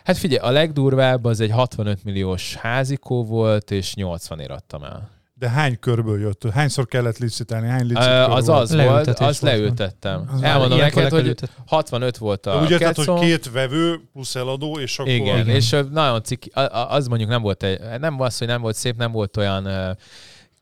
Hát 0.06 0.18
figyelj, 0.18 0.48
a 0.48 0.50
legdurvább 0.50 1.24
az 1.24 1.40
egy 1.40 1.50
65 1.50 2.04
milliós 2.04 2.54
házikó 2.54 3.24
volt, 3.24 3.70
és 3.70 3.94
80 3.94 4.40
ér 4.40 4.50
adtam 4.50 4.82
el. 4.82 5.10
De 5.34 5.48
hány 5.48 5.78
körből 5.78 6.20
jött? 6.20 6.50
Hányszor 6.52 6.86
kellett 6.86 7.18
licitálni? 7.18 7.68
Hány 7.68 7.86
licit 7.86 8.04
Ö, 8.04 8.22
az 8.22 8.46
volt? 8.46 8.60
az 8.60 8.74
volt, 8.74 9.08
azt 9.08 9.40
leültettem. 9.40 10.30
Az 10.34 10.42
Elmondom 10.42 10.78
neked, 10.78 11.10
hogy 11.10 11.26
ültetni. 11.26 11.54
65 11.66 12.16
volt 12.16 12.46
a 12.46 12.60
Ugye, 12.60 12.78
tehát, 12.78 12.96
hogy 12.96 13.20
két 13.20 13.50
vevő 13.50 14.00
plusz 14.12 14.34
eladó, 14.34 14.78
és 14.78 14.98
akkor... 14.98 15.12
Igen, 15.12 15.38
Igen. 15.38 15.54
és 15.54 15.76
nagyon 15.90 16.22
ciki, 16.22 16.50
az 16.88 17.06
mondjuk 17.06 17.30
nem 17.30 17.42
volt, 17.42 17.62
egy, 17.62 17.80
nem 18.00 18.20
az, 18.20 18.38
hogy 18.38 18.46
nem 18.46 18.60
volt 18.60 18.76
szép, 18.76 18.96
nem 18.96 19.12
volt 19.12 19.36
olyan 19.36 19.96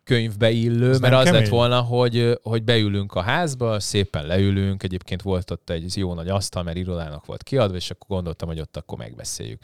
könyvbe 0.05 0.51
illő, 0.51 0.91
Az 0.91 1.01
mert 1.01 1.15
az 1.15 1.25
kemény? 1.25 1.41
lett 1.41 1.51
volna, 1.51 1.81
hogy, 1.81 2.39
hogy 2.43 2.63
beülünk 2.63 3.15
a 3.15 3.21
házba, 3.21 3.81
szépen 3.81 4.27
leülünk, 4.27 4.83
egyébként 4.83 5.23
volt 5.23 5.51
ott 5.51 5.71
egy 5.71 5.97
jó 5.97 6.15
nagy 6.15 6.29
asztal, 6.29 6.63
mert 6.63 6.77
irodának 6.77 7.27
volt 7.27 7.43
kiadva, 7.43 7.77
és 7.77 7.91
akkor 7.91 8.07
gondoltam, 8.09 8.49
hogy 8.49 8.61
ott 8.61 8.77
akkor 8.77 8.99
megbeszéljük. 8.99 9.63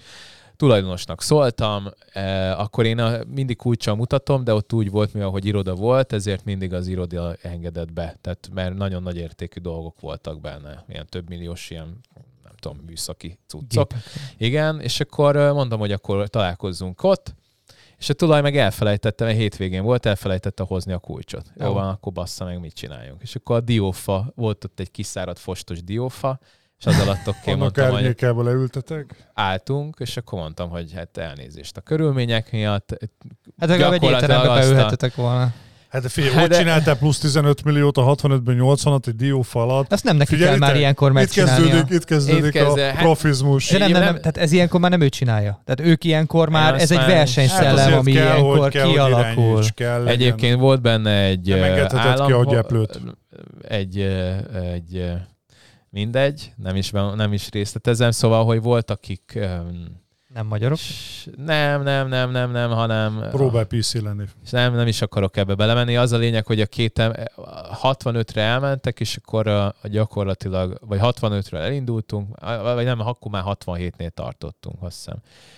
Tulajdonosnak 0.57 1.23
szóltam, 1.23 1.89
eh, 2.13 2.61
akkor 2.61 2.87
én 2.87 2.99
a, 2.99 3.25
mindig 3.35 3.57
kulcsal 3.57 3.95
mutatom, 3.95 4.45
de 4.45 4.55
ott 4.55 4.73
úgy 4.73 4.91
volt, 4.91 5.13
mivel 5.13 5.29
hogy 5.29 5.45
iroda 5.45 5.75
volt, 5.75 6.13
ezért 6.13 6.45
mindig 6.45 6.73
az 6.73 6.87
iroda 6.87 7.35
engedett 7.43 7.93
be. 7.93 8.17
Tehát 8.21 8.51
mert 8.55 8.75
nagyon 8.75 9.03
nagy 9.03 9.17
értékű 9.17 9.61
dolgok 9.61 10.01
voltak 10.01 10.41
benne, 10.41 10.85
ilyen 10.89 11.07
több 11.09 11.29
milliós, 11.29 11.71
ilyen 11.71 12.01
nem 12.43 12.53
tudom, 12.59 12.79
műszaki 12.87 13.39
cuccok. 13.47 13.89
Gépek. 13.89 14.05
Igen, 14.37 14.81
és 14.81 15.01
akkor 15.01 15.37
mondom, 15.53 15.79
hogy 15.79 15.93
akkor 15.93 16.29
találkozzunk 16.29 17.03
ott, 17.03 17.35
és 18.01 18.09
a 18.09 18.13
tulaj 18.15 18.41
meg 18.41 18.57
elfelejtette, 18.57 19.25
mert 19.25 19.37
hétvégén 19.37 19.83
volt, 19.83 20.07
elfelejtette 20.07 20.63
hozni 20.63 20.93
a 20.93 20.99
kulcsot. 20.99 21.53
Jó, 21.57 21.67
Jó. 21.67 21.73
van, 21.73 21.89
akkor 21.89 22.13
bassza 22.13 22.45
meg, 22.45 22.61
mit 22.61 22.75
csináljunk. 22.75 23.23
És 23.23 23.35
akkor 23.35 23.57
a 23.57 23.61
diófa, 23.61 24.33
volt 24.35 24.65
ott 24.65 24.81
egy 24.81 24.91
kiszáradt 24.91 25.39
fostos 25.39 25.85
diófa, 25.85 26.39
és 26.79 26.87
az 26.87 27.01
alatt 27.01 27.29
oké, 27.29 27.39
Annak 27.45 27.59
mondtam, 27.59 27.91
hogy 27.91 27.95
árnyékába 27.95 28.43
leültetek? 28.43 29.31
álltunk, 29.35 29.97
és 29.99 30.17
akkor 30.17 30.39
mondtam, 30.39 30.71
hogy 30.71 30.93
hát 30.93 31.17
elnézést 31.17 31.77
a 31.77 31.81
körülmények 31.81 32.53
miatt. 32.53 32.97
Hát 33.59 33.69
legalább 33.69 33.93
egy 33.93 34.03
étterembe 34.03 34.49
beülhetetek 34.49 35.15
volna. 35.15 35.53
Hát 35.91 36.03
de 36.03 36.09
figyelj, 36.09 36.33
Hát 36.33 36.41
hogy 36.41 36.51
de- 36.51 36.59
csináltál 36.59 36.97
plusz 36.97 37.19
15 37.19 37.65
milliót 37.65 37.97
a 37.97 38.03
65-ben 38.15 38.57
80-at 38.61 39.07
egy 39.07 39.17
diófa 39.17 39.63
alatt? 39.63 39.93
Ezt 39.93 40.05
nem 40.05 40.17
neki 40.17 40.35
Figyelj, 40.35 40.51
kell 40.51 40.59
már 40.59 40.77
ilyenkor 40.77 41.09
Itt 41.09 41.15
megcsinálnia. 41.15 41.69
kezdődik, 41.69 41.95
itt 41.97 42.05
kezdődik 42.05 42.45
Itt 42.45 42.51
kezd- 42.51 42.79
a 42.79 42.83
hát- 42.83 42.97
profizmus. 42.97 43.69
De 43.71 43.79
nem, 43.79 43.91
nem, 43.91 44.03
Nem- 44.03 44.17
tehát 44.17 44.37
ez 44.37 44.53
ilyenkor 44.53 44.81
már 44.81 44.91
nem 44.91 45.01
ő 45.01 45.09
csinálja. 45.09 45.63
Tehát 45.65 45.91
ők 45.93 46.05
ilyenkor 46.05 46.49
már, 46.49 46.75
ez 46.75 46.91
egy 46.91 46.99
Hát 46.99 47.07
versenyszellem, 47.07 47.75
azért 47.75 47.93
ami 47.97 48.13
kell, 48.13 48.23
ilyenkor 48.25 48.69
kell, 48.69 48.87
kialakul. 48.87 49.63
kell. 49.75 50.07
Egyébként 50.09 50.61
volt 50.61 50.81
benne 50.83 51.23
egy 51.23 51.51
engedheted 51.51 52.01
ki 52.01 52.07
állam... 52.23 52.33
agyeplőt. 52.49 53.01
Egy, 53.69 53.99
egy 54.73 55.13
mindegy, 55.91 56.53
nem 56.57 56.77
is, 56.77 56.91
nem 57.17 57.33
is 57.33 57.49
részletezem, 57.51 58.11
szóval, 58.11 58.45
hogy 58.45 58.63
volt, 58.63 58.91
akik 58.91 59.39
Nem 60.35 60.47
magyarok? 60.47 60.79
S- 60.79 61.29
Nem, 61.37 61.83
nem, 61.83 62.09
nem, 62.09 62.31
nem, 62.31 62.51
nem, 62.51 62.71
hanem... 62.71 63.27
Próbál 63.31 63.65
PC 63.65 63.95
lenni. 63.95 64.25
És 64.45 64.51
nem, 64.51 64.75
nem 64.75 64.87
is 64.87 65.03
akarok 65.03 65.37
ebbe 65.37 65.55
belemenni. 65.55 65.97
Az 65.97 66.13
a 66.13 66.17
lényeg, 66.17 66.47
hogy 66.47 66.61
a 66.61 66.67
két 66.67 66.99
em- 66.99 67.15
65-re 67.83 68.41
elmentek, 68.43 69.01
és 69.01 69.17
akkor 69.17 69.47
a, 69.47 69.67
a 69.67 69.89
gyakorlatilag, 69.89 70.79
vagy 70.81 70.99
65-ről 71.03 71.55
elindultunk, 71.59 72.39
vagy 72.63 72.85
nem, 72.85 73.01
akkor 73.01 73.31
már 73.31 73.43
67-nél 73.47 74.11
tartottunk, 74.11 74.83
azt 74.83 74.97
hiszem. 74.97 75.17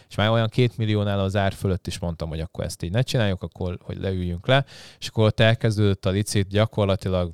És 0.08 0.14
már 0.14 0.30
olyan 0.30 0.48
két 0.48 0.76
milliónál 0.76 1.20
az 1.20 1.36
ár 1.36 1.52
fölött 1.52 1.86
is 1.86 1.98
mondtam, 1.98 2.28
hogy 2.28 2.40
akkor 2.40 2.64
ezt 2.64 2.82
így 2.82 2.92
ne 2.92 3.02
csináljuk, 3.02 3.42
akkor 3.42 3.78
hogy 3.82 3.98
leüljünk 4.00 4.46
le, 4.46 4.64
és 4.98 5.08
akkor 5.08 5.24
ott 5.24 5.40
elkezdődött 5.40 6.06
a 6.06 6.10
licit, 6.10 6.48
gyakorlatilag 6.48 7.32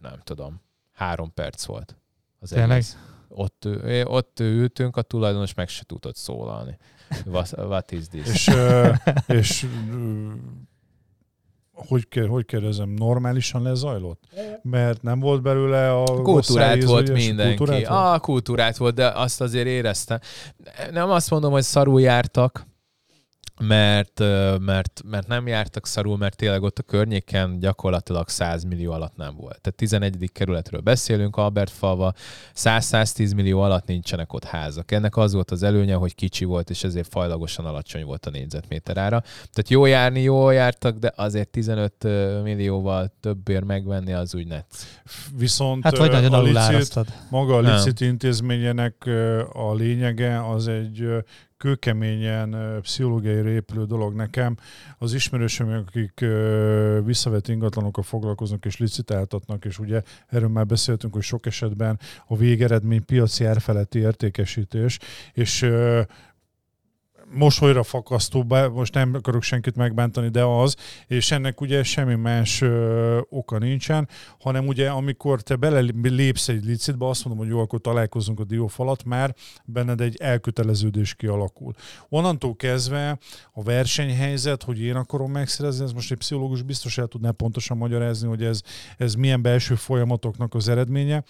nem 0.00 0.20
tudom, 0.24 0.60
három 0.92 1.34
perc 1.34 1.64
volt. 1.64 1.96
Az 2.40 2.48
Tényleg? 2.48 2.70
egész. 2.70 2.96
Ott, 3.34 3.68
ott 4.04 4.40
ültünk, 4.40 4.96
a 4.96 5.02
tulajdonos 5.02 5.54
meg 5.54 5.68
se 5.68 5.84
tudott 5.84 6.16
szólalni. 6.16 6.76
What, 7.26 7.52
what 7.56 7.92
is 7.92 8.08
this? 8.08 8.26
És, 8.28 8.50
és 9.26 9.66
hogy, 11.72 12.08
ke- 12.08 12.28
hogy 12.28 12.44
kérdezem, 12.44 12.88
normálisan 12.88 13.62
lezajlott? 13.62 14.22
Mert 14.62 15.02
nem 15.02 15.20
volt 15.20 15.42
belőle 15.42 15.92
a 15.92 16.04
Kultúrát 16.04 16.68
elhízó, 16.68 16.88
volt 16.88 17.12
mindenki. 17.12 17.56
kultúrát 17.56 17.86
volt? 17.88 18.00
Ah, 18.00 18.20
kultúrát 18.20 18.76
volt, 18.76 18.94
de 18.94 19.06
azt 19.06 19.40
azért 19.40 19.66
érezte. 19.66 20.20
Nem 20.90 21.10
azt 21.10 21.30
mondom, 21.30 21.52
hogy 21.52 21.62
szarul 21.62 22.00
jártak, 22.00 22.66
mert, 23.60 24.18
mert, 24.60 25.02
mert 25.10 25.26
nem 25.26 25.46
jártak 25.46 25.86
szarul, 25.86 26.16
mert 26.16 26.36
tényleg 26.36 26.62
ott 26.62 26.78
a 26.78 26.82
környéken 26.82 27.58
gyakorlatilag 27.58 28.28
100 28.28 28.64
millió 28.64 28.92
alatt 28.92 29.16
nem 29.16 29.34
volt. 29.36 29.60
Tehát 29.60 29.74
11. 29.76 30.30
kerületről 30.32 30.80
beszélünk, 30.80 31.36
Albertfalva, 31.36 32.12
100-110 32.54 33.34
millió 33.34 33.60
alatt 33.60 33.86
nincsenek 33.86 34.32
ott 34.32 34.44
házak. 34.44 34.92
Ennek 34.92 35.16
az 35.16 35.32
volt 35.32 35.50
az 35.50 35.62
előnye, 35.62 35.94
hogy 35.94 36.14
kicsi 36.14 36.44
volt, 36.44 36.70
és 36.70 36.84
ezért 36.84 37.08
fajlagosan 37.08 37.64
alacsony 37.64 38.04
volt 38.04 38.26
a 38.26 38.30
négyzetméter 38.30 38.96
ára. 38.96 39.20
Tehát 39.20 39.68
jó 39.68 39.86
járni, 39.86 40.20
jól 40.20 40.54
jártak, 40.54 40.98
de 40.98 41.12
azért 41.16 41.48
15 41.48 41.92
millióval 42.42 43.12
többért 43.20 43.64
megvenni 43.64 44.12
az 44.12 44.34
úgy 44.34 44.46
net. 44.46 44.66
Viszont 45.36 45.82
Hát 45.82 45.96
vagy 45.96 46.10
nagyon 46.10 46.32
a 46.32 46.42
licit, 46.42 47.00
maga 47.30 47.56
a 47.56 47.60
licit 47.60 48.00
intézményének 48.00 49.06
a 49.52 49.74
lényege 49.74 50.48
az 50.48 50.68
egy 50.68 51.08
kőkeményen 51.60 52.80
pszichológiai 52.80 53.50
épülő 53.50 53.84
dolog 53.84 54.14
nekem. 54.14 54.56
Az 54.98 55.14
ismerősöm, 55.14 55.84
akik 55.86 56.24
visszavett 57.04 57.48
ingatlanokkal 57.48 58.02
foglalkoznak 58.02 58.64
és 58.64 58.76
licitáltatnak, 58.78 59.64
és 59.64 59.78
ugye 59.78 60.02
erről 60.26 60.48
már 60.48 60.66
beszéltünk, 60.66 61.12
hogy 61.12 61.22
sok 61.22 61.46
esetben 61.46 61.98
a 62.26 62.36
végeredmény 62.36 63.04
piaci 63.04 63.44
árfeletti 63.44 63.98
értékesítés, 63.98 64.98
és 65.32 65.70
mosolyra 67.32 67.82
fakasztó, 67.82 68.44
bár 68.44 68.68
most 68.68 68.94
nem 68.94 69.14
akarok 69.14 69.42
senkit 69.42 69.76
megbántani, 69.76 70.28
de 70.28 70.44
az, 70.44 70.76
és 71.06 71.30
ennek 71.30 71.60
ugye 71.60 71.82
semmi 71.82 72.14
más 72.14 72.60
ö, 72.60 73.20
oka 73.28 73.58
nincsen, 73.58 74.08
hanem 74.40 74.66
ugye 74.66 74.90
amikor 74.90 75.42
te 75.42 75.56
belelépsz 75.56 76.48
egy 76.48 76.64
licitbe, 76.64 77.06
azt 77.06 77.24
mondom, 77.24 77.44
hogy 77.44 77.54
jó, 77.54 77.60
akkor 77.60 77.80
találkozunk 77.80 78.40
a 78.40 78.44
diófalat, 78.44 79.04
már 79.04 79.34
benned 79.64 80.00
egy 80.00 80.16
elköteleződés 80.16 81.14
kialakul. 81.14 81.74
Onnantól 82.08 82.56
kezdve 82.56 83.18
a 83.52 83.62
versenyhelyzet, 83.62 84.62
hogy 84.62 84.80
én 84.80 84.96
akarom 84.96 85.30
megszerezni, 85.30 85.84
ez 85.84 85.92
most 85.92 86.10
egy 86.10 86.18
pszichológus 86.18 86.62
biztos 86.62 86.98
el 86.98 87.06
tudná 87.06 87.30
pontosan 87.30 87.76
magyarázni, 87.76 88.28
hogy 88.28 88.44
ez, 88.44 88.62
ez 88.96 89.14
milyen 89.14 89.42
belső 89.42 89.74
folyamatoknak 89.74 90.54
az 90.54 90.68
eredménye, 90.68 91.24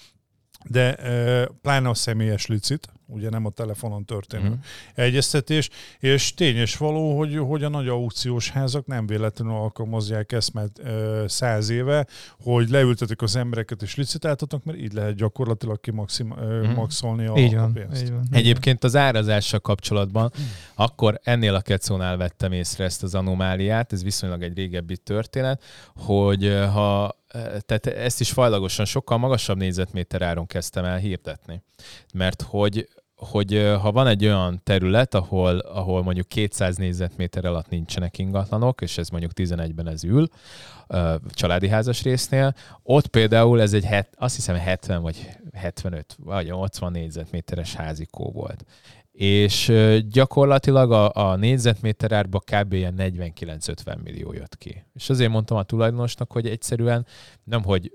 de 0.68 0.94
e, 0.94 1.46
pláne 1.46 1.88
a 1.88 1.94
személyes 1.94 2.46
licit, 2.46 2.88
ugye 3.10 3.30
nem 3.30 3.46
a 3.46 3.50
telefonon 3.50 4.04
történő 4.04 4.48
mm. 4.48 4.52
egyeztetés, 4.94 5.70
és 5.98 6.34
tény 6.34 6.56
és 6.56 6.76
való, 6.76 7.18
hogy, 7.18 7.36
hogy 7.36 7.64
a 7.64 7.68
nagy 7.68 7.88
aukciós 7.88 8.50
házak 8.50 8.86
nem 8.86 9.06
véletlenül 9.06 9.54
alkalmazzák 9.54 10.32
ezt 10.32 10.52
már 10.52 10.68
száz 11.26 11.68
éve, 11.68 12.06
hogy 12.40 12.68
leültetik 12.70 13.22
az 13.22 13.36
embereket 13.36 13.82
és 13.82 13.94
licitáltatnak, 13.94 14.64
mert 14.64 14.78
így 14.78 14.92
lehet 14.92 15.14
gyakorlatilag 15.14 15.80
kimaxim, 15.80 16.32
e, 16.32 16.58
Mhm. 16.60 16.72
maxolni 16.72 17.26
a, 17.26 17.36
Így 17.36 17.54
a 17.54 17.60
van, 17.60 17.72
pénzt. 17.72 18.02
így 18.02 18.10
van. 18.10 18.26
Egyébként 18.30 18.84
az 18.84 18.96
árazással 18.96 19.60
kapcsolatban, 19.60 20.32
akkor 20.74 21.20
ennél 21.22 21.54
a 21.54 21.60
kecónál 21.60 22.16
vettem 22.16 22.52
észre 22.52 22.84
ezt 22.84 23.02
az 23.02 23.14
anomáliát, 23.14 23.92
ez 23.92 24.02
viszonylag 24.02 24.42
egy 24.42 24.56
régebbi 24.56 24.96
történet, 24.96 25.62
hogy 25.96 26.44
ha 26.72 27.16
eh, 27.28 27.42
tehát 27.66 27.86
ezt 27.86 28.20
is 28.20 28.30
fajlagosan 28.30 28.84
sokkal 28.84 29.18
magasabb 29.18 29.56
négyzetméter 29.56 30.22
áron 30.22 30.46
kezdtem 30.46 30.84
el 30.84 30.96
hirdetni. 30.98 31.62
Mert 32.14 32.42
hogy 32.42 32.88
hogy 33.20 33.72
ha 33.80 33.92
van 33.92 34.06
egy 34.06 34.24
olyan 34.24 34.60
terület, 34.62 35.14
ahol, 35.14 35.58
ahol 35.58 36.02
mondjuk 36.02 36.28
200 36.28 36.76
négyzetméter 36.76 37.44
alatt 37.44 37.68
nincsenek 37.68 38.18
ingatlanok, 38.18 38.80
és 38.80 38.98
ez 38.98 39.08
mondjuk 39.08 39.32
11-ben 39.34 39.88
ez 39.88 40.04
ül, 40.04 40.28
családi 41.30 41.68
házas 41.68 42.02
résznél, 42.02 42.54
ott 42.82 43.06
például 43.06 43.60
ez 43.60 43.72
egy, 43.72 43.84
het, 43.84 44.08
azt 44.16 44.34
hiszem 44.34 44.56
70 44.56 45.02
vagy 45.02 45.28
75 45.52 46.16
vagy 46.24 46.46
80 46.46 46.92
négyzetméteres 46.92 47.74
házikó 47.74 48.30
volt. 48.30 48.64
És 49.12 49.72
gyakorlatilag 50.08 50.92
a, 50.92 51.10
a 51.14 51.36
négyzetméter 51.36 52.12
árba 52.12 52.38
kb. 52.38 52.72
ilyen 52.72 52.94
49-50 52.98 54.02
millió 54.02 54.32
jött 54.32 54.58
ki. 54.58 54.84
És 54.94 55.10
azért 55.10 55.30
mondtam 55.30 55.56
a 55.56 55.62
tulajdonosnak, 55.62 56.32
hogy 56.32 56.46
egyszerűen 56.46 57.06
nem, 57.44 57.62
hogy 57.62 57.92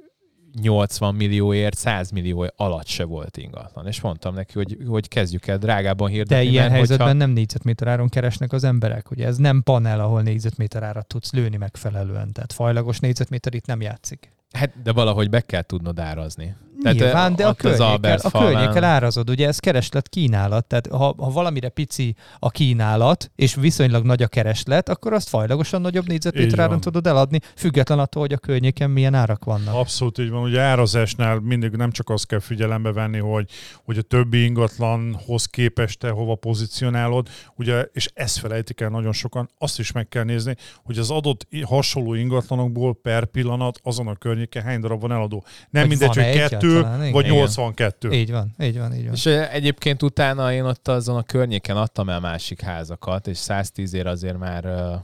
80 0.61 1.15
millióért, 1.15 1.77
100 1.77 2.11
millió 2.11 2.45
alatt 2.55 2.85
se 2.87 3.03
volt 3.03 3.37
ingatlan. 3.37 3.87
És 3.87 4.01
mondtam 4.01 4.33
neki, 4.33 4.53
hogy, 4.53 4.77
hogy 4.87 5.07
kezdjük 5.07 5.47
el 5.47 5.57
drágában 5.57 6.07
De 6.09 6.13
hirdetni. 6.15 6.45
ilyen 6.45 6.61
mert 6.63 6.75
helyzetben 6.75 7.07
hogyha- 7.07 7.25
nem 7.25 7.31
négyzetméter 7.31 7.87
áron 7.87 8.09
keresnek 8.09 8.53
az 8.53 8.63
emberek. 8.63 9.11
Ugye 9.11 9.25
ez 9.25 9.37
nem 9.37 9.61
panel, 9.63 9.99
ahol 9.99 10.21
négyzetméter 10.21 10.83
árat 10.83 11.07
tudsz 11.07 11.31
lőni 11.33 11.57
megfelelően. 11.57 12.31
Tehát 12.33 12.53
fajlagos 12.53 12.99
négyzetméter 12.99 13.53
itt 13.53 13.65
nem 13.65 13.81
játszik. 13.81 14.33
Hát, 14.51 14.81
de 14.83 14.91
valahogy 14.91 15.29
be 15.29 15.41
kell 15.41 15.61
tudnod 15.61 15.99
árazni. 15.99 16.55
Tehát, 16.85 16.99
Nyilván, 16.99 17.35
de 17.35 17.47
a 17.47 17.53
környékkel, 17.53 18.19
a 18.21 18.31
környékkel 18.31 18.83
árazod, 18.83 19.29
ugye 19.29 19.47
ez 19.47 19.59
kereslet 19.59 20.09
kínálat, 20.09 20.65
tehát 20.65 20.87
ha, 20.87 21.15
ha 21.17 21.29
valamire 21.29 21.69
pici 21.69 22.15
a 22.39 22.49
kínálat, 22.49 23.31
és 23.35 23.55
viszonylag 23.55 24.05
nagy 24.05 24.21
a 24.21 24.27
kereslet, 24.27 24.89
akkor 24.89 25.13
azt 25.13 25.29
fajlagosan 25.29 25.81
nagyobb 25.81 26.03
Így 26.03 26.09
négyzetméter 26.09 26.59
áron 26.59 26.71
van. 26.71 26.81
tudod 26.81 27.07
eladni, 27.07 27.39
független 27.55 27.99
attól, 27.99 28.21
hogy 28.21 28.33
a 28.33 28.37
környéken 28.37 28.89
milyen 28.89 29.13
árak 29.13 29.43
vannak. 29.43 29.75
Abszolút 29.75 30.19
így 30.19 30.29
van. 30.29 30.43
Ugye 30.43 30.61
árazásnál 30.61 31.39
mindig 31.39 31.71
nem 31.71 31.91
csak 31.91 32.09
azt 32.09 32.27
kell 32.27 32.39
figyelembe 32.39 32.91
venni, 32.91 33.19
hogy, 33.19 33.49
hogy 33.83 33.97
a 33.97 34.01
többi 34.01 34.43
ingatlanhoz 34.43 35.45
képest 35.45 35.99
te 35.99 36.09
hova 36.09 36.35
pozícionálod, 36.35 37.27
ugye, 37.55 37.81
és 37.93 38.09
ezt 38.13 38.39
felejtik 38.39 38.81
el 38.81 38.89
nagyon 38.89 39.13
sokan, 39.13 39.49
azt 39.57 39.79
is 39.79 39.91
meg 39.91 40.07
kell 40.07 40.23
nézni, 40.23 40.55
hogy 40.83 40.97
az 40.97 41.09
adott 41.09 41.47
hasonló 41.65 42.13
ingatlanokból 42.13 42.95
per 42.95 43.25
pillanat 43.25 43.79
azon 43.83 44.07
a 44.07 44.15
környéken 44.15 44.63
hány 44.63 44.79
darab 44.79 45.01
van 45.01 45.11
eladó. 45.11 45.43
Nem 45.69 45.87
Vagy 45.87 45.89
mindegy, 45.89 46.07
hogy 46.07 46.17
van-e 46.17 46.57
igen. 46.79 47.11
vagy 47.11 47.25
Igen. 47.25 47.37
82. 47.37 48.11
Így 48.11 48.31
van, 48.31 48.55
így 48.59 48.77
van, 48.77 48.93
így 48.93 49.03
van. 49.03 49.13
És 49.13 49.25
egyébként 49.25 50.03
utána 50.03 50.53
én 50.53 50.63
ott 50.63 50.87
azon 50.87 51.15
a 51.15 51.23
környéken 51.23 51.77
adtam 51.77 52.09
el 52.09 52.19
másik 52.19 52.61
házakat, 52.61 53.27
és 53.27 53.37
110 53.37 53.93
ér 53.93 54.07
azért 54.07 54.37
már 54.37 54.63
igen 54.63 55.03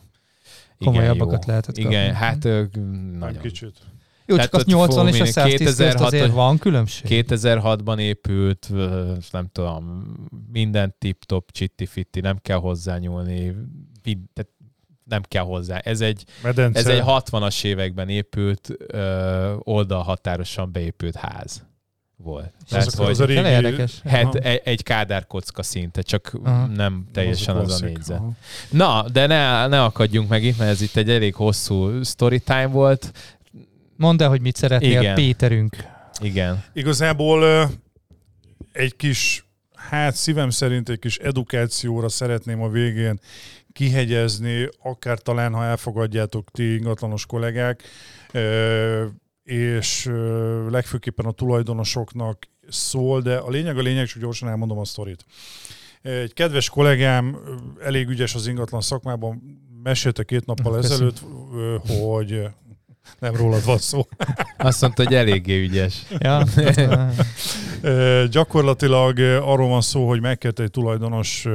Komolyabbakat 0.93 1.45
jó. 1.45 1.49
lehetett 1.49 1.76
kapni. 1.76 1.89
Igen, 1.89 2.13
hát 2.13 2.45
ö, 2.45 2.63
Nem 2.74 3.15
nagyon. 3.19 3.41
kicsit. 3.41 3.76
Jó, 4.26 4.38
csak 4.38 4.53
az 4.53 4.59
ott 4.59 4.65
80 4.65 5.07
és 5.07 5.19
a 5.19 5.26
fú, 5.26 5.32
110 5.32 5.57
között 5.57 5.88
2006 5.88 6.13
azért 6.13 6.32
van 6.32 6.57
különbség. 6.57 7.26
2006-ban 7.28 7.99
épült, 7.99 8.69
nem 9.32 9.47
tudom, 9.51 10.13
minden 10.51 10.95
tip-top, 10.97 11.51
csitti-fitti, 11.51 12.19
nem 12.19 12.38
kell 12.41 12.57
hozzányúlni, 12.57 13.55
tehát 14.34 14.49
nem 15.04 15.22
kell 15.28 15.43
hozzá. 15.43 15.78
Ez 15.78 16.02
egy, 16.02 16.24
Medence. 16.43 16.80
ez 16.80 16.88
egy 16.88 17.02
60-as 17.06 17.64
években 17.64 18.10
épült, 18.10 18.70
ö, 18.88 19.54
oldalhatárosan 19.60 20.72
beépült 20.72 21.16
ház 21.16 21.64
volt. 22.18 22.52
Tehát, 22.70 22.86
Azok- 22.86 23.02
hogy 23.02 23.12
az 23.12 23.20
a 23.20 23.26
régi... 23.26 23.39
Érdekes. 23.47 24.02
het, 24.04 24.24
Aha. 24.24 24.38
egy, 24.38 24.62
egy 24.64 24.84
kádárkocka 24.84 25.64
szinte, 25.64 26.02
csak 26.02 26.32
Aha. 26.43 26.66
nem 26.66 27.08
teljesen 27.14 27.56
az 27.56 27.62
a 27.62 27.66
klasszik, 27.66 27.86
négyzet. 27.86 28.18
aha. 28.18 28.32
Na, 28.70 29.06
de 29.10 29.26
ne, 29.26 29.68
ne 29.68 29.84
akadjunk 29.84 30.30
meg 30.30 30.43
itt, 30.43 30.58
mert 30.58 30.70
ez 30.72 30.82
itt 30.82 30.95
egy 30.95 31.10
elég 31.10 31.34
hosszú 31.36 32.04
story 32.04 32.39
time 32.39 32.68
volt. 32.68 33.12
Mondd 33.95 34.22
el, 34.24 34.30
hogy 34.30 34.41
mit 34.41 34.56
szeretnél, 34.56 34.99
Igen. 35.02 35.16
Péterünk. 35.16 35.76
Igen. 36.20 36.64
Igazából 36.74 37.70
egy 38.72 38.95
kis, 38.95 39.45
hát 39.76 40.16
szívem 40.16 40.49
szerint 40.49 40.89
egy 40.89 40.99
kis 40.99 41.18
edukációra 41.18 42.10
szeretném 42.10 42.62
a 42.62 42.70
végén 42.70 43.20
kihegyezni, 43.74 44.69
akár 44.84 45.19
talán, 45.19 45.53
ha 45.53 45.63
elfogadjátok 45.63 46.51
ti 46.51 46.74
ingatlanos 46.74 47.26
kollégák, 47.26 47.84
és 49.43 50.09
legfőképpen 50.69 51.26
a 51.26 51.32
tulajdonosoknak 51.32 52.47
szól, 52.69 53.22
de 53.22 53.36
a 53.36 53.49
lényeg 53.49 53.78
a 53.78 53.82
lényeg, 53.82 54.05
csak 54.05 54.22
gyorsan 54.22 54.49
elmondom 54.49 54.78
a 54.78 54.86
sztorit. 54.86 55.26
Egy 56.01 56.34
kedves 56.34 56.69
kollégám, 56.69 57.38
elég 57.84 58.09
ügyes 58.09 58.36
az 58.36 58.47
ingatlan 58.47 58.82
szakmában, 58.82 59.59
mesélte 59.84 60.24
két 60.24 60.45
nappal 60.45 60.76
Köszönöm. 60.76 61.07
ezelőtt, 61.07 61.19
hogy 61.88 62.47
Nem 63.20 63.36
rólad 63.36 63.66
van 63.66 63.78
szó. 63.78 64.08
Azt 64.58 64.82
mondta, 64.82 65.04
hogy 65.04 65.14
eléggé 65.14 65.60
ügyes. 65.60 66.04
Ja. 66.20 66.43
Gyakorlatilag 68.28 69.20
arról 69.20 69.68
van 69.70 69.82
szó, 69.82 70.08
hogy 70.08 70.22
megkérte 70.22 70.64
egy 70.64 70.72
tulajdonos, 70.72 71.47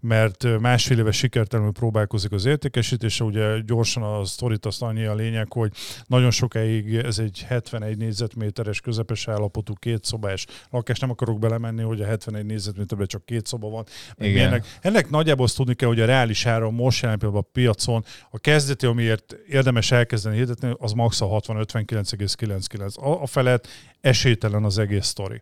mert 0.00 0.58
másfél 0.60 0.98
éve 0.98 1.12
sikertelenül 1.12 1.72
próbálkozik 1.72 2.32
az 2.32 2.44
értékesítése. 2.44 3.24
Ugye 3.24 3.58
gyorsan 3.66 4.02
a 4.02 4.24
sztorit 4.24 4.66
azt 4.66 4.82
annyi 4.82 5.04
a 5.04 5.14
lényeg, 5.14 5.52
hogy 5.52 5.72
nagyon 6.06 6.30
sokáig 6.30 6.94
ez 6.94 7.18
egy 7.18 7.44
71 7.48 7.96
négyzetméteres 7.96 8.80
közepes 8.80 9.28
állapotú 9.28 9.74
kétszobás 9.74 10.46
lakás. 10.70 10.98
Nem 10.98 11.10
akarok 11.10 11.38
belemenni, 11.38 11.82
hogy 11.82 12.00
a 12.00 12.06
71 12.06 12.44
négyzetméterben 12.44 13.06
csak 13.06 13.24
két 13.24 13.46
szoba 13.46 13.68
van. 13.68 13.84
Milyenek. 14.16 14.78
Ennek 14.80 15.10
nagyjából 15.10 15.44
azt 15.44 15.56
tudni 15.56 15.74
kell, 15.74 15.88
hogy 15.88 16.00
a 16.00 16.06
reális 16.06 16.46
ára 16.46 16.70
most 16.70 17.02
jelen 17.02 17.18
a 17.20 17.40
piacon 17.40 18.04
a 18.30 18.38
kezdeti, 18.38 18.86
amiért 18.86 19.36
érdemes 19.48 19.90
elkezdeni 19.90 20.36
hirdetni, 20.36 20.69
az 20.78 20.92
max 20.92 21.20
a 21.20 21.26
60-59,99. 21.26 22.94
A, 22.94 23.22
a 23.22 23.26
felett 23.26 23.68
esélytelen 24.00 24.64
az 24.64 24.78
egész 24.78 25.06
sztori. 25.06 25.40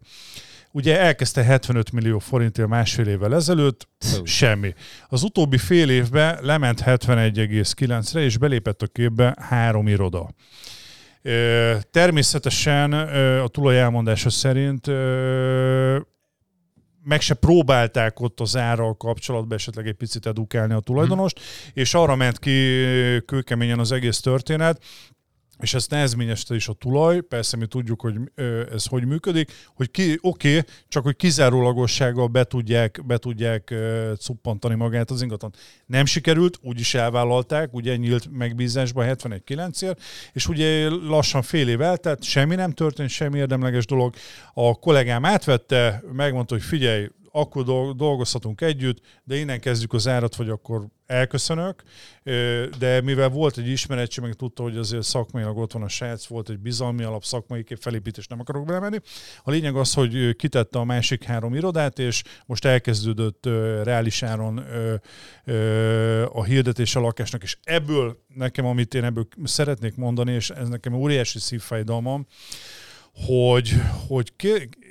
Ugye 0.72 0.98
elkezdte 0.98 1.42
75 1.42 1.92
millió 1.92 2.18
forintért 2.18 2.68
másfél 2.68 3.06
évvel 3.06 3.34
ezelőtt, 3.34 3.88
Fú. 3.98 4.24
semmi. 4.24 4.74
Az 5.08 5.22
utóbbi 5.22 5.58
fél 5.58 5.90
évben 5.90 6.38
lement 6.42 6.82
71,9-re, 6.86 8.20
és 8.20 8.36
belépett 8.36 8.82
a 8.82 8.86
képbe 8.86 9.36
három 9.40 9.88
iroda. 9.88 10.30
Természetesen 11.90 12.92
a 13.38 13.48
tulaj 13.48 13.80
elmondása 13.80 14.30
szerint 14.30 14.86
meg 17.04 17.20
se 17.20 17.34
próbálták 17.34 18.20
ott 18.20 18.40
az 18.40 18.56
árral 18.56 18.96
kapcsolatban 18.96 19.56
esetleg 19.56 19.86
egy 19.86 19.94
picit 19.94 20.26
edukálni 20.26 20.74
a 20.74 20.80
tulajdonost, 20.80 21.40
és 21.72 21.94
arra 21.94 22.16
ment 22.16 22.38
ki 22.38 22.50
kőkeményen 23.26 23.78
az 23.78 23.92
egész 23.92 24.20
történet, 24.20 24.82
és 25.60 25.74
ezt 25.74 25.90
nehezményeste 25.90 26.54
is 26.54 26.68
a 26.68 26.72
tulaj, 26.72 27.20
persze 27.20 27.56
mi 27.56 27.66
tudjuk, 27.66 28.00
hogy 28.00 28.14
ez 28.72 28.86
hogy 28.86 29.06
működik, 29.06 29.52
hogy 29.74 29.90
ki, 29.90 30.18
oké, 30.20 30.48
okay, 30.48 30.70
csak 30.88 31.02
hogy 31.04 31.16
kizárólagossággal 31.16 32.26
be 32.26 32.44
tudják, 32.44 33.00
be 33.06 33.16
tudják 33.16 33.74
cuppantani 34.18 34.74
magát 34.74 35.10
az 35.10 35.22
ingatlan. 35.22 35.52
Nem 35.86 36.04
sikerült, 36.04 36.58
úgyis 36.62 36.94
elvállalták, 36.94 37.74
ugye 37.74 37.96
nyílt 37.96 38.28
megbízásba 38.30 39.04
71-9-ért, 39.06 40.02
és 40.32 40.48
ugye 40.48 40.88
lassan 40.88 41.42
fél 41.42 41.68
év 41.68 41.80
eltelt, 41.80 42.22
semmi 42.22 42.54
nem 42.54 42.72
történt, 42.72 43.08
semmi 43.08 43.38
érdemleges 43.38 43.86
dolog. 43.86 44.14
A 44.54 44.74
kollégám 44.74 45.24
átvette, 45.24 46.02
megmondta, 46.12 46.54
hogy 46.54 46.64
figyelj, 46.64 47.08
akkor 47.38 47.64
dol- 47.64 47.96
dolgozhatunk 47.96 48.60
együtt, 48.60 49.00
de 49.24 49.36
innen 49.36 49.60
kezdjük 49.60 49.92
az 49.92 50.08
árat, 50.08 50.36
vagy 50.36 50.48
akkor 50.48 50.86
elköszönök. 51.06 51.82
De 52.78 53.00
mivel 53.00 53.28
volt 53.28 53.58
egy 53.58 53.68
ismeretség, 53.68 54.24
meg 54.24 54.34
tudta, 54.34 54.62
hogy 54.62 54.76
azért 54.76 55.02
szakmailag 55.02 55.56
ott 55.56 55.72
van 55.72 55.82
a 55.82 55.88
srác, 55.88 56.26
volt 56.26 56.48
egy 56.48 56.58
bizalmi 56.58 57.02
alap, 57.02 57.24
szakmai 57.24 57.64
felépítés, 57.80 58.26
nem 58.26 58.40
akarok 58.40 58.66
belemenni. 58.66 58.98
A 59.42 59.50
lényeg 59.50 59.76
az, 59.76 59.94
hogy 59.94 60.36
kitette 60.36 60.78
a 60.78 60.84
másik 60.84 61.24
három 61.24 61.54
irodát, 61.54 61.98
és 61.98 62.22
most 62.46 62.64
elkezdődött 62.64 63.46
reális 63.82 64.22
áron 64.22 64.58
a 66.32 66.44
hirdetés 66.44 66.96
a 66.96 67.00
lakásnak, 67.00 67.42
és 67.42 67.56
ebből 67.62 68.24
nekem, 68.34 68.66
amit 68.66 68.94
én 68.94 69.04
ebből 69.04 69.28
szeretnék 69.44 69.96
mondani, 69.96 70.32
és 70.32 70.50
ez 70.50 70.68
nekem 70.68 70.94
óriási 70.94 71.38
szívfájdalmam, 71.38 72.26
hogy, 73.26 73.74
hogy 74.06 74.36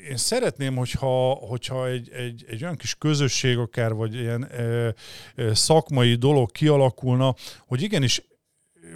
én 0.10 0.18
szeretném, 0.18 0.76
hogyha, 0.76 1.32
hogyha 1.32 1.88
egy, 1.88 2.10
egy, 2.12 2.46
egy 2.48 2.64
olyan 2.64 2.76
kis 2.76 2.96
közösség 2.96 3.58
akár, 3.58 3.94
vagy 3.94 4.16
ilyen 4.16 4.48
ö, 4.52 4.90
ö, 5.36 5.54
szakmai 5.54 6.16
dolog 6.16 6.52
kialakulna, 6.52 7.36
hogy 7.68 7.82
igenis 7.82 8.22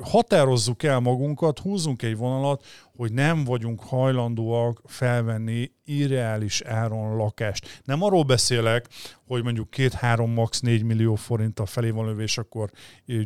határozzuk 0.03 0.83
el 0.83 0.99
magunkat, 0.99 1.59
húzzunk 1.59 2.01
egy 2.01 2.17
vonalat, 2.17 2.65
hogy 2.95 3.13
nem 3.13 3.43
vagyunk 3.43 3.83
hajlandóak 3.83 4.81
felvenni 4.85 5.71
irreális 5.85 6.61
áron 6.61 7.15
lakást. 7.15 7.81
Nem 7.83 8.03
arról 8.03 8.23
beszélek, 8.23 8.87
hogy 9.27 9.43
mondjuk 9.43 9.69
két-három, 9.69 10.31
max. 10.31 10.59
4 10.59 10.83
millió 10.83 11.15
forinttal 11.15 11.65
felé 11.65 11.89
van 11.89 12.05
lövő, 12.05 12.21
és 12.21 12.37
akkor 12.37 12.69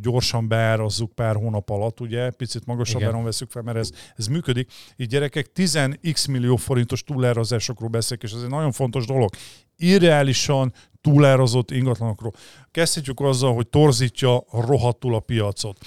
gyorsan 0.02 0.48
beárazzuk 0.48 1.12
pár 1.12 1.36
hónap 1.36 1.70
alatt, 1.70 2.00
ugye, 2.00 2.30
picit 2.30 2.66
magasabb 2.66 3.02
áron 3.02 3.24
veszük 3.24 3.52
fel, 3.52 3.62
mert 3.62 3.78
ez, 3.78 3.90
ez 4.16 4.28
működik. 4.28 4.72
Így 4.96 5.08
gyerekek 5.08 5.52
10x 5.56 6.32
millió 6.32 6.56
forintos 6.56 7.04
túlárazásokról 7.04 7.90
beszélek, 7.90 8.24
és 8.24 8.32
ez 8.32 8.42
egy 8.42 8.50
nagyon 8.50 8.72
fontos 8.72 9.06
dolog. 9.06 9.30
Irreálisan 9.78 10.74
túlárazott 11.02 11.72
ingatlanokról. 11.72 12.32
Kezdhetjük 12.72 13.20
azzal, 13.20 13.54
hogy 13.54 13.68
torzítja 13.68 14.44
rohadtul 14.52 15.16
a 15.16 15.20
piacot. 15.20 15.78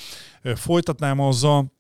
Folytatnám 0.55 1.21
azzal, 1.21 1.73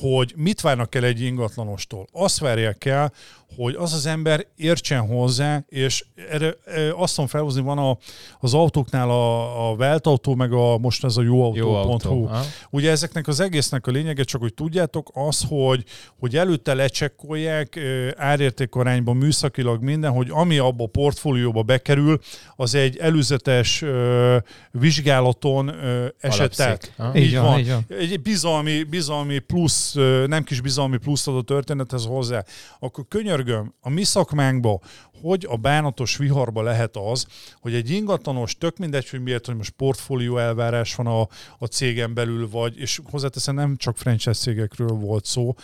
hogy 0.00 0.32
mit 0.36 0.60
várnak 0.60 0.94
el 0.94 1.04
egy 1.04 1.20
ingatlanostól. 1.20 2.06
Azt 2.12 2.38
várják 2.38 2.84
el, 2.84 3.12
hogy 3.56 3.74
az 3.74 3.92
az 3.92 4.06
ember 4.06 4.46
értsen 4.56 5.06
hozzá, 5.06 5.64
és 5.68 6.04
erre 6.30 6.54
ö, 6.64 6.90
azt 6.96 7.14
tudom 7.14 7.30
felhozni, 7.30 7.60
van 7.60 7.78
a, 7.78 7.98
az 8.40 8.54
autóknál 8.54 9.10
a, 9.10 9.70
a 9.70 9.76
veltautó, 9.76 10.34
meg 10.34 10.52
a, 10.52 10.78
most 10.78 11.04
ez 11.04 11.16
a 11.16 11.22
jóautó.hu. 11.22 11.68
Jó 11.68 11.74
autó. 11.74 12.30
Ugye 12.70 12.90
ezeknek 12.90 13.28
az 13.28 13.40
egésznek 13.40 13.86
a 13.86 13.90
lényege, 13.90 14.22
csak 14.22 14.40
hogy 14.40 14.54
tudjátok, 14.54 15.10
az, 15.14 15.44
hogy, 15.48 15.84
hogy 16.18 16.36
előtte 16.36 16.74
lecsekkolják 16.74 17.76
ö, 17.76 18.08
árértékarányban 18.16 19.16
műszakilag 19.16 19.82
minden, 19.82 20.12
hogy 20.12 20.28
ami 20.30 20.58
abba 20.58 20.84
a 20.84 20.88
portfólióba 20.88 21.62
bekerül, 21.62 22.18
az 22.56 22.74
egy 22.74 22.96
előzetes 22.96 23.82
ö, 23.82 24.36
vizsgálaton 24.70 25.68
ö, 25.68 26.06
esett 26.18 26.60
át. 26.60 26.92
Aha. 26.96 27.16
Így 27.18 27.36
van, 27.36 27.58
így 27.58 27.68
van. 27.70 27.86
Egy 27.88 28.20
bizalmi, 28.20 28.82
bizalmi 28.82 29.38
plusz, 29.38 29.94
nem 30.26 30.44
kis 30.44 30.60
bizalmi 30.60 30.96
plusz 30.96 31.26
ad 31.26 31.36
a 31.36 31.42
történethez 31.42 32.06
hozzá. 32.06 32.44
Akkor 32.78 33.04
könyörgöm, 33.46 33.74
a 33.80 33.88
mi 33.88 34.04
szakmánkba, 34.04 34.80
hogy 35.22 35.46
a 35.48 35.56
bánatos 35.56 36.16
viharba 36.16 36.62
lehet 36.62 36.96
az, 36.96 37.26
hogy 37.60 37.74
egy 37.74 37.90
ingatlanos, 37.90 38.56
tök 38.58 38.76
mindegy, 38.76 39.08
hogy 39.08 39.22
miért, 39.22 39.46
hogy 39.46 39.56
most 39.56 39.70
portfólió 39.70 40.38
elvárás 40.38 40.94
van 40.94 41.06
a, 41.06 41.20
a 41.58 41.66
cégen 41.66 42.14
belül, 42.14 42.48
vagy, 42.50 42.78
és 42.78 43.00
hozzáteszem, 43.10 43.54
nem 43.54 43.76
csak 43.76 43.96
franchise 43.96 44.32
cégekről 44.32 44.88
volt 44.88 45.24
szó, 45.24 45.54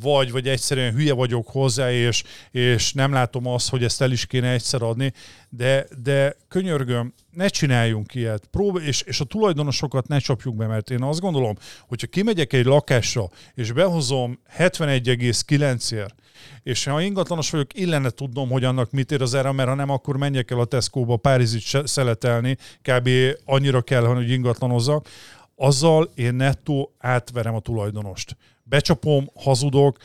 vagy, 0.00 0.30
vagy 0.30 0.48
egyszerűen 0.48 0.94
hülye 0.94 1.12
vagyok 1.12 1.48
hozzá, 1.48 1.92
és, 1.92 2.22
és 2.50 2.92
nem 2.92 3.12
látom 3.12 3.46
azt, 3.46 3.68
hogy 3.68 3.84
ezt 3.84 4.02
el 4.02 4.12
is 4.12 4.26
kéne 4.26 4.50
egyszer 4.50 4.82
adni, 4.82 5.12
de, 5.48 5.86
de 6.02 6.36
könyörgöm, 6.48 7.14
ne 7.30 7.48
csináljunk 7.48 8.14
ilyet, 8.14 8.46
Prób- 8.50 8.82
és, 8.82 9.02
és 9.02 9.20
a 9.20 9.24
tulajdonosokat 9.24 10.08
ne 10.08 10.18
csapjuk 10.18 10.56
be, 10.56 10.66
mert 10.66 10.90
én 10.90 11.02
azt 11.02 11.20
gondolom, 11.20 11.56
hogyha 11.88 12.06
kimegyek 12.06 12.52
egy 12.52 12.64
lakásra, 12.64 13.28
és 13.54 13.72
behozom 13.72 14.38
71,9-ért, 14.58 16.14
és 16.62 16.84
ha 16.84 17.00
ingatlanos 17.00 17.50
vagyok, 17.50 17.78
illene 17.78 18.10
tudnom, 18.10 18.48
hogy 18.48 18.64
annak 18.64 18.90
mit 18.90 19.12
ér 19.12 19.22
az 19.22 19.34
ára, 19.34 19.52
mert 19.52 19.68
ha 19.68 19.74
nem, 19.74 19.90
akkor 19.90 20.16
menjek 20.16 20.50
el 20.50 20.60
a 20.60 20.64
Tesco-ba 20.64 21.16
Párizsit 21.16 21.60
se- 21.60 21.86
szeletelni, 21.86 22.56
kb. 22.82 23.08
annyira 23.44 23.82
kell, 23.82 24.04
hogy 24.04 24.30
ingatlanozzak, 24.30 25.08
azzal 25.56 26.10
én 26.14 26.34
nettó 26.34 26.94
átverem 26.98 27.54
a 27.54 27.60
tulajdonost. 27.60 28.36
Becsapom, 28.62 29.30
hazudok, 29.34 29.98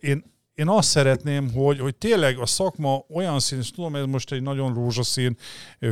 én 0.00 0.24
én 0.60 0.68
azt 0.68 0.88
szeretném, 0.88 1.52
hogy, 1.52 1.80
hogy 1.80 1.94
tényleg 1.94 2.38
a 2.38 2.46
szakma 2.46 3.04
olyan 3.14 3.40
szín, 3.40 3.58
és 3.58 3.70
tudom, 3.70 3.96
ez 3.96 4.04
most 4.04 4.32
egy 4.32 4.42
nagyon 4.42 4.74
rózsaszín 4.74 5.36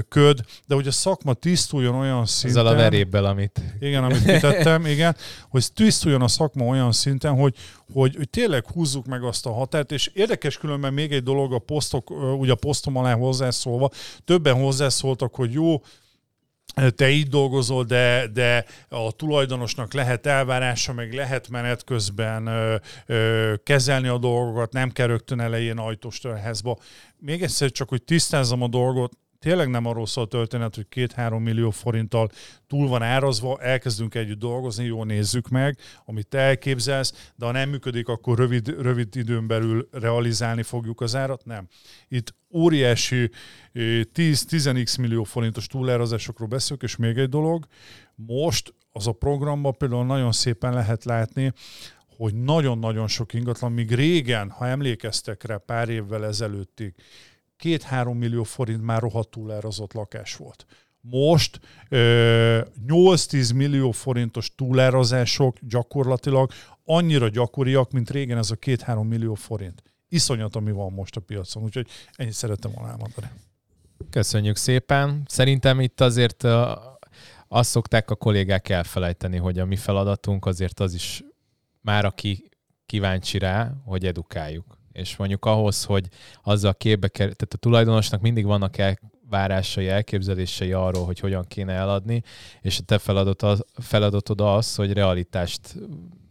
köd, 0.08 0.40
de 0.66 0.74
hogy 0.74 0.86
a 0.86 0.90
szakma 0.90 1.34
tisztuljon 1.34 1.94
olyan 1.94 2.26
szinten. 2.26 2.60
Ezzel 2.60 2.72
a 2.72 2.76
verébbel, 2.76 3.24
amit... 3.24 3.60
Igen, 3.80 4.04
amit 4.04 4.24
kitettem, 4.24 4.86
igen, 4.86 5.16
hogy 5.48 5.72
tisztuljon 5.72 6.22
a 6.22 6.28
szakma 6.28 6.64
olyan 6.64 6.92
szinten, 6.92 7.34
hogy, 7.34 7.54
hogy, 7.92 8.16
hogy 8.16 8.30
tényleg 8.30 8.66
húzzuk 8.66 9.06
meg 9.06 9.22
azt 9.22 9.46
a 9.46 9.52
határt, 9.52 9.92
és 9.92 10.10
érdekes 10.14 10.58
különben 10.58 10.92
még 10.92 11.12
egy 11.12 11.22
dolog 11.22 11.52
a 11.52 11.58
posztok, 11.58 12.10
ugye 12.38 12.52
a 12.52 12.56
posztom 12.56 12.96
alá 12.96 13.14
hozzászólva, 13.14 13.90
többen 14.24 14.54
hozzászóltak, 14.54 15.34
hogy 15.34 15.52
jó, 15.52 15.82
te 16.94 17.10
így 17.10 17.28
dolgozol, 17.28 17.84
de, 17.84 18.26
de 18.32 18.64
a 18.88 19.12
tulajdonosnak 19.12 19.92
lehet 19.92 20.26
elvárása, 20.26 20.92
meg 20.92 21.12
lehet 21.14 21.48
menet 21.48 21.84
közben 21.84 22.46
ö, 22.46 22.76
ö, 23.06 23.54
kezelni 23.62 24.08
a 24.08 24.18
dolgokat, 24.18 24.72
nem 24.72 24.90
kell 24.90 25.06
rögtön 25.06 25.40
elején 25.40 25.78
ajtóstörhezba. 25.78 26.78
Még 27.18 27.42
egyszer 27.42 27.70
csak, 27.70 27.88
hogy 27.88 28.02
tisztázzam 28.02 28.62
a 28.62 28.68
dolgot, 28.68 29.12
tényleg 29.38 29.68
nem 29.68 29.86
arról 29.86 30.06
szól 30.06 30.24
a 30.24 30.26
történet, 30.26 30.74
hogy 30.74 30.88
két-három 30.88 31.42
millió 31.42 31.70
forinttal 31.70 32.30
túl 32.66 32.88
van 32.88 33.02
árazva, 33.02 33.60
elkezdünk 33.60 34.14
együtt 34.14 34.38
dolgozni, 34.38 34.84
jó 34.84 35.04
nézzük 35.04 35.48
meg, 35.48 35.78
amit 36.04 36.26
te 36.26 36.38
elképzelsz, 36.38 37.30
de 37.36 37.44
ha 37.44 37.52
nem 37.52 37.68
működik, 37.68 38.08
akkor 38.08 38.38
rövid, 38.38 38.68
rövid 38.80 39.16
időn 39.16 39.46
belül 39.46 39.88
realizálni 39.92 40.62
fogjuk 40.62 41.00
az 41.00 41.16
árat, 41.16 41.44
nem. 41.44 41.68
Itt 42.08 42.34
óriási 42.50 43.22
eh, 43.22 43.30
10-10x 44.14 45.00
millió 45.00 45.24
forintos 45.24 45.66
túlárazásokról 45.66 46.48
beszélünk, 46.48 46.82
és 46.82 46.96
még 46.96 47.18
egy 47.18 47.28
dolog, 47.28 47.66
most 48.14 48.74
az 48.92 49.06
a 49.06 49.12
programban 49.12 49.76
például 49.76 50.04
nagyon 50.04 50.32
szépen 50.32 50.72
lehet 50.72 51.04
látni, 51.04 51.52
hogy 52.16 52.34
nagyon-nagyon 52.34 53.08
sok 53.08 53.32
ingatlan, 53.32 53.72
míg 53.72 53.94
régen, 53.94 54.50
ha 54.50 54.66
emlékeztek 54.66 55.44
rá 55.44 55.56
pár 55.56 55.88
évvel 55.88 56.26
ezelőttig, 56.26 56.94
két-három 57.58 58.18
millió 58.18 58.42
forint 58.42 58.82
már 58.82 59.00
rohadt 59.00 59.30
túlárazott 59.30 59.92
lakás 59.92 60.36
volt. 60.36 60.66
most 61.00 61.60
ö, 61.88 62.60
8-10 62.86 63.54
millió 63.54 63.90
forintos 63.90 64.54
túlárazások 64.54 65.56
gyakorlatilag 65.60 66.50
annyira 66.84 67.28
gyakoriak, 67.28 67.92
mint 67.92 68.10
régen 68.10 68.38
ez 68.38 68.50
a 68.50 68.56
2-3 68.56 69.08
millió 69.08 69.34
forint. 69.34 69.82
Iszonyat, 70.08 70.56
ami 70.56 70.70
van 70.70 70.92
most 70.92 71.16
a 71.16 71.20
piacon, 71.20 71.62
úgyhogy 71.62 71.88
ennyit 72.12 72.32
szerettem 72.32 72.70
volna 72.74 72.90
elmondani. 72.90 73.26
Köszönjük 74.10 74.56
szépen. 74.56 75.22
Szerintem 75.26 75.80
itt 75.80 76.00
azért 76.00 76.44
azt 77.48 77.70
szokták 77.70 78.10
a 78.10 78.14
kollégák 78.14 78.68
elfelejteni, 78.68 79.36
hogy 79.36 79.58
a 79.58 79.64
mi 79.64 79.76
feladatunk 79.76 80.46
azért 80.46 80.80
az 80.80 80.94
is 80.94 81.24
már 81.80 82.04
aki 82.04 82.48
kíváncsi 82.86 83.38
rá, 83.38 83.72
hogy 83.84 84.06
edukáljuk. 84.06 84.77
És 84.98 85.16
mondjuk 85.16 85.44
ahhoz, 85.44 85.84
hogy 85.84 86.08
azzal 86.42 86.74
képbe 86.74 87.08
kerül, 87.08 87.34
tehát 87.34 87.54
a 87.54 87.56
tulajdonosnak 87.56 88.20
mindig 88.20 88.44
vannak 88.44 88.76
elvárásai, 88.78 89.88
elképzelései 89.88 90.72
arról, 90.72 91.04
hogy 91.04 91.20
hogyan 91.20 91.44
kéne 91.48 91.72
eladni, 91.72 92.22
és 92.60 92.78
a 92.78 92.82
te 92.82 92.98
feladat 92.98 93.42
az, 93.42 93.64
feladatod 93.74 94.40
az, 94.40 94.74
hogy 94.74 94.92
realitást 94.92 95.74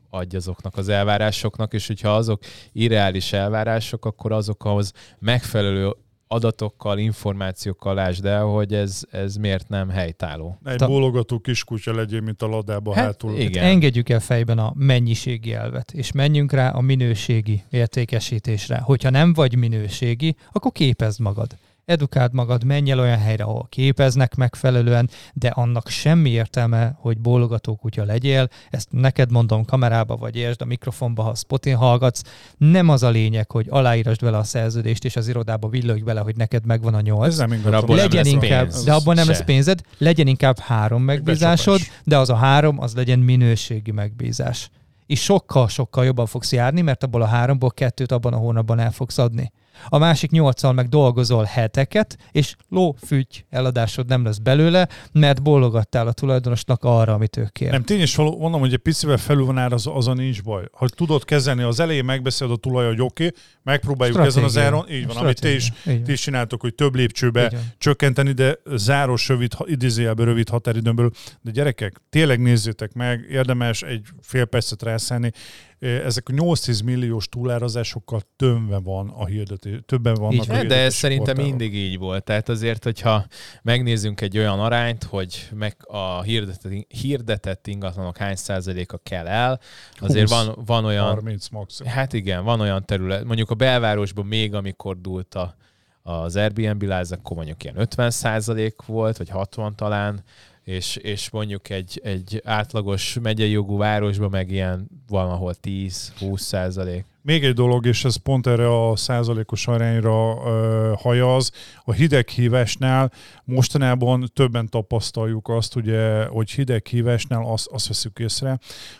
adj 0.10 0.36
azoknak 0.36 0.78
az 0.78 0.90
elvárásoknak, 0.90 1.74
és 1.74 1.88
hogyha 1.88 2.16
azok 2.16 2.44
irreális 2.72 3.34
elvárások, 3.34 4.06
akkor 4.06 4.32
azokhoz 4.32 4.92
megfelelő 5.20 5.96
adatokkal, 6.28 6.98
információkkal 6.98 7.94
lásd 7.94 8.26
el, 8.26 8.44
hogy 8.44 8.74
ez, 8.74 9.02
ez 9.12 9.36
miért 9.36 9.70
nem 9.70 9.90
helytálló. 9.90 10.58
Egy 10.66 10.76
Ta- 10.76 10.88
bólogató 10.88 11.40
kiskutya 11.40 11.94
legyél, 11.96 12.22
mint 12.22 12.42
a 12.42 12.48
ladába 12.48 12.94
Hát, 12.94 13.04
hátul. 13.06 13.38
igen. 13.38 13.64
Engedjük 13.64 14.10
el 14.10 14.20
fejben 14.20 14.58
a 14.60 14.72
mennyiségi 14.76 15.54
elvet, 15.54 15.92
és 15.92 16.12
menjünk 16.12 16.52
rá 16.52 16.70
a 16.70 16.82
minőségi 16.82 17.64
értékesítésre. 17.70 18.78
Hogyha 18.78 19.10
nem 19.10 19.34
vagy 19.34 19.58
minőségi, 19.58 20.36
akkor 20.52 20.72
képezd 20.72 21.20
magad. 21.20 21.58
Edukáld 21.92 22.34
magad, 22.34 22.64
menj 22.64 22.92
el 22.92 23.00
olyan 23.00 23.18
helyre, 23.18 23.44
ahol 23.44 23.68
képeznek 23.70 24.36
megfelelően, 24.36 25.10
de 25.34 25.48
annak 25.48 25.90
semmi 25.90 26.30
értelme, 26.30 26.96
hogy 27.00 27.18
bólogató 27.20 27.76
kutya 27.76 28.04
legyél. 28.04 28.48
Ezt 28.70 28.88
neked 28.92 29.32
mondom 29.32 29.66
kamerába, 29.66 30.16
vagy 30.16 30.36
értsd 30.36 30.62
a 30.62 30.66
mikrofonba, 30.66 31.24
ha 31.24 31.36
spotin 31.36 31.76
hallgatsz. 31.76 32.22
Nem 32.58 32.90
az 32.90 33.04
a 33.04 33.10
lényeg, 33.10 33.52
hogy 33.52 33.68
aláírasd 33.70 34.22
vele 34.22 34.38
a 34.38 34.44
szerződést, 34.44 35.06
és 35.06 35.16
az 35.16 35.28
irodába 35.28 35.70
villogj 35.70 36.02
bele, 36.02 36.20
hogy 36.20 36.36
neked 36.36 36.66
megvan 36.66 36.94
a 36.94 37.02
nyolc. 37.02 37.28
Ez 37.28 37.38
nem 37.38 37.52
Abból 37.74 37.96
nem 37.96 38.06
legyen 38.06 38.24
lesz 38.24 38.34
inkább, 38.34 38.68
pénz. 38.68 38.84
de 38.84 38.94
abban 38.94 39.16
nem 39.16 39.26
Se. 39.26 39.32
lesz 39.32 39.44
pénzed, 39.44 39.82
legyen 39.98 40.28
inkább 40.28 40.60
három 40.60 41.04
megbízásod, 41.04 41.80
de 42.04 42.18
az 42.18 42.30
a 42.30 42.36
három, 42.36 42.80
az 42.80 42.96
legyen 42.96 43.20
minőségi 43.20 43.92
megbízás. 43.92 44.70
És 45.06 45.24
sokkal-sokkal 45.24 46.06
jobban 46.06 46.26
fogsz 46.26 46.52
járni, 46.52 46.82
mert 46.82 47.04
abból 47.04 47.22
a 47.22 47.26
háromból 47.26 47.72
kettőt 47.72 48.12
abban 48.12 48.34
a 48.34 48.38
hónapban 48.38 48.80
el 48.80 48.92
fogsz 48.92 49.18
adni. 49.18 49.52
A 49.88 49.98
másik 49.98 50.32
nyolccal 50.32 50.74
meg 50.74 50.88
dolgozol 50.88 51.44
heteket, 51.44 52.18
és 52.32 52.56
lófügy 52.70 53.46
eladásod 53.50 54.08
nem 54.08 54.24
lesz 54.24 54.38
belőle, 54.38 54.88
mert 55.12 55.44
bólogattál 55.44 56.08
a 56.08 56.12
tulajdonosnak 56.12 56.84
arra, 56.84 57.14
amit 57.14 57.38
ő 57.38 57.48
kér. 57.52 57.72
Nem, 57.72 57.84
tény 57.84 58.02
is 58.02 58.16
való, 58.16 58.38
mondom, 58.40 58.60
hogy 58.60 58.74
egy 58.74 58.80
picivel 58.80 59.18
felül 59.18 59.46
van 59.46 59.58
ára, 59.58 59.76
az, 59.76 59.90
az 59.94 60.08
a 60.08 60.14
nincs 60.14 60.44
baj. 60.44 60.64
Ha 60.72 60.88
tudod 60.88 61.26
kezelni, 61.26 61.64
az 61.64 61.80
elején 61.80 62.06
megbeszéled 62.06 62.54
a 62.54 62.58
tulaj, 62.58 62.86
hogy 62.88 63.02
oké, 63.02 63.26
okay, 63.26 63.40
megpróbáljuk 63.64 64.18
ezen 64.18 64.44
az 64.44 64.52
Stratégia. 64.52 64.78
áron, 64.78 64.92
így 64.92 65.08
van, 65.08 65.18
amit 65.18 65.42
te 65.42 65.50
is, 65.50 65.64
Stratégia. 65.64 65.94
Így 65.94 66.00
ti 66.00 66.06
van. 66.06 66.14
is 66.14 66.22
csináltok, 66.22 66.62
hogy 66.62 66.76
több 66.76 66.96
lépcsőbe 66.96 67.50
van. 67.50 67.62
csökkenteni, 67.78 68.32
de 68.32 68.58
záros, 68.76 69.28
rövid, 69.28 69.52
idézőjelben 69.66 70.26
rövid 70.26 70.50
határidőn 70.50 70.96
belül. 70.96 71.12
De 71.42 71.52
gyerekek, 71.52 72.02
tényleg 72.10 72.42
nézzétek 72.42 72.94
meg, 72.94 73.26
érdemes 73.30 73.82
egy 73.82 74.06
fél 74.22 74.46
percet 74.46 74.84
rászállni. 74.84 75.32
Ezek 75.80 76.30
a 76.30 76.32
8-10 76.32 76.84
milliós 76.84 77.30
túlárazásokkal 77.30 78.22
tömve 78.36 78.78
van 78.78 79.10
a 79.10 79.26
hirdetés, 79.26 79.80
többen 79.86 80.14
vannak 80.14 80.34
Így 80.34 80.50
a. 80.50 80.64
De 80.64 80.76
ez 80.76 80.94
szerintem 80.94 81.36
portálon. 81.36 81.50
mindig 81.50 81.76
így 81.76 81.98
volt. 81.98 82.24
Tehát 82.24 82.50
azért, 82.50 82.84
hogyha 82.84 83.26
megnézzünk 83.62 84.22
egy 84.22 84.38
olyan 84.38 84.60
arányt, 84.60 85.04
hogy 85.04 85.50
meg 85.56 85.76
a 85.88 86.22
hirdetett, 86.22 86.86
hirdetett 86.88 87.68
ingatlanok 87.68 88.18
hány 88.18 88.36
százaléka 88.36 88.98
kell 88.98 89.28
el, 89.28 89.60
azért 90.00 90.30
20, 90.30 90.46
van, 90.46 90.64
van 90.66 90.86
olyan... 90.86 91.06
30 91.06 91.48
maximum. 91.50 91.92
Hát 91.92 92.14
igen, 92.14 92.44
van 92.44 92.60
olyan 92.60 92.86
terület, 92.86 93.24
mondjuk 93.24 93.50
a 93.50 93.56
belvárosban 93.56 94.26
még 94.26 94.54
amikor 94.54 95.02
dúlt 95.02 95.36
a, 95.36 95.56
az 96.02 96.36
Airbnb 96.36 96.82
láz, 96.82 97.12
akkor 97.12 97.36
mondjuk 97.36 97.64
ilyen 97.64 97.80
50 97.80 98.10
százalék 98.10 98.82
volt, 98.86 99.18
vagy 99.18 99.30
60 99.30 99.76
talán, 99.76 100.24
és, 100.68 100.96
és 100.96 101.30
mondjuk 101.30 101.70
egy, 101.70 102.02
egy 102.04 102.42
átlagos 102.46 103.18
megyei 103.22 103.52
jogú 103.52 103.78
városban 103.78 104.30
meg 104.30 104.52
ilyen 104.52 104.88
van, 105.08 105.30
ahol 105.30 105.56
10-20 105.64 106.38
százalék. 106.38 107.06
Még 107.22 107.44
egy 107.44 107.54
dolog, 107.54 107.86
és 107.86 108.06
ez 108.06 108.16
pont 108.16 108.48
erre 108.48 108.90
a 108.90 108.96
százalékos 108.96 109.68
arányra 109.68 110.42
ö, 110.46 110.94
hajaz, 110.98 111.52
a 111.84 111.92
hideghívásnál 111.92 113.12
mostanában 113.44 114.32
többen 114.34 114.70
tapasztaljuk 114.70 115.50
azt, 115.50 115.76
ugye, 115.76 116.26
hogy 116.26 116.52
hideghívásnál 116.52 117.46
azt, 117.46 117.68
azt 117.68 117.88
veszük 117.88 118.20
észre, 118.20 118.60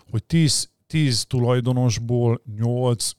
hogy 0.10 0.24
10, 0.24 0.70
10 0.88 1.26
tulajdonosból 1.26 2.42
8 2.58 3.12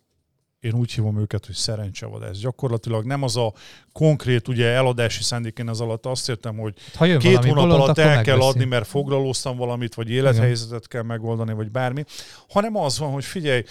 én 0.61 0.74
úgy 0.74 0.92
hívom 0.92 1.20
őket, 1.20 1.46
hogy 1.46 1.55
szerencsevadás. 1.55 2.38
Gyakorlatilag 2.38 3.05
nem 3.05 3.22
az 3.22 3.36
a 3.36 3.53
konkrét 3.99 4.49
ugye 4.49 4.66
eladási 4.66 5.22
szándék, 5.22 5.59
én 5.59 5.68
ez 5.68 5.80
alatt 5.80 6.07
azt 6.07 6.28
értem, 6.28 6.57
hogy 6.57 6.74
Ha 6.94 7.05
jön 7.05 7.18
két 7.18 7.36
hónap 7.36 7.55
bolond, 7.55 7.72
alatt 7.72 7.99
el 7.99 8.22
kell 8.22 8.40
adni, 8.40 8.64
mert 8.64 8.86
foglalóztam 8.86 9.57
valamit, 9.57 9.94
vagy 9.94 10.11
élethelyzetet 10.11 10.88
kell 10.88 11.03
megoldani, 11.03 11.53
vagy 11.53 11.70
bármi, 11.70 12.05
hanem 12.49 12.76
az 12.76 12.99
van, 12.99 13.11
hogy 13.11 13.24
figyelj, 13.24 13.62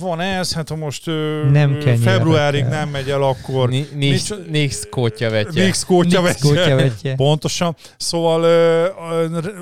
van 0.00 0.20
ez, 0.20 0.52
hát 0.52 0.68
ha 0.68 0.76
most 0.76 1.06
Nem 1.50 1.72
ö, 1.72 1.94
februárig 1.94 2.64
nem 2.64 2.88
megy 2.88 3.10
el, 3.10 3.22
akkor 3.22 3.68
Nincs, 3.68 3.92
Nincs- 3.92 4.34
nincs 4.50 4.86
kótya 4.90 5.30
vetje. 5.30 5.64
Mix 5.64 5.84
kótya 5.84 6.22
vegye. 6.22 7.14
Pontosan. 7.14 7.76
Szóval 7.96 8.42
ö, 8.42 8.86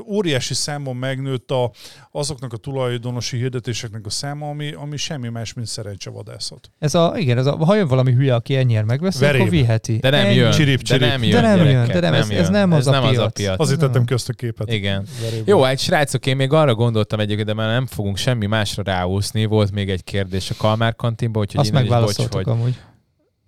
óriási 0.08 0.54
számon 0.54 0.96
megnőtt 0.96 1.50
a, 1.50 1.70
azoknak 2.10 2.52
a 2.52 2.56
tulajdonosi 2.56 3.36
hirdetéseknek 3.36 4.06
a 4.06 4.10
száma, 4.10 4.48
ami, 4.48 4.72
ami 4.72 4.96
semmi 4.96 5.28
más, 5.28 5.52
mint 5.52 5.66
szerencsevadászat. 5.66 6.70
Ez 6.78 6.94
a, 6.94 7.14
igen, 7.16 7.38
ez 7.38 7.46
a, 7.46 7.56
ha 7.56 7.74
jön 7.74 7.88
valami 7.88 8.12
hülye, 8.12 8.34
aki 8.34 8.56
ennyire 8.56 8.84
megveszi, 8.84 9.24
akkor 9.24 9.48
viheti. 9.86 9.98
De 10.02 10.10
nem 10.10 10.26
Ennyi. 10.26 10.34
jön. 10.34 10.50
Csirip, 10.50 10.76
de 10.78 10.82
csirip. 10.84 11.08
nem 11.08 11.20
De 11.20 11.26
jön, 11.26 11.42
nem 11.42 11.56
jön, 11.56 11.66
gyerekek, 11.66 11.92
de 11.94 12.00
nem, 12.00 12.14
ez- 12.14 12.30
ez 12.30 12.36
jön. 12.42 12.50
nem 12.50 12.72
az 12.72 12.78
ez 12.78 12.86
a 12.86 12.90
nem 12.90 13.02
az 13.02 13.08
a 13.08 13.12
piac. 13.12 13.32
piac. 13.32 13.60
Azért 13.60 13.80
nem. 13.80 13.88
tettem 13.88 14.04
ki 14.04 14.12
azt 14.14 14.28
a 14.28 14.32
képet. 14.32 14.72
Igen. 14.72 15.06
Veréb. 15.22 15.48
Jó, 15.48 15.62
hát 15.62 15.78
srácok, 15.78 16.26
én 16.26 16.36
még 16.36 16.52
arra 16.52 16.74
gondoltam 16.74 17.20
egyébként, 17.20 17.46
de 17.46 17.54
már 17.54 17.68
nem 17.68 17.86
fogunk 17.86 18.16
semmi 18.16 18.46
másra 18.46 18.82
ráúszni. 18.82 19.44
Volt 19.44 19.72
még 19.72 19.90
egy 19.90 20.04
kérdés 20.04 20.50
a 20.50 20.54
Kalmár 20.58 20.96
kantinban, 20.96 21.42
úgyhogy 21.42 21.60
Azt 21.60 21.68
innen 21.68 21.82
is 21.82 21.88
bocs, 21.88 21.98
megválaszoltuk 21.98 22.34
hogy 22.44 22.48
amúgy. 22.52 22.74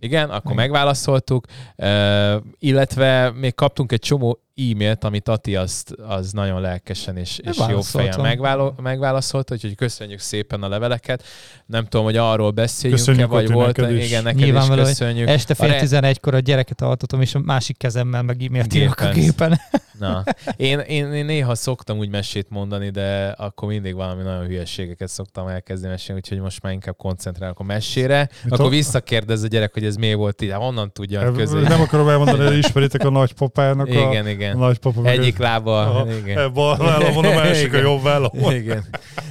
igen, 0.00 0.28
akkor 0.30 0.52
Igen. 0.52 0.56
megválaszoltuk, 0.56 1.46
uh, 1.76 2.34
illetve 2.58 3.30
még 3.30 3.54
kaptunk 3.54 3.92
egy 3.92 4.00
csomó 4.00 4.40
e-mailt, 4.60 5.04
amit 5.04 5.28
Ati 5.28 5.56
azt, 5.56 5.90
az 5.90 6.32
nagyon 6.32 6.60
lelkesen 6.60 7.16
és, 7.16 7.38
és 7.38 7.56
jó 7.58 7.64
Válaszoltam. 7.66 8.22
megválo- 8.22 8.80
megválaszolt, 8.80 9.52
úgyhogy 9.52 9.74
köszönjük 9.74 10.18
szépen 10.18 10.62
a 10.62 10.68
leveleket. 10.68 11.22
Nem 11.66 11.84
tudom, 11.86 12.04
hogy 12.04 12.16
arról 12.16 12.50
beszéljünk-e, 12.50 13.26
vagy 13.26 13.50
volt. 13.52 13.76
neked 13.76 13.96
is. 13.96 14.06
Igen, 14.06 14.22
neked 14.22 14.38
is 14.38 14.44
Nyilvánvaló, 14.44 14.80
hogy 14.80 14.90
köszönjük. 14.90 15.28
Este 15.28 15.54
fél 15.54 15.68
A 15.70 15.72
re- 15.72 15.80
11-kor 16.12 16.34
a 16.34 16.38
gyereket 16.38 16.80
altatom, 16.80 17.20
és 17.20 17.34
a 17.34 17.38
másik 17.38 17.76
kezemmel 17.76 18.22
meg 18.22 18.42
e-mailt 18.42 18.74
írok 18.74 19.00
a 19.00 19.08
Gépen. 19.12 19.60
Na, 19.98 20.24
én, 20.56 20.78
én, 20.78 21.12
én, 21.12 21.24
néha 21.24 21.54
szoktam 21.54 21.98
úgy 21.98 22.08
mesét 22.08 22.46
mondani, 22.50 22.90
de 22.90 23.26
akkor 23.28 23.68
mindig 23.68 23.94
valami 23.94 24.22
nagyon 24.22 24.46
hülyeségeket 24.46 25.08
szoktam 25.08 25.48
elkezdeni 25.48 25.92
mesélni, 25.92 26.20
úgyhogy 26.24 26.40
most 26.40 26.62
már 26.62 26.72
inkább 26.72 26.96
koncentrálok 26.96 27.58
a 27.58 27.62
mesére. 27.62 28.28
Mit 28.44 28.52
akkor 28.52 28.64
a- 28.66 28.68
visszakérdez 28.68 29.42
a 29.42 29.46
gyerek, 29.46 29.72
hogy 29.72 29.84
ez 29.84 29.96
miért 29.96 30.16
volt 30.16 30.42
így, 30.42 30.50
Hát 30.50 30.60
honnan 30.60 30.92
tudja, 30.92 31.32
közé. 31.32 31.60
Nem 31.60 31.80
akarom 31.80 32.08
elmondani, 32.08 32.44
hogy 32.44 32.58
ismeritek 32.58 33.04
a 33.04 33.10
nagypapának 33.10 33.86
a, 33.96 34.10
Igen, 34.10 34.24
a 34.24 34.28
igen. 34.28 34.45
Nagypapa. 34.54 35.00
meg 35.00 35.18
Egyik 35.18 35.40
a- 35.40 35.42
lába, 35.42 36.06
igen. 36.22 36.38
e, 36.38 36.48
Bal 36.48 36.76
vállamon, 36.76 37.24
a 37.24 37.34
másik 37.34 37.72
a 37.72 37.76
Igen. 37.76 37.80
jobb 37.90 38.02
vállamon. 38.02 38.54
Igen. 38.54 38.84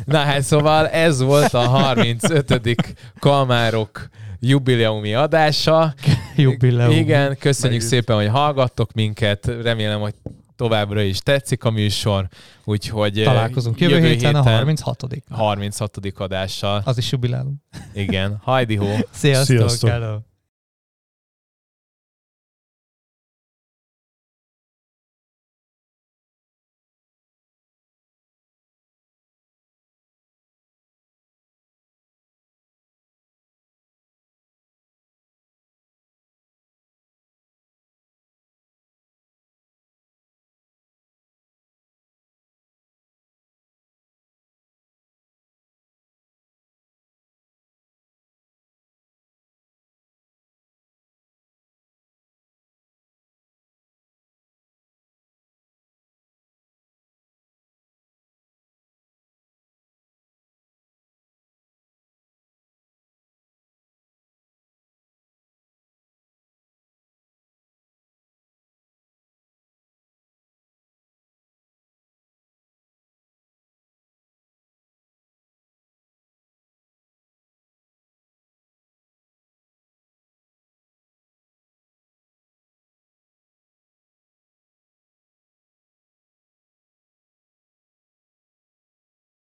Na 0.06 0.18
hát 0.18 0.42
szóval 0.42 0.88
ez 0.88 1.22
volt 1.22 1.54
a 1.54 1.60
35. 1.68 2.76
Kalmárok 3.20 4.10
jubileumi 4.40 5.14
adása. 5.14 5.94
Jubileum. 6.36 6.92
Igen, 6.92 7.38
köszönjük 7.40 7.82
Megint. 7.82 8.02
szépen, 8.02 8.16
hogy 8.16 8.28
hallgattok 8.28 8.94
minket. 8.94 9.52
Remélem, 9.64 10.00
hogy 10.00 10.14
továbbra 10.56 11.02
is 11.02 11.20
tetszik 11.20 11.64
a 11.64 11.70
műsor. 11.70 12.28
Úgyhogy 12.64 13.22
Találkozunk 13.24 13.80
jövő, 13.80 13.96
jövő 13.96 14.08
héten, 14.08 14.36
a 14.36 14.42
36 14.42 15.04
36. 15.30 15.98
adással. 16.18 16.82
Az 16.86 16.98
is 16.98 17.12
jubilálunk. 17.12 17.56
Igen, 17.94 18.40
hajdi 18.44 18.76
hó. 18.76 18.96
Sziasztok, 19.12 19.58
Sziasztok. 19.58 19.90
hello. 19.90 20.18